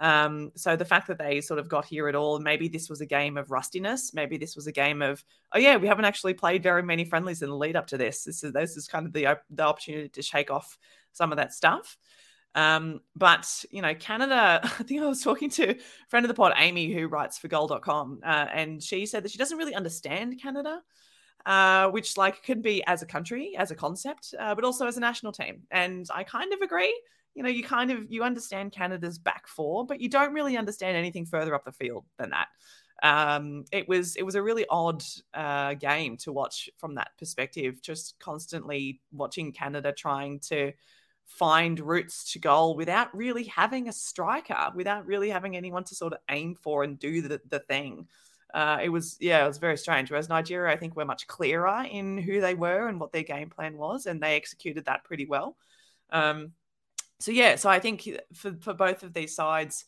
Um, 0.00 0.52
so 0.56 0.76
the 0.76 0.84
fact 0.84 1.06
that 1.08 1.18
they 1.18 1.40
sort 1.40 1.58
of 1.58 1.68
got 1.68 1.86
here 1.86 2.08
at 2.08 2.14
all, 2.14 2.38
maybe 2.38 2.68
this 2.68 2.88
was 2.90 3.00
a 3.00 3.06
game 3.06 3.36
of 3.36 3.50
rustiness. 3.50 4.12
Maybe 4.12 4.36
this 4.36 4.54
was 4.54 4.66
a 4.66 4.72
game 4.72 5.00
of, 5.00 5.24
oh 5.54 5.58
yeah, 5.58 5.76
we 5.76 5.88
haven't 5.88 6.04
actually 6.04 6.34
played 6.34 6.62
very 6.62 6.82
many 6.82 7.04
friendlies 7.04 7.42
in 7.42 7.48
the 7.48 7.56
lead 7.56 7.76
up 7.76 7.86
to 7.88 7.98
this. 7.98 8.24
This 8.24 8.44
is 8.44 8.52
this 8.52 8.76
is 8.76 8.88
kind 8.88 9.06
of 9.06 9.12
the 9.12 9.38
the 9.50 9.62
opportunity 9.62 10.08
to 10.10 10.22
shake 10.22 10.50
off 10.50 10.78
some 11.12 11.32
of 11.32 11.38
that 11.38 11.54
stuff. 11.54 11.96
Um, 12.54 13.00
but 13.14 13.64
you 13.70 13.82
know, 13.82 13.94
Canada. 13.94 14.60
I 14.64 14.68
think 14.68 15.02
I 15.02 15.06
was 15.06 15.22
talking 15.22 15.50
to 15.50 15.70
a 15.70 15.76
friend 16.08 16.24
of 16.24 16.28
the 16.28 16.34
pod, 16.34 16.54
Amy, 16.56 16.92
who 16.92 17.06
writes 17.06 17.38
for 17.38 17.48
Goal.com, 17.48 18.20
uh, 18.24 18.46
and 18.52 18.82
she 18.82 19.06
said 19.06 19.22
that 19.22 19.30
she 19.30 19.38
doesn't 19.38 19.58
really 19.58 19.74
understand 19.74 20.40
Canada. 20.40 20.80
Uh, 21.44 21.88
which 21.90 22.16
like 22.16 22.42
can 22.42 22.60
be 22.60 22.84
as 22.86 23.02
a 23.02 23.06
country, 23.06 23.54
as 23.56 23.70
a 23.70 23.74
concept, 23.76 24.34
uh, 24.40 24.52
but 24.52 24.64
also 24.64 24.84
as 24.88 24.96
a 24.96 25.00
national 25.00 25.30
team. 25.30 25.62
And 25.70 26.04
I 26.12 26.24
kind 26.24 26.52
of 26.52 26.60
agree 26.60 26.92
you 27.36 27.42
know, 27.42 27.50
you 27.50 27.62
kind 27.62 27.90
of 27.90 28.10
you 28.10 28.24
understand 28.24 28.72
Canada's 28.72 29.18
back 29.18 29.46
four, 29.46 29.84
but 29.84 30.00
you 30.00 30.08
don't 30.08 30.32
really 30.32 30.56
understand 30.56 30.96
anything 30.96 31.26
further 31.26 31.54
up 31.54 31.64
the 31.66 31.70
field 31.70 32.06
than 32.18 32.30
that. 32.30 32.48
Um, 33.02 33.64
it 33.72 33.86
was 33.86 34.16
it 34.16 34.22
was 34.22 34.36
a 34.36 34.42
really 34.42 34.64
odd 34.70 35.04
uh, 35.34 35.74
game 35.74 36.16
to 36.18 36.32
watch 36.32 36.70
from 36.78 36.94
that 36.94 37.10
perspective. 37.18 37.82
Just 37.82 38.18
constantly 38.18 39.02
watching 39.12 39.52
Canada 39.52 39.92
trying 39.92 40.40
to 40.48 40.72
find 41.26 41.78
routes 41.78 42.32
to 42.32 42.38
goal 42.38 42.74
without 42.74 43.14
really 43.14 43.44
having 43.44 43.88
a 43.88 43.92
striker, 43.92 44.70
without 44.74 45.06
really 45.06 45.28
having 45.28 45.56
anyone 45.56 45.84
to 45.84 45.94
sort 45.94 46.14
of 46.14 46.20
aim 46.30 46.54
for 46.54 46.84
and 46.84 46.98
do 46.98 47.20
the, 47.20 47.40
the 47.50 47.58
thing. 47.58 48.08
Uh, 48.56 48.78
it 48.82 48.88
was 48.88 49.18
yeah, 49.20 49.44
it 49.44 49.46
was 49.46 49.58
very 49.58 49.76
strange. 49.76 50.10
Whereas 50.10 50.30
Nigeria, 50.30 50.72
I 50.72 50.78
think, 50.78 50.96
were 50.96 51.04
much 51.04 51.26
clearer 51.26 51.84
in 51.90 52.16
who 52.16 52.40
they 52.40 52.54
were 52.54 52.88
and 52.88 52.98
what 52.98 53.12
their 53.12 53.22
game 53.22 53.50
plan 53.50 53.76
was, 53.76 54.06
and 54.06 54.18
they 54.18 54.34
executed 54.34 54.86
that 54.86 55.04
pretty 55.04 55.26
well. 55.26 55.58
Um, 56.08 56.52
so 57.20 57.32
yeah, 57.32 57.56
so 57.56 57.68
I 57.68 57.80
think 57.80 58.08
for 58.32 58.56
for 58.62 58.72
both 58.72 59.02
of 59.02 59.12
these 59.12 59.36
sides, 59.36 59.84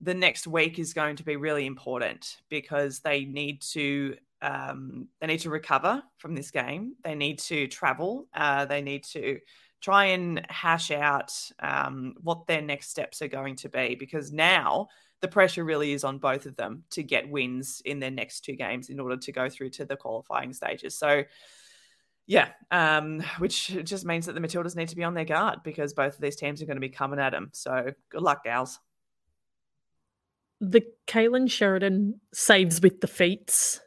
the 0.00 0.14
next 0.14 0.46
week 0.46 0.78
is 0.78 0.94
going 0.94 1.16
to 1.16 1.24
be 1.24 1.36
really 1.36 1.66
important 1.66 2.38
because 2.48 3.00
they 3.00 3.26
need 3.26 3.60
to 3.72 4.16
um, 4.40 5.08
they 5.20 5.26
need 5.26 5.40
to 5.40 5.50
recover 5.50 6.02
from 6.16 6.34
this 6.34 6.50
game. 6.50 6.94
They 7.04 7.14
need 7.14 7.38
to 7.40 7.66
travel. 7.66 8.28
Uh, 8.32 8.64
they 8.64 8.80
need 8.80 9.04
to 9.12 9.40
try 9.82 10.06
and 10.06 10.40
hash 10.48 10.90
out 10.90 11.34
um, 11.58 12.14
what 12.22 12.46
their 12.46 12.62
next 12.62 12.88
steps 12.88 13.20
are 13.20 13.28
going 13.28 13.56
to 13.56 13.68
be 13.68 13.94
because 13.94 14.32
now 14.32 14.88
the 15.20 15.28
pressure 15.28 15.64
really 15.64 15.92
is 15.92 16.04
on 16.04 16.18
both 16.18 16.46
of 16.46 16.56
them 16.56 16.84
to 16.90 17.02
get 17.02 17.30
wins 17.30 17.82
in 17.84 18.00
their 18.00 18.10
next 18.10 18.40
two 18.40 18.54
games 18.56 18.88
in 18.88 18.98
order 18.98 19.16
to 19.16 19.32
go 19.32 19.48
through 19.48 19.70
to 19.70 19.84
the 19.84 19.96
qualifying 19.96 20.52
stages. 20.52 20.96
So 20.96 21.24
yeah, 22.26 22.50
um, 22.70 23.22
which 23.38 23.66
just 23.84 24.04
means 24.04 24.26
that 24.26 24.34
the 24.34 24.40
Matildas 24.40 24.76
need 24.76 24.88
to 24.88 24.96
be 24.96 25.04
on 25.04 25.14
their 25.14 25.24
guard 25.24 25.64
because 25.64 25.92
both 25.92 26.14
of 26.14 26.20
these 26.20 26.36
teams 26.36 26.62
are 26.62 26.66
going 26.66 26.76
to 26.76 26.80
be 26.80 26.88
coming 26.88 27.18
at 27.18 27.30
them. 27.30 27.50
So 27.52 27.92
good 28.08 28.22
luck, 28.22 28.44
gals. 28.44 28.78
The 30.60 30.84
Kailen 31.06 31.50
Sheridan 31.50 32.20
saves 32.32 32.80
with 32.80 33.00
the 33.00 33.08
feats, 33.08 33.80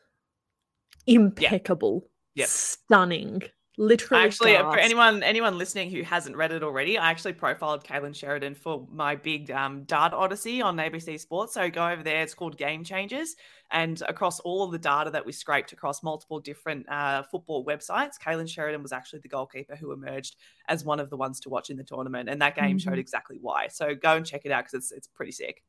impeccable, 1.08 2.10
yeah. 2.36 2.42
Yep. 2.42 2.50
stunning. 2.50 3.42
Literally, 3.78 4.24
actually, 4.24 4.56
uh, 4.56 4.70
for 4.70 4.78
anyone 4.78 5.24
anyone 5.24 5.58
listening 5.58 5.90
who 5.90 6.04
hasn't 6.04 6.36
read 6.36 6.52
it 6.52 6.62
already, 6.62 6.96
I 6.96 7.10
actually 7.10 7.34
profiled 7.34 7.84
Kailen 7.84 8.16
Sheridan 8.16 8.54
for 8.54 8.88
my 8.92 9.16
big 9.16 9.50
um, 9.50 9.84
dart 9.86 10.14
odyssey 10.14 10.62
on 10.62 10.78
ABC 10.78 11.20
Sports. 11.20 11.56
So 11.56 11.68
go 11.72 11.88
over 11.88 12.04
there. 12.04 12.22
It's 12.22 12.36
called 12.36 12.56
Game 12.56 12.84
Changers, 12.84 13.36
and 13.72 14.00
across 14.08 14.40
all 14.42 14.64
of 14.64 14.72
the 14.72 14.78
data 14.78 15.10
that 15.10 15.26
we 15.26 15.32
scraped 15.32 15.72
across 15.72 16.04
multiple 16.04 16.40
different 16.40 16.88
uh, 16.88 17.24
football 17.24 17.66
websites, 17.66 18.20
Kailen 18.24 18.48
Sheridan 18.48 18.84
was 18.84 18.92
actually 18.92 19.22
the 19.22 19.30
goalkeeper 19.30 19.76
who 19.76 19.92
emerged 19.92 20.36
as 20.68 20.86
one 20.86 21.00
of 21.00 21.10
the 21.10 21.18
ones 21.18 21.40
to 21.40 21.50
watch 21.50 21.72
in 21.72 21.78
the 21.78 21.84
tournament, 21.84 22.30
and 22.30 22.40
that 22.44 22.56
game 22.56 22.78
mm-hmm. 22.78 22.90
showed 22.90 23.00
exactly 23.00 23.40
why. 23.42 23.70
So 23.70 23.96
go 23.96 24.16
and 24.16 24.26
check 24.26 24.42
it 24.46 24.52
out 24.52 24.66
because 24.66 24.76
it's 24.76 24.92
it's 24.92 25.08
pretty 25.08 25.32
sick. 25.32 25.64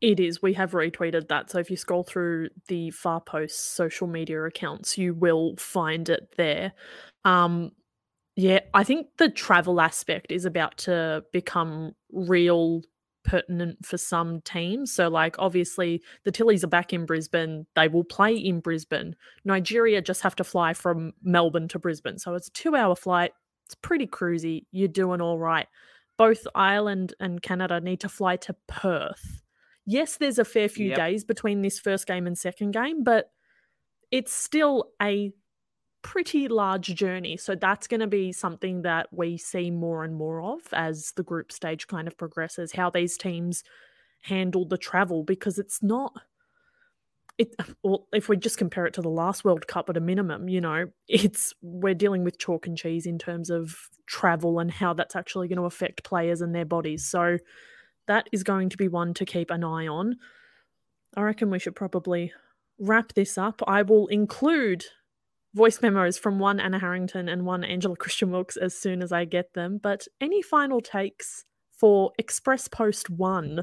It 0.00 0.20
is. 0.20 0.40
We 0.40 0.52
have 0.54 0.72
retweeted 0.72 1.28
that. 1.28 1.50
So 1.50 1.58
if 1.58 1.70
you 1.70 1.76
scroll 1.76 2.04
through 2.04 2.50
the 2.68 2.90
Far 2.92 3.20
Post 3.20 3.74
social 3.74 4.06
media 4.06 4.44
accounts, 4.44 4.96
you 4.96 5.12
will 5.12 5.56
find 5.56 6.08
it 6.08 6.34
there. 6.36 6.72
Um, 7.24 7.72
yeah, 8.36 8.60
I 8.74 8.84
think 8.84 9.08
the 9.16 9.28
travel 9.28 9.80
aspect 9.80 10.30
is 10.30 10.44
about 10.44 10.76
to 10.78 11.24
become 11.32 11.96
real 12.12 12.82
pertinent 13.24 13.84
for 13.84 13.98
some 13.98 14.40
teams. 14.42 14.92
So, 14.92 15.08
like, 15.08 15.34
obviously, 15.40 16.00
the 16.22 16.30
Tillies 16.30 16.62
are 16.62 16.68
back 16.68 16.92
in 16.92 17.04
Brisbane. 17.04 17.66
They 17.74 17.88
will 17.88 18.04
play 18.04 18.34
in 18.34 18.60
Brisbane. 18.60 19.16
Nigeria 19.44 20.00
just 20.00 20.22
have 20.22 20.36
to 20.36 20.44
fly 20.44 20.74
from 20.74 21.12
Melbourne 21.24 21.66
to 21.68 21.80
Brisbane. 21.80 22.18
So, 22.18 22.36
it's 22.36 22.46
a 22.46 22.52
two 22.52 22.76
hour 22.76 22.94
flight. 22.94 23.32
It's 23.66 23.74
pretty 23.74 24.06
cruisy. 24.06 24.66
You're 24.70 24.86
doing 24.86 25.20
all 25.20 25.40
right. 25.40 25.66
Both 26.16 26.46
Ireland 26.54 27.14
and 27.18 27.42
Canada 27.42 27.80
need 27.80 28.00
to 28.00 28.08
fly 28.08 28.36
to 28.36 28.54
Perth 28.68 29.42
yes, 29.88 30.18
there's 30.18 30.38
a 30.38 30.44
fair 30.44 30.68
few 30.68 30.90
yep. 30.90 30.98
days 30.98 31.24
between 31.24 31.62
this 31.62 31.80
first 31.80 32.06
game 32.06 32.26
and 32.26 32.36
second 32.36 32.72
game, 32.72 33.02
but 33.02 33.30
it's 34.10 34.32
still 34.32 34.90
a 35.00 35.32
pretty 36.02 36.46
large 36.46 36.94
journey. 36.94 37.38
So 37.38 37.54
that's 37.54 37.86
going 37.86 38.00
to 38.00 38.06
be 38.06 38.30
something 38.30 38.82
that 38.82 39.08
we 39.12 39.38
see 39.38 39.70
more 39.70 40.04
and 40.04 40.14
more 40.14 40.42
of 40.42 40.60
as 40.72 41.12
the 41.16 41.22
group 41.22 41.50
stage 41.50 41.86
kind 41.86 42.06
of 42.06 42.18
progresses, 42.18 42.72
how 42.72 42.90
these 42.90 43.16
teams 43.16 43.64
handle 44.22 44.66
the 44.66 44.76
travel 44.76 45.24
because 45.24 45.58
it's 45.58 45.82
not 45.82 46.12
it 47.38 47.54
well, 47.84 48.08
if 48.12 48.28
we 48.28 48.36
just 48.36 48.58
compare 48.58 48.84
it 48.84 48.94
to 48.94 49.00
the 49.00 49.08
last 49.08 49.44
World 49.44 49.68
Cup 49.68 49.88
at 49.88 49.96
a 49.96 50.00
minimum, 50.00 50.48
you 50.48 50.60
know, 50.60 50.86
it's 51.08 51.54
we're 51.62 51.94
dealing 51.94 52.24
with 52.24 52.38
chalk 52.38 52.66
and 52.66 52.76
cheese 52.76 53.06
in 53.06 53.16
terms 53.16 53.48
of 53.48 53.76
travel 54.06 54.58
and 54.58 54.70
how 54.70 54.92
that's 54.92 55.16
actually 55.16 55.48
going 55.48 55.58
to 55.58 55.64
affect 55.64 56.04
players 56.04 56.40
and 56.40 56.54
their 56.54 56.64
bodies. 56.64 57.06
So 57.06 57.38
that 58.08 58.28
is 58.32 58.42
going 58.42 58.68
to 58.70 58.76
be 58.76 58.88
one 58.88 59.14
to 59.14 59.24
keep 59.24 59.50
an 59.50 59.64
eye 59.64 59.86
on. 59.86 60.16
I 61.16 61.22
reckon 61.22 61.50
we 61.50 61.58
should 61.58 61.76
probably 61.76 62.32
wrap 62.78 63.14
this 63.14 63.38
up. 63.38 63.62
I 63.66 63.82
will 63.82 64.08
include 64.08 64.84
voice 65.54 65.80
memos 65.80 66.18
from 66.18 66.38
one 66.38 66.60
Anna 66.60 66.78
Harrington 66.78 67.28
and 67.28 67.44
one 67.46 67.64
Angela 67.64 67.96
Christian 67.96 68.30
Wilkes 68.30 68.56
as 68.56 68.76
soon 68.76 69.02
as 69.02 69.12
I 69.12 69.24
get 69.24 69.54
them. 69.54 69.78
But 69.82 70.06
any 70.20 70.42
final 70.42 70.80
takes 70.80 71.44
for 71.70 72.12
Express 72.18 72.68
Post 72.68 73.08
One? 73.10 73.62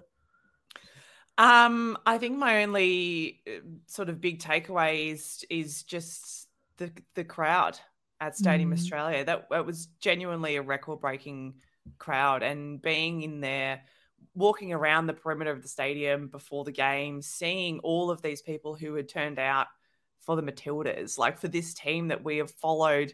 Um, 1.38 1.98
I 2.06 2.18
think 2.18 2.38
my 2.38 2.64
only 2.64 3.42
uh, 3.48 3.60
sort 3.88 4.10
of 4.10 4.22
big 4.22 4.40
takeaway 4.40 5.12
is 5.12 5.46
is 5.50 5.84
just 5.84 6.48
the 6.78 6.92
the 7.16 7.26
crowd 7.26 7.78
at 8.22 8.38
Stadium 8.38 8.70
mm. 8.70 8.74
Australia. 8.74 9.26
That, 9.26 9.50
that 9.50 9.66
was 9.66 9.88
genuinely 10.00 10.56
a 10.56 10.62
record 10.62 11.02
breaking 11.02 11.56
crowd, 11.98 12.42
and 12.42 12.82
being 12.82 13.22
in 13.22 13.42
there 13.42 13.82
walking 14.34 14.74
around 14.74 15.08
the 15.08 15.14
perimeter 15.14 15.52
of 15.52 15.62
the 15.62 15.68
stadium 15.68 16.28
before 16.28 16.64
the 16.64 16.72
game, 16.72 17.22
seeing 17.22 17.80
all 17.80 18.10
of 18.10 18.22
these 18.22 18.42
people 18.42 18.76
who 18.76 18.96
had 18.96 19.10
turned 19.10 19.40
out 19.40 19.68
for 20.20 20.36
the 20.36 20.42
Matildas, 20.42 21.18
like 21.18 21.38
for 21.38 21.48
this 21.48 21.74
team 21.74 22.08
that 22.08 22.24
we 22.24 22.38
have 22.38 22.52
followed 22.52 23.14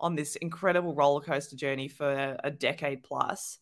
on 0.00 0.14
this 0.14 0.36
incredible 0.36 0.94
roller 0.94 1.20
coaster 1.20 1.56
journey 1.56 1.88
for 1.88 2.36
a 2.42 2.50
decade 2.50 3.02
plus, 3.02 3.58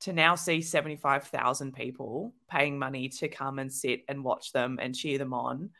to 0.00 0.12
now 0.12 0.34
see 0.34 0.60
75,000 0.60 1.72
people 1.72 2.32
paying 2.48 2.78
money 2.78 3.08
to 3.08 3.28
come 3.28 3.58
and 3.58 3.72
sit 3.72 4.04
and 4.08 4.22
watch 4.22 4.52
them 4.52 4.78
and 4.80 4.94
cheer 4.94 5.18
them 5.18 5.34
on. 5.34 5.70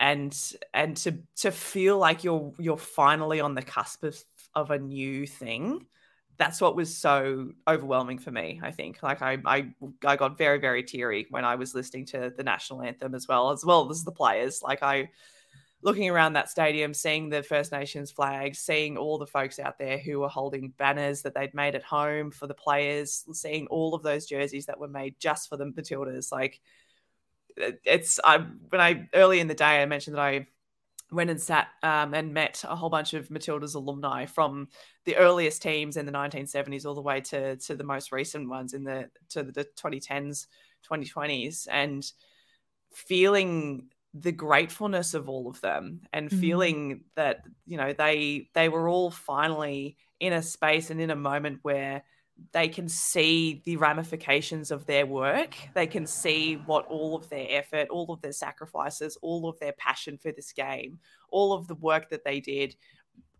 And 0.00 0.36
and 0.72 0.96
to 0.98 1.18
to 1.36 1.50
feel 1.50 1.98
like 1.98 2.22
you're 2.22 2.52
you're 2.58 2.76
finally 2.76 3.40
on 3.40 3.54
the 3.54 3.62
cusp 3.62 4.04
of, 4.04 4.16
of 4.54 4.70
a 4.70 4.78
new 4.78 5.26
thing 5.26 5.86
that's 6.38 6.60
what 6.60 6.76
was 6.76 6.96
so 6.96 7.50
overwhelming 7.66 8.18
for 8.18 8.30
me. 8.30 8.60
I 8.62 8.70
think 8.70 9.02
like 9.02 9.22
I, 9.22 9.38
I 9.44 9.74
I 10.04 10.16
got 10.16 10.38
very 10.38 10.58
very 10.58 10.82
teary 10.82 11.26
when 11.30 11.44
I 11.44 11.56
was 11.56 11.74
listening 11.74 12.06
to 12.06 12.32
the 12.34 12.44
national 12.44 12.82
anthem 12.82 13.14
as 13.14 13.26
well 13.26 13.50
as 13.50 13.64
well 13.64 13.90
as 13.90 14.04
the 14.04 14.12
players. 14.12 14.62
Like 14.62 14.82
I 14.82 15.10
looking 15.82 16.08
around 16.10 16.32
that 16.32 16.50
stadium, 16.50 16.92
seeing 16.94 17.28
the 17.28 17.42
First 17.42 17.70
Nations 17.72 18.10
flags, 18.10 18.58
seeing 18.58 18.96
all 18.96 19.18
the 19.18 19.26
folks 19.26 19.58
out 19.58 19.78
there 19.78 19.98
who 19.98 20.20
were 20.20 20.28
holding 20.28 20.72
banners 20.76 21.22
that 21.22 21.34
they'd 21.34 21.54
made 21.54 21.74
at 21.74 21.84
home 21.84 22.30
for 22.30 22.46
the 22.46 22.54
players, 22.54 23.24
seeing 23.32 23.66
all 23.68 23.94
of 23.94 24.02
those 24.02 24.26
jerseys 24.26 24.66
that 24.66 24.78
were 24.78 24.88
made 24.88 25.18
just 25.18 25.48
for 25.48 25.56
the 25.56 25.66
Matildas. 25.66 26.32
Like 26.32 26.60
it's 27.56 28.20
I 28.24 28.38
when 28.68 28.80
I 28.80 29.08
early 29.12 29.40
in 29.40 29.48
the 29.48 29.54
day 29.54 29.82
I 29.82 29.86
mentioned 29.86 30.16
that 30.16 30.22
I 30.22 30.46
went 31.10 31.30
and 31.30 31.40
sat 31.40 31.68
um, 31.82 32.14
and 32.14 32.34
met 32.34 32.62
a 32.68 32.76
whole 32.76 32.90
bunch 32.90 33.14
of 33.14 33.30
Matilda's 33.30 33.74
alumni 33.74 34.26
from 34.26 34.68
the 35.04 35.16
earliest 35.16 35.62
teams 35.62 35.96
in 35.96 36.06
the 36.06 36.12
1970s 36.12 36.84
all 36.84 36.94
the 36.94 37.00
way 37.00 37.20
to 37.22 37.56
to 37.56 37.74
the 37.74 37.84
most 37.84 38.12
recent 38.12 38.48
ones 38.48 38.74
in 38.74 38.84
the 38.84 39.08
to 39.30 39.42
the 39.42 39.66
2010s, 39.76 40.46
2020s, 40.90 41.66
and 41.70 42.10
feeling 42.92 43.88
the 44.14 44.32
gratefulness 44.32 45.14
of 45.14 45.28
all 45.28 45.48
of 45.48 45.60
them 45.60 46.00
and 46.12 46.28
mm-hmm. 46.28 46.40
feeling 46.40 47.04
that 47.14 47.42
you 47.66 47.76
know 47.76 47.92
they 47.92 48.48
they 48.54 48.68
were 48.68 48.88
all 48.88 49.10
finally 49.10 49.96
in 50.20 50.32
a 50.32 50.42
space 50.42 50.90
and 50.90 51.00
in 51.00 51.10
a 51.10 51.16
moment 51.16 51.58
where 51.62 52.02
they 52.52 52.68
can 52.68 52.88
see 52.88 53.62
the 53.64 53.76
ramifications 53.76 54.70
of 54.70 54.86
their 54.86 55.06
work. 55.06 55.56
They 55.74 55.86
can 55.86 56.06
see 56.06 56.54
what 56.54 56.86
all 56.86 57.16
of 57.16 57.28
their 57.28 57.46
effort, 57.50 57.88
all 57.88 58.12
of 58.12 58.22
their 58.22 58.32
sacrifices, 58.32 59.18
all 59.22 59.48
of 59.48 59.58
their 59.58 59.72
passion 59.72 60.18
for 60.18 60.32
this 60.32 60.52
game, 60.52 60.98
all 61.30 61.52
of 61.52 61.66
the 61.66 61.74
work 61.74 62.10
that 62.10 62.24
they 62.24 62.40
did 62.40 62.76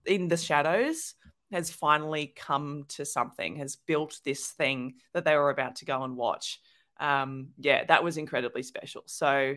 in 0.04 0.28
the 0.28 0.36
shadows 0.36 1.14
has 1.52 1.70
finally 1.70 2.32
come 2.36 2.84
to 2.88 3.04
something, 3.04 3.56
has 3.56 3.76
built 3.76 4.20
this 4.24 4.50
thing 4.50 4.94
that 5.14 5.24
they 5.24 5.36
were 5.36 5.50
about 5.50 5.76
to 5.76 5.84
go 5.84 6.02
and 6.02 6.16
watch. 6.16 6.60
Um, 7.00 7.48
yeah, 7.58 7.84
that 7.84 8.04
was 8.04 8.16
incredibly 8.16 8.62
special. 8.62 9.02
So 9.06 9.54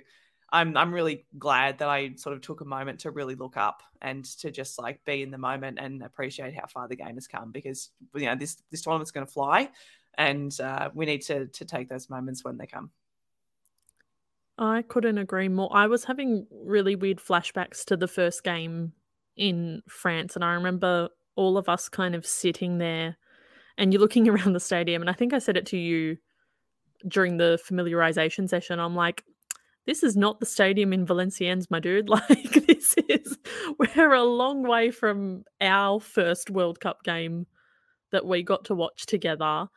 I'm 0.51 0.75
I'm 0.75 0.93
really 0.93 1.25
glad 1.37 1.77
that 1.79 1.87
I 1.87 2.13
sort 2.15 2.35
of 2.35 2.41
took 2.41 2.61
a 2.61 2.65
moment 2.65 2.99
to 3.01 3.11
really 3.11 3.35
look 3.35 3.55
up 3.55 3.83
and 4.01 4.25
to 4.39 4.51
just 4.51 4.77
like 4.79 5.03
be 5.05 5.21
in 5.21 5.31
the 5.31 5.37
moment 5.37 5.79
and 5.79 6.03
appreciate 6.03 6.55
how 6.55 6.67
far 6.67 6.87
the 6.87 6.95
game 6.95 7.15
has 7.15 7.27
come 7.27 7.51
because 7.51 7.89
you 8.15 8.25
know 8.25 8.35
this 8.35 8.57
this 8.69 8.81
tournament's 8.81 9.11
going 9.11 9.25
to 9.25 9.31
fly, 9.31 9.69
and 10.17 10.59
uh, 10.59 10.89
we 10.93 11.05
need 11.05 11.21
to 11.23 11.47
to 11.47 11.65
take 11.65 11.87
those 11.87 12.09
moments 12.09 12.43
when 12.43 12.57
they 12.57 12.67
come. 12.67 12.91
I 14.57 14.81
couldn't 14.83 15.17
agree 15.17 15.47
more. 15.47 15.69
I 15.71 15.87
was 15.87 16.03
having 16.03 16.45
really 16.51 16.95
weird 16.95 17.17
flashbacks 17.17 17.85
to 17.85 17.97
the 17.97 18.07
first 18.07 18.43
game 18.43 18.91
in 19.37 19.81
France, 19.87 20.35
and 20.35 20.43
I 20.43 20.53
remember 20.53 21.09
all 21.35 21.57
of 21.57 21.69
us 21.69 21.87
kind 21.87 22.13
of 22.13 22.25
sitting 22.25 22.77
there, 22.77 23.17
and 23.77 23.93
you're 23.93 24.01
looking 24.01 24.27
around 24.29 24.51
the 24.51 24.59
stadium, 24.59 25.01
and 25.01 25.09
I 25.09 25.13
think 25.13 25.33
I 25.33 25.39
said 25.39 25.55
it 25.55 25.65
to 25.67 25.77
you 25.77 26.17
during 27.07 27.37
the 27.37 27.57
familiarization 27.67 28.47
session. 28.49 28.79
I'm 28.79 28.95
like, 28.95 29.23
this 29.85 30.03
is 30.03 30.15
not 30.15 30.39
the 30.39 30.45
stadium 30.45 30.93
in 30.93 31.05
Valenciennes, 31.05 31.69
my 31.69 31.79
dude. 31.79 32.09
Like 32.29 32.65
this 32.67 32.95
is 33.07 33.37
we're 33.77 34.13
a 34.13 34.23
long 34.23 34.63
way 34.63 34.91
from 34.91 35.43
our 35.59 35.99
first 35.99 36.49
World 36.49 36.79
Cup 36.79 37.03
game 37.03 37.47
that 38.11 38.25
we 38.25 38.43
got 38.43 38.65
to 38.65 38.75
watch 38.75 39.05
together. 39.05 39.67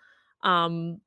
Um 0.42 1.00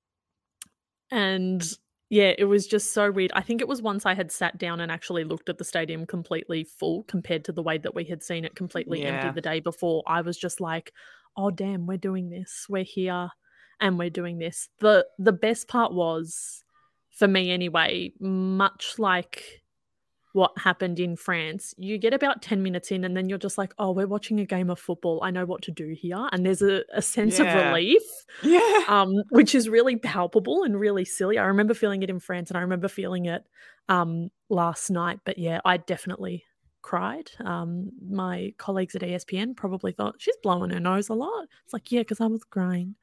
and 1.11 1.63
yeah, 2.09 2.33
it 2.37 2.45
was 2.45 2.67
just 2.67 2.93
so 2.93 3.11
weird. 3.11 3.31
I 3.33 3.41
think 3.41 3.61
it 3.61 3.67
was 3.67 3.81
once 3.81 4.05
I 4.05 4.13
had 4.13 4.31
sat 4.31 4.57
down 4.57 4.79
and 4.79 4.91
actually 4.91 5.25
looked 5.25 5.49
at 5.49 5.57
the 5.57 5.65
stadium 5.65 6.05
completely 6.05 6.63
full 6.63 7.03
compared 7.03 7.43
to 7.45 7.51
the 7.51 7.63
way 7.63 7.77
that 7.79 7.95
we 7.95 8.05
had 8.05 8.23
seen 8.23 8.45
it 8.45 8.55
completely 8.55 9.01
yeah. 9.01 9.09
empty 9.09 9.31
the 9.35 9.41
day 9.41 9.59
before. 9.59 10.03
I 10.07 10.21
was 10.21 10.37
just 10.37 10.61
like, 10.61 10.93
"Oh 11.35 11.51
damn, 11.51 11.85
we're 11.85 11.97
doing 11.97 12.29
this. 12.29 12.65
We're 12.69 12.83
here 12.83 13.29
and 13.81 13.99
we're 13.99 14.09
doing 14.09 14.37
this." 14.37 14.69
The 14.79 15.05
the 15.19 15.33
best 15.33 15.67
part 15.67 15.93
was 15.93 16.63
for 17.17 17.27
me 17.27 17.51
anyway, 17.51 18.13
much 18.19 18.99
like 18.99 19.63
what 20.33 20.51
happened 20.55 20.99
in 20.99 21.15
France, 21.15 21.73
you 21.79 21.97
get 21.97 22.13
about 22.13 22.43
10 22.43 22.61
minutes 22.61 22.91
in 22.91 23.03
and 23.03 23.17
then 23.17 23.27
you're 23.27 23.39
just 23.39 23.57
like, 23.57 23.73
oh, 23.79 23.91
we're 23.91 24.05
watching 24.05 24.39
a 24.39 24.45
game 24.45 24.69
of 24.69 24.79
football. 24.79 25.19
I 25.23 25.31
know 25.31 25.45
what 25.45 25.63
to 25.63 25.71
do 25.71 25.95
here. 25.97 26.29
And 26.31 26.45
there's 26.45 26.61
a, 26.61 26.83
a 26.93 27.01
sense 27.01 27.39
yeah. 27.39 27.45
of 27.45 27.73
relief, 27.73 28.03
yeah. 28.43 28.83
um, 28.87 29.11
which 29.31 29.55
is 29.55 29.67
really 29.67 29.95
palpable 29.95 30.61
and 30.61 30.79
really 30.79 31.05
silly. 31.05 31.39
I 31.39 31.45
remember 31.45 31.73
feeling 31.73 32.03
it 32.03 32.11
in 32.11 32.19
France 32.19 32.51
and 32.51 32.57
I 32.57 32.61
remember 32.61 32.87
feeling 32.87 33.25
it 33.25 33.43
um, 33.89 34.29
last 34.49 34.91
night. 34.91 35.21
But 35.25 35.39
yeah, 35.39 35.59
I 35.65 35.77
definitely 35.77 36.43
cried. 36.83 37.31
Um, 37.43 37.89
my 38.07 38.53
colleagues 38.59 38.95
at 38.95 39.01
ESPN 39.01 39.55
probably 39.55 39.91
thought 39.91 40.15
she's 40.19 40.37
blowing 40.43 40.69
her 40.69 40.79
nose 40.79 41.09
a 41.09 41.15
lot. 41.15 41.47
It's 41.63 41.73
like, 41.73 41.91
yeah, 41.91 42.01
because 42.01 42.21
I 42.21 42.27
was 42.27 42.43
crying. 42.43 42.93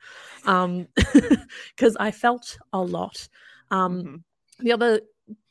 Because 0.44 0.76
um, 0.76 1.96
I 1.98 2.12
felt 2.12 2.58
a 2.72 2.80
lot. 2.80 3.28
Um, 3.70 4.02
mm-hmm. 4.02 4.16
The 4.60 4.72
other 4.72 5.00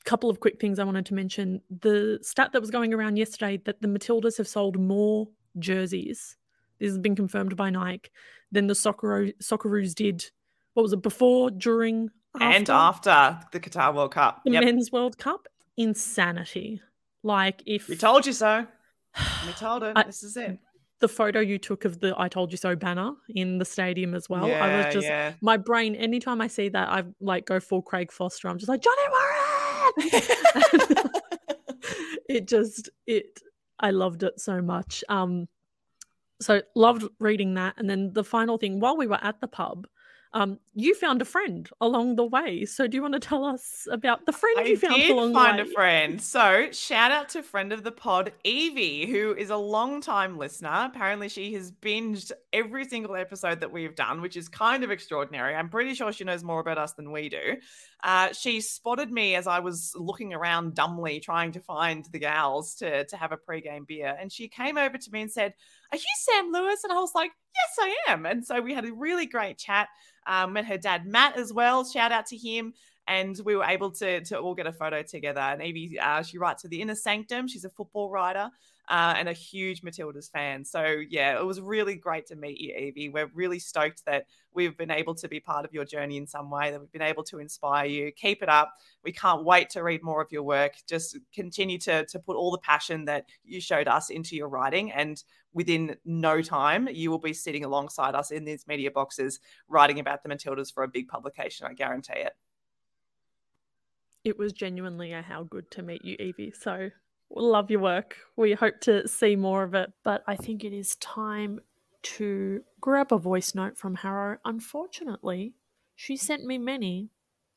couple 0.06 0.30
of 0.30 0.40
quick 0.40 0.60
things 0.60 0.80
I 0.80 0.84
wanted 0.84 1.06
to 1.08 1.14
mention 1.14 1.62
the 1.70 2.20
stat 2.22 2.52
that 2.52 2.62
was 2.62 2.72
going 2.72 2.94
around 2.94 3.18
yesterday 3.18 3.62
that 3.66 3.82
the 3.82 3.88
Matildas 3.88 4.38
have 4.38 4.48
sold 4.48 4.80
more 4.80 5.30
jerseys. 5.60 6.36
This 6.80 6.90
has 6.90 6.98
been 6.98 7.16
confirmed 7.16 7.56
by 7.56 7.70
Nike 7.70 8.12
than 8.52 8.68
the 8.68 8.76
Soccer- 8.76 9.32
Socceroos 9.42 9.96
did. 9.96 10.30
What 10.74 10.84
was 10.84 10.94
it 10.94 11.02
before, 11.02 11.52
during, 11.52 12.10
after? 12.36 12.56
and 12.58 12.70
after 12.70 13.40
the 13.52 13.60
Qatar 13.60 13.94
World 13.94 14.12
Cup, 14.12 14.42
the 14.44 14.52
yep. 14.52 14.64
Men's 14.64 14.92
World 14.92 15.18
Cup? 15.18 15.48
Insanity. 15.78 16.82
Like 17.22 17.64
if 17.66 17.88
we 17.88 17.96
told 17.96 18.26
you 18.26 18.34
so, 18.34 18.68
we 19.46 19.54
told 19.54 19.84
her 19.84 19.94
I, 19.96 20.04
this 20.04 20.24
is 20.24 20.36
it 20.36 20.60
the 21.04 21.08
photo 21.10 21.42
you 21.42 21.58
took 21.58 21.84
of 21.84 22.00
the 22.00 22.16
I 22.18 22.30
told 22.30 22.50
you 22.50 22.58
so 22.58 22.78
banner 22.78 23.12
in 23.36 23.58
the 23.58 23.66
stadium 23.66 24.16
as 24.16 24.30
well. 24.30 24.48
Yeah, 24.48 24.64
I 24.64 24.78
was 24.78 24.94
just 24.94 25.06
yeah. 25.06 25.34
my 25.42 25.58
brain 25.58 25.96
anytime 25.96 26.40
I 26.40 26.48
see 26.48 26.70
that 26.70 26.88
I 26.88 27.04
like 27.20 27.46
go 27.46 27.60
full 27.60 27.82
Craig 27.82 28.10
Foster. 28.10 28.48
I'm 28.48 28.58
just 28.58 28.70
like 28.70 28.82
Johnny 28.82 29.02
Warren. 29.12 31.10
it 32.30 32.48
just 32.48 32.90
it 33.06 33.42
I 33.82 33.92
loved 33.92 34.24
it 34.24 34.40
so 34.40 34.62
much. 34.62 35.04
Um 35.10 35.50
so 36.40 36.62
loved 36.74 37.04
reading 37.20 37.54
that 37.56 37.74
and 37.78 37.90
then 37.90 38.14
the 38.14 38.24
final 38.24 38.58
thing 38.58 38.80
while 38.80 38.96
we 38.96 39.06
were 39.06 39.22
at 39.22 39.42
the 39.42 39.48
pub 39.48 39.86
um, 40.34 40.60
you 40.74 40.96
found 40.96 41.22
a 41.22 41.26
friend 41.26 41.70
along 41.80 42.16
the 42.16 42.26
way. 42.26 42.66
So, 42.66 42.88
do 42.88 42.96
you 42.98 43.02
want 43.04 43.14
to 43.14 43.20
tell 43.20 43.46
us 43.46 43.88
about 43.92 44.26
the 44.26 44.32
friend 44.32 44.60
I 44.60 44.64
you 44.64 44.78
found 44.78 44.96
did 44.96 45.12
along 45.12 45.34
find 45.34 45.60
the 45.60 45.64
way? 45.64 45.70
a 45.70 45.74
friend. 45.74 46.22
So, 46.22 46.72
shout 46.72 47.12
out 47.12 47.30
to 47.30 47.44
friend 47.44 47.72
of 47.72 47.84
the 47.84 47.92
pod, 47.92 48.34
Evie, 48.44 49.06
who 49.06 49.36
is 49.36 49.52
a 49.52 49.58
long 49.58 50.02
time 50.02 50.38
listener. 50.40 50.90
Apparently, 50.92 51.30
she 51.30 51.54
has 51.54 51.72
binged 51.72 52.32
every 52.52 52.86
single 52.86 53.16
episode 53.16 53.60
that 53.60 53.72
we've 53.72 53.96
done, 53.96 54.22
which 54.22 54.36
is 54.36 54.50
kind 54.50 54.84
of 54.84 54.90
extraordinary. 54.90 55.54
I'm 55.56 55.70
pretty 55.70 55.94
sure 55.94 56.12
she 56.12 56.24
knows 56.24 56.44
more 56.44 56.60
about 56.60 56.80
us 56.80 56.94
than 56.94 57.12
we 57.12 57.30
do. 57.30 57.58
Uh, 58.04 58.34
she 58.34 58.60
spotted 58.60 59.12
me 59.12 59.36
as 59.36 59.46
I 59.48 59.60
was 59.60 59.94
looking 59.96 60.34
around 60.34 60.74
dumbly 60.74 61.20
trying 61.20 61.52
to 61.54 61.62
find 61.62 62.06
the 62.12 62.20
gals 62.20 62.76
to, 62.76 63.06
to 63.06 63.18
have 63.18 63.32
a 63.32 63.38
pre-game 63.38 63.86
beer. 63.88 64.18
And 64.20 64.32
she 64.32 64.48
came 64.48 64.78
over 64.78 64.98
to 64.98 65.12
me 65.12 65.22
and 65.22 65.32
said, 65.32 65.54
Are 65.94 65.98
you 65.98 66.04
Sam 66.18 66.52
Lewis? 66.52 66.84
And 66.84 66.92
I 66.92 66.96
was 66.96 67.12
like, 67.14 67.32
Yes, 67.56 67.88
I 68.08 68.12
am. 68.12 68.26
And 68.26 68.44
so 68.44 68.60
we 68.60 68.74
had 68.74 68.86
a 68.86 68.92
really 68.92 69.28
great 69.28 69.60
chat. 69.60 69.90
Um, 70.26 70.54
met 70.54 70.66
her 70.66 70.78
dad 70.78 71.06
Matt 71.06 71.38
as 71.38 71.54
well. 71.54 71.86
Shout 71.86 72.12
out 72.12 72.26
to 72.28 72.38
him. 72.38 72.74
And 73.08 73.40
we 73.46 73.56
were 73.56 73.66
able 73.66 73.92
to 73.92 74.22
to 74.22 74.40
all 74.40 74.56
get 74.56 74.66
a 74.66 74.74
photo 74.74 75.04
together. 75.04 75.42
And 75.42 75.62
Evie, 75.62 76.00
uh, 76.00 76.24
she 76.24 76.40
writes 76.40 76.64
for 76.64 76.68
the 76.70 76.82
Inner 76.82 76.96
Sanctum. 76.96 77.48
She's 77.48 77.66
a 77.66 77.70
football 77.70 78.10
writer. 78.10 78.50
Uh, 78.90 79.14
and 79.16 79.30
a 79.30 79.34
huge 79.34 79.82
Matildas 79.82 80.30
fan. 80.30 80.66
So, 80.66 80.84
yeah, 81.10 81.40
it 81.40 81.46
was 81.46 81.62
really 81.62 81.96
great 81.96 82.26
to 82.28 82.36
meet 82.36 82.60
you, 82.60 82.76
Evie. 82.76 83.08
We're 83.08 83.32
really 83.34 83.58
stoked 83.58 84.04
that 84.06 84.26
we've 84.54 84.78
been 84.78 84.92
able 84.92 85.16
to 85.16 85.30
be 85.30 85.40
part 85.40 85.64
of 85.64 85.74
your 85.74 85.86
journey 85.86 86.18
in 86.18 86.28
some 86.28 86.52
way, 86.52 86.70
that 86.70 86.82
we've 86.82 86.92
been 86.92 87.02
able 87.02 87.24
to 87.24 87.40
inspire 87.40 87.86
you. 87.86 88.12
Keep 88.12 88.44
it 88.44 88.50
up. 88.50 88.74
We 89.02 89.14
can't 89.14 89.46
wait 89.46 89.70
to 89.72 89.84
read 89.84 90.04
more 90.04 90.22
of 90.22 90.34
your 90.34 90.44
work. 90.44 90.74
Just 90.86 91.18
continue 91.34 91.78
to, 91.80 92.06
to 92.06 92.20
put 92.20 92.36
all 92.36 92.52
the 92.52 92.58
passion 92.58 93.06
that 93.06 93.26
you 93.46 93.62
showed 93.62 93.88
us 93.88 94.10
into 94.10 94.36
your 94.36 94.50
writing. 94.50 94.92
And 94.92 95.24
within 95.54 95.96
no 96.04 96.42
time, 96.42 96.90
you 96.92 97.10
will 97.10 97.20
be 97.20 97.34
sitting 97.34 97.64
alongside 97.64 98.16
us 98.16 98.32
in 98.32 98.44
these 98.44 98.68
media 98.68 98.92
boxes 98.92 99.40
writing 99.70 100.00
about 100.00 100.24
the 100.24 100.30
Matildas 100.30 100.74
for 100.74 100.84
a 100.84 100.90
big 100.90 101.08
publication. 101.08 101.68
I 101.68 101.74
guarantee 101.74 102.20
it. 102.20 102.34
It 104.26 104.38
was 104.38 104.52
genuinely 104.52 105.14
a 105.14 105.22
how 105.22 105.44
good 105.44 105.72
to 105.72 105.82
meet 105.82 106.04
you, 106.04 106.16
Evie. 106.20 106.54
So 106.58 106.90
love 107.36 107.72
your 107.72 107.80
work. 107.80 108.18
We 108.36 108.54
hope 108.54 108.80
to 108.82 109.08
see 109.08 109.36
more 109.36 109.64
of 109.64 109.74
it. 109.74 109.92
But 110.04 110.24
I 110.28 110.36
think 110.36 110.64
it 110.64 110.74
is 110.74 110.96
time 110.96 111.60
to 112.04 112.62
grab 112.82 113.12
a 113.12 113.18
voice 113.18 113.56
note 113.56 113.78
from 113.78 113.96
Harrow. 113.96 114.38
Unfortunately, 114.46 115.54
she 115.96 116.18
sent 116.18 116.46
me 116.46 116.58
many. 116.58 117.10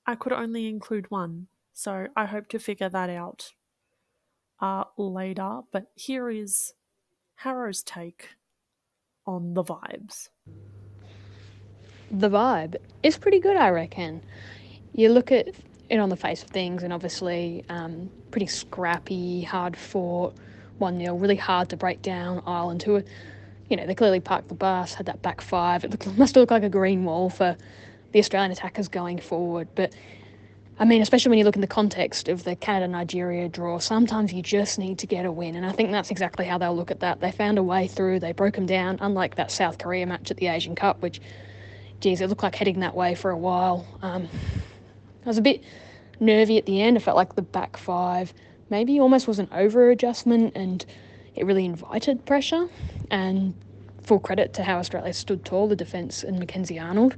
I 0.07 0.15
could 0.15 0.33
only 0.33 0.69
include 0.69 1.11
one. 1.11 1.49
So 1.73 2.07
I 2.17 2.27
hope 2.27 2.49
to 2.49 2.59
figure 2.59 2.89
that 2.89 3.11
out 3.11 3.53
uh, 4.61 4.85
later. 4.97 5.61
But 5.73 5.91
here 5.95 6.31
is 6.31 6.75
Harrow's 7.37 7.83
take 7.83 8.31
on 9.27 9.55
the 9.55 9.65
vibes. 9.65 10.29
The 12.11 12.31
vibe 12.31 12.77
is 13.03 13.19
pretty 13.19 13.41
good, 13.41 13.57
I 13.57 13.71
reckon. 13.71 14.23
You 14.93 15.11
look 15.11 15.33
at 15.33 15.49
it 15.89 15.99
on 15.99 16.09
the 16.09 16.17
face 16.17 16.43
of 16.43 16.51
things, 16.51 16.83
and 16.83 16.93
obviously, 16.93 17.65
um, 17.69 18.11
pretty 18.31 18.47
scrappy, 18.47 19.43
hard 19.43 19.77
fought, 19.77 20.35
1 20.79 20.99
0, 20.99 21.15
really 21.17 21.37
hard 21.37 21.69
to 21.71 21.77
break 21.77 22.03
down 22.03 22.43
Ireland, 22.47 22.83
who, 22.83 23.03
you 23.69 23.77
know, 23.77 23.87
they 23.87 23.95
clearly 23.95 24.21
parked 24.21 24.49
the 24.49 24.55
bus, 24.55 24.95
had 24.95 25.07
that 25.07 25.23
back 25.23 25.41
five. 25.41 25.85
It 25.85 25.91
looked, 25.91 26.07
must 26.19 26.37
look 26.37 26.51
like 26.51 26.63
a 26.63 26.69
green 26.69 27.05
wall 27.05 27.31
for 27.31 27.57
the 28.13 28.19
Australian 28.19 28.53
attackers 28.53 28.89
going 28.89 29.19
forward. 29.19 29.69
But 29.75 29.95
I 30.79 30.85
mean, 30.85 31.01
especially 31.01 31.31
when 31.31 31.39
you 31.39 31.45
look 31.47 31.55
in 31.55 31.63
the 31.63 31.67
context 31.67 32.29
of 32.29 32.45
the 32.45 32.55
Canada 32.55 32.89
Nigeria 32.89 33.49
draw, 33.49 33.79
sometimes 33.79 34.33
you 34.33 34.43
just 34.43 34.79
need 34.79 34.99
to 34.99 35.07
get 35.07 35.25
a 35.25 35.33
win. 35.33 35.57
And 35.57 35.65
I 35.65 35.73
think 35.73 35.91
that's 35.91 36.11
exactly 36.11 36.45
how 36.45 36.59
they'll 36.59 36.77
look 36.77 36.91
at 36.91 37.01
that. 37.01 37.21
They 37.21 37.33
found 37.33 37.57
a 37.57 37.63
way 37.63 37.89
through, 37.89 38.21
they 38.21 38.33
broke 38.33 38.57
them 38.57 38.67
down, 38.67 38.99
unlike 39.01 39.37
that 39.37 39.51
South 39.51 39.79
Korea 39.79 40.07
match 40.07 40.31
at 40.31 40.37
the 40.37 40.49
Asian 40.49 40.75
Cup, 40.75 41.01
which, 41.01 41.21
geez, 42.01 42.21
it 42.21 42.29
looked 42.29 42.43
like 42.43 42.55
heading 42.55 42.81
that 42.81 42.95
way 42.95 43.15
for 43.15 43.31
a 43.31 43.39
while. 43.39 43.87
Um, 44.03 44.29
I 45.27 45.29
was 45.29 45.39
a 45.39 45.43
bit 45.43 45.63
nervy 46.21 46.57
at 46.57 46.67
the 46.67 46.81
end. 46.81 46.97
I 46.97 47.01
felt 47.01 47.17
like 47.17 47.35
the 47.35 47.43
back 47.43 47.77
five 47.77 48.33
maybe 48.71 48.99
almost 49.01 49.29
was 49.29 49.39
an 49.39 49.49
over 49.53 49.91
adjustment 49.91 50.53
and 50.57 50.85
it 51.35 51.45
really 51.45 51.65
invited 51.65 52.25
pressure. 52.25 52.69
And 53.11 53.55
full 54.03 54.21
credit 54.21 54.55
to 54.55 54.63
how 54.63 54.79
Australia 54.79 55.13
stood 55.13 55.45
tall, 55.45 55.67
the 55.67 55.77
defence 55.77 56.23
and 56.23 56.39
Mackenzie 56.39 56.79
Arnold. 56.79 57.17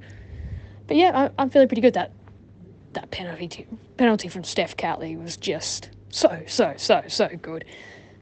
But 0.86 0.96
yeah, 0.96 1.30
I, 1.38 1.42
am 1.42 1.50
feeling 1.50 1.68
pretty 1.68 1.82
good. 1.82 1.94
That 1.94 2.12
that 2.94 3.10
penalty 3.10 3.66
penalty 3.98 4.28
from 4.28 4.42
Steph 4.42 4.76
Catley 4.76 5.22
was 5.22 5.36
just 5.36 5.90
so 6.08 6.42
so 6.46 6.74
so 6.78 7.02
so 7.08 7.28
good. 7.42 7.66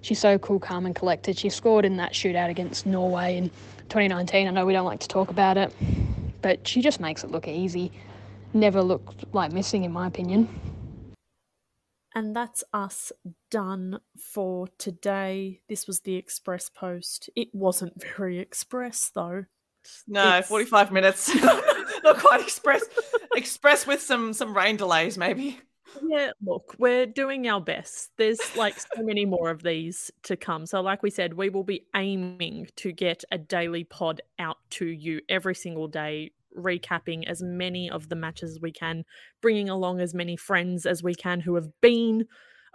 She's 0.03 0.19
so 0.19 0.39
cool, 0.39 0.59
calm, 0.59 0.85
and 0.87 0.95
collected. 0.95 1.39
She 1.39 1.49
scored 1.49 1.85
in 1.85 1.97
that 1.97 2.13
shootout 2.13 2.51
against 2.51 2.87
Norway 2.87 3.37
in 3.37 3.51
2019. 3.89 4.47
I 4.47 4.51
know 4.51 4.67
we 4.67 4.73
don't 4.73 4.85
like 4.85 5.01
to 5.01 5.09
talk 5.09 5.31
about 5.31 5.57
it, 5.57 5.73
but 6.43 6.67
she 6.67 6.81
just 6.81 7.01
makes 7.01 7.25
it 7.25 7.31
look 7.31 7.49
easy. 7.49 7.93
Never 8.57 8.81
looked 8.81 9.35
like 9.35 9.53
missing, 9.53 9.85
in 9.85 9.93
my 9.93 10.07
opinion. 10.07 10.49
And 12.15 12.35
that's 12.35 12.65
us 12.73 13.13
done 13.51 14.01
for 14.19 14.67
today. 14.79 15.61
This 15.69 15.87
was 15.87 16.01
the 16.01 16.15
Express 16.15 16.71
Post. 16.71 17.29
It 17.37 17.49
wasn't 17.53 18.03
very 18.17 18.39
express, 18.39 19.11
though. 19.15 19.45
No, 20.09 20.39
it's... 20.39 20.49
45 20.49 20.91
minutes. 20.91 21.35
Not 22.03 22.17
quite 22.17 22.41
express. 22.41 22.83
express 23.35 23.87
with 23.87 24.01
some 24.01 24.33
some 24.33 24.57
rain 24.57 24.79
delays, 24.79 25.19
maybe. 25.19 25.61
Yeah, 26.03 26.31
look, 26.43 26.75
we're 26.79 27.05
doing 27.05 27.47
our 27.49 27.61
best. 27.61 28.11
There's 28.17 28.57
like 28.57 28.81
so 28.81 29.03
many 29.03 29.27
more 29.27 29.51
of 29.51 29.63
these 29.63 30.11
to 30.23 30.37
come. 30.37 30.65
So, 30.65 30.81
like 30.81 31.03
we 31.03 31.11
said, 31.11 31.35
we 31.35 31.51
will 31.51 31.63
be 31.63 31.87
aiming 31.95 32.69
to 32.77 32.91
get 32.93 33.23
a 33.31 33.37
daily 33.37 33.85
pod 33.85 34.23
out 34.39 34.57
to 34.71 34.87
you 34.87 35.21
every 35.29 35.55
single 35.55 35.89
day 35.89 36.33
recapping 36.57 37.27
as 37.29 37.43
many 37.43 37.91
of 37.91 38.09
the 38.09 38.17
matches 38.17 38.53
as 38.53 38.61
we 38.61 38.73
can, 38.73 39.05
bringing 39.41 39.69
along 39.69 40.01
as 40.01 40.15
many 40.15 40.37
friends 40.37 40.87
as 40.87 41.03
we 41.03 41.15
can 41.15 41.41
who 41.41 41.55
have 41.55 41.69
been 41.81 42.27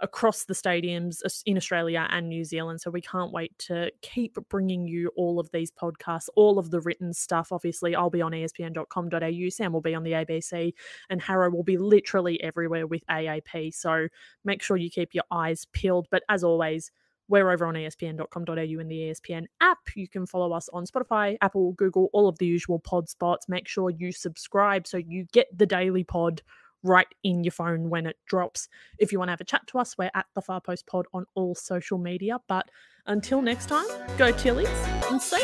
across 0.02 0.44
the 0.44 0.54
stadiums 0.54 1.18
in 1.46 1.56
Australia 1.56 2.06
and 2.10 2.28
New 2.28 2.44
Zealand. 2.44 2.80
So 2.80 2.90
we 2.90 3.00
can't 3.00 3.32
wait 3.32 3.56
to 3.60 3.90
keep 4.02 4.36
bringing 4.50 4.86
you 4.86 5.12
all 5.16 5.38
of 5.38 5.48
these 5.52 5.70
podcasts, 5.70 6.28
all 6.34 6.58
of 6.58 6.70
the 6.70 6.80
written 6.80 7.14
stuff. 7.14 7.52
Obviously, 7.52 7.94
I'll 7.94 8.10
be 8.10 8.20
on 8.20 8.32
espn.com.au, 8.32 9.48
Sam 9.48 9.72
will 9.72 9.80
be 9.80 9.94
on 9.94 10.02
the 10.02 10.12
ABC, 10.12 10.72
and 11.08 11.22
Harrow 11.22 11.50
will 11.50 11.62
be 11.62 11.78
literally 11.78 12.42
everywhere 12.42 12.86
with 12.86 13.06
AAP. 13.08 13.74
So 13.74 14.08
make 14.44 14.60
sure 14.60 14.76
you 14.76 14.90
keep 14.90 15.14
your 15.14 15.24
eyes 15.30 15.66
peeled. 15.72 16.08
But 16.10 16.24
as 16.28 16.42
always, 16.42 16.90
we're 17.32 17.50
over 17.50 17.64
on 17.64 17.74
espn.com.au 17.74 18.54
in 18.54 18.88
the 18.88 18.98
ESPN 18.98 19.46
app. 19.62 19.78
You 19.96 20.06
can 20.06 20.26
follow 20.26 20.52
us 20.52 20.68
on 20.74 20.84
Spotify, 20.84 21.38
Apple, 21.40 21.72
Google, 21.72 22.10
all 22.12 22.28
of 22.28 22.36
the 22.36 22.44
usual 22.46 22.78
pod 22.78 23.08
spots. 23.08 23.48
Make 23.48 23.66
sure 23.66 23.88
you 23.88 24.12
subscribe 24.12 24.86
so 24.86 24.98
you 24.98 25.24
get 25.32 25.46
the 25.56 25.64
daily 25.64 26.04
pod 26.04 26.42
right 26.82 27.06
in 27.22 27.42
your 27.42 27.52
phone 27.52 27.88
when 27.88 28.04
it 28.04 28.16
drops. 28.26 28.68
If 28.98 29.12
you 29.12 29.18
want 29.18 29.28
to 29.28 29.32
have 29.32 29.40
a 29.40 29.44
chat 29.44 29.66
to 29.68 29.78
us, 29.78 29.96
we're 29.96 30.10
at 30.14 30.26
the 30.34 30.42
Far 30.42 30.60
Post 30.60 30.86
Pod 30.86 31.06
on 31.14 31.24
all 31.34 31.54
social 31.54 31.96
media. 31.96 32.38
But 32.48 32.68
until 33.06 33.40
next 33.40 33.70
time, 33.70 33.86
go 34.18 34.30
Tillies 34.30 34.68
and 35.10 35.22
see 35.22 35.42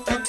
us. 0.00 0.19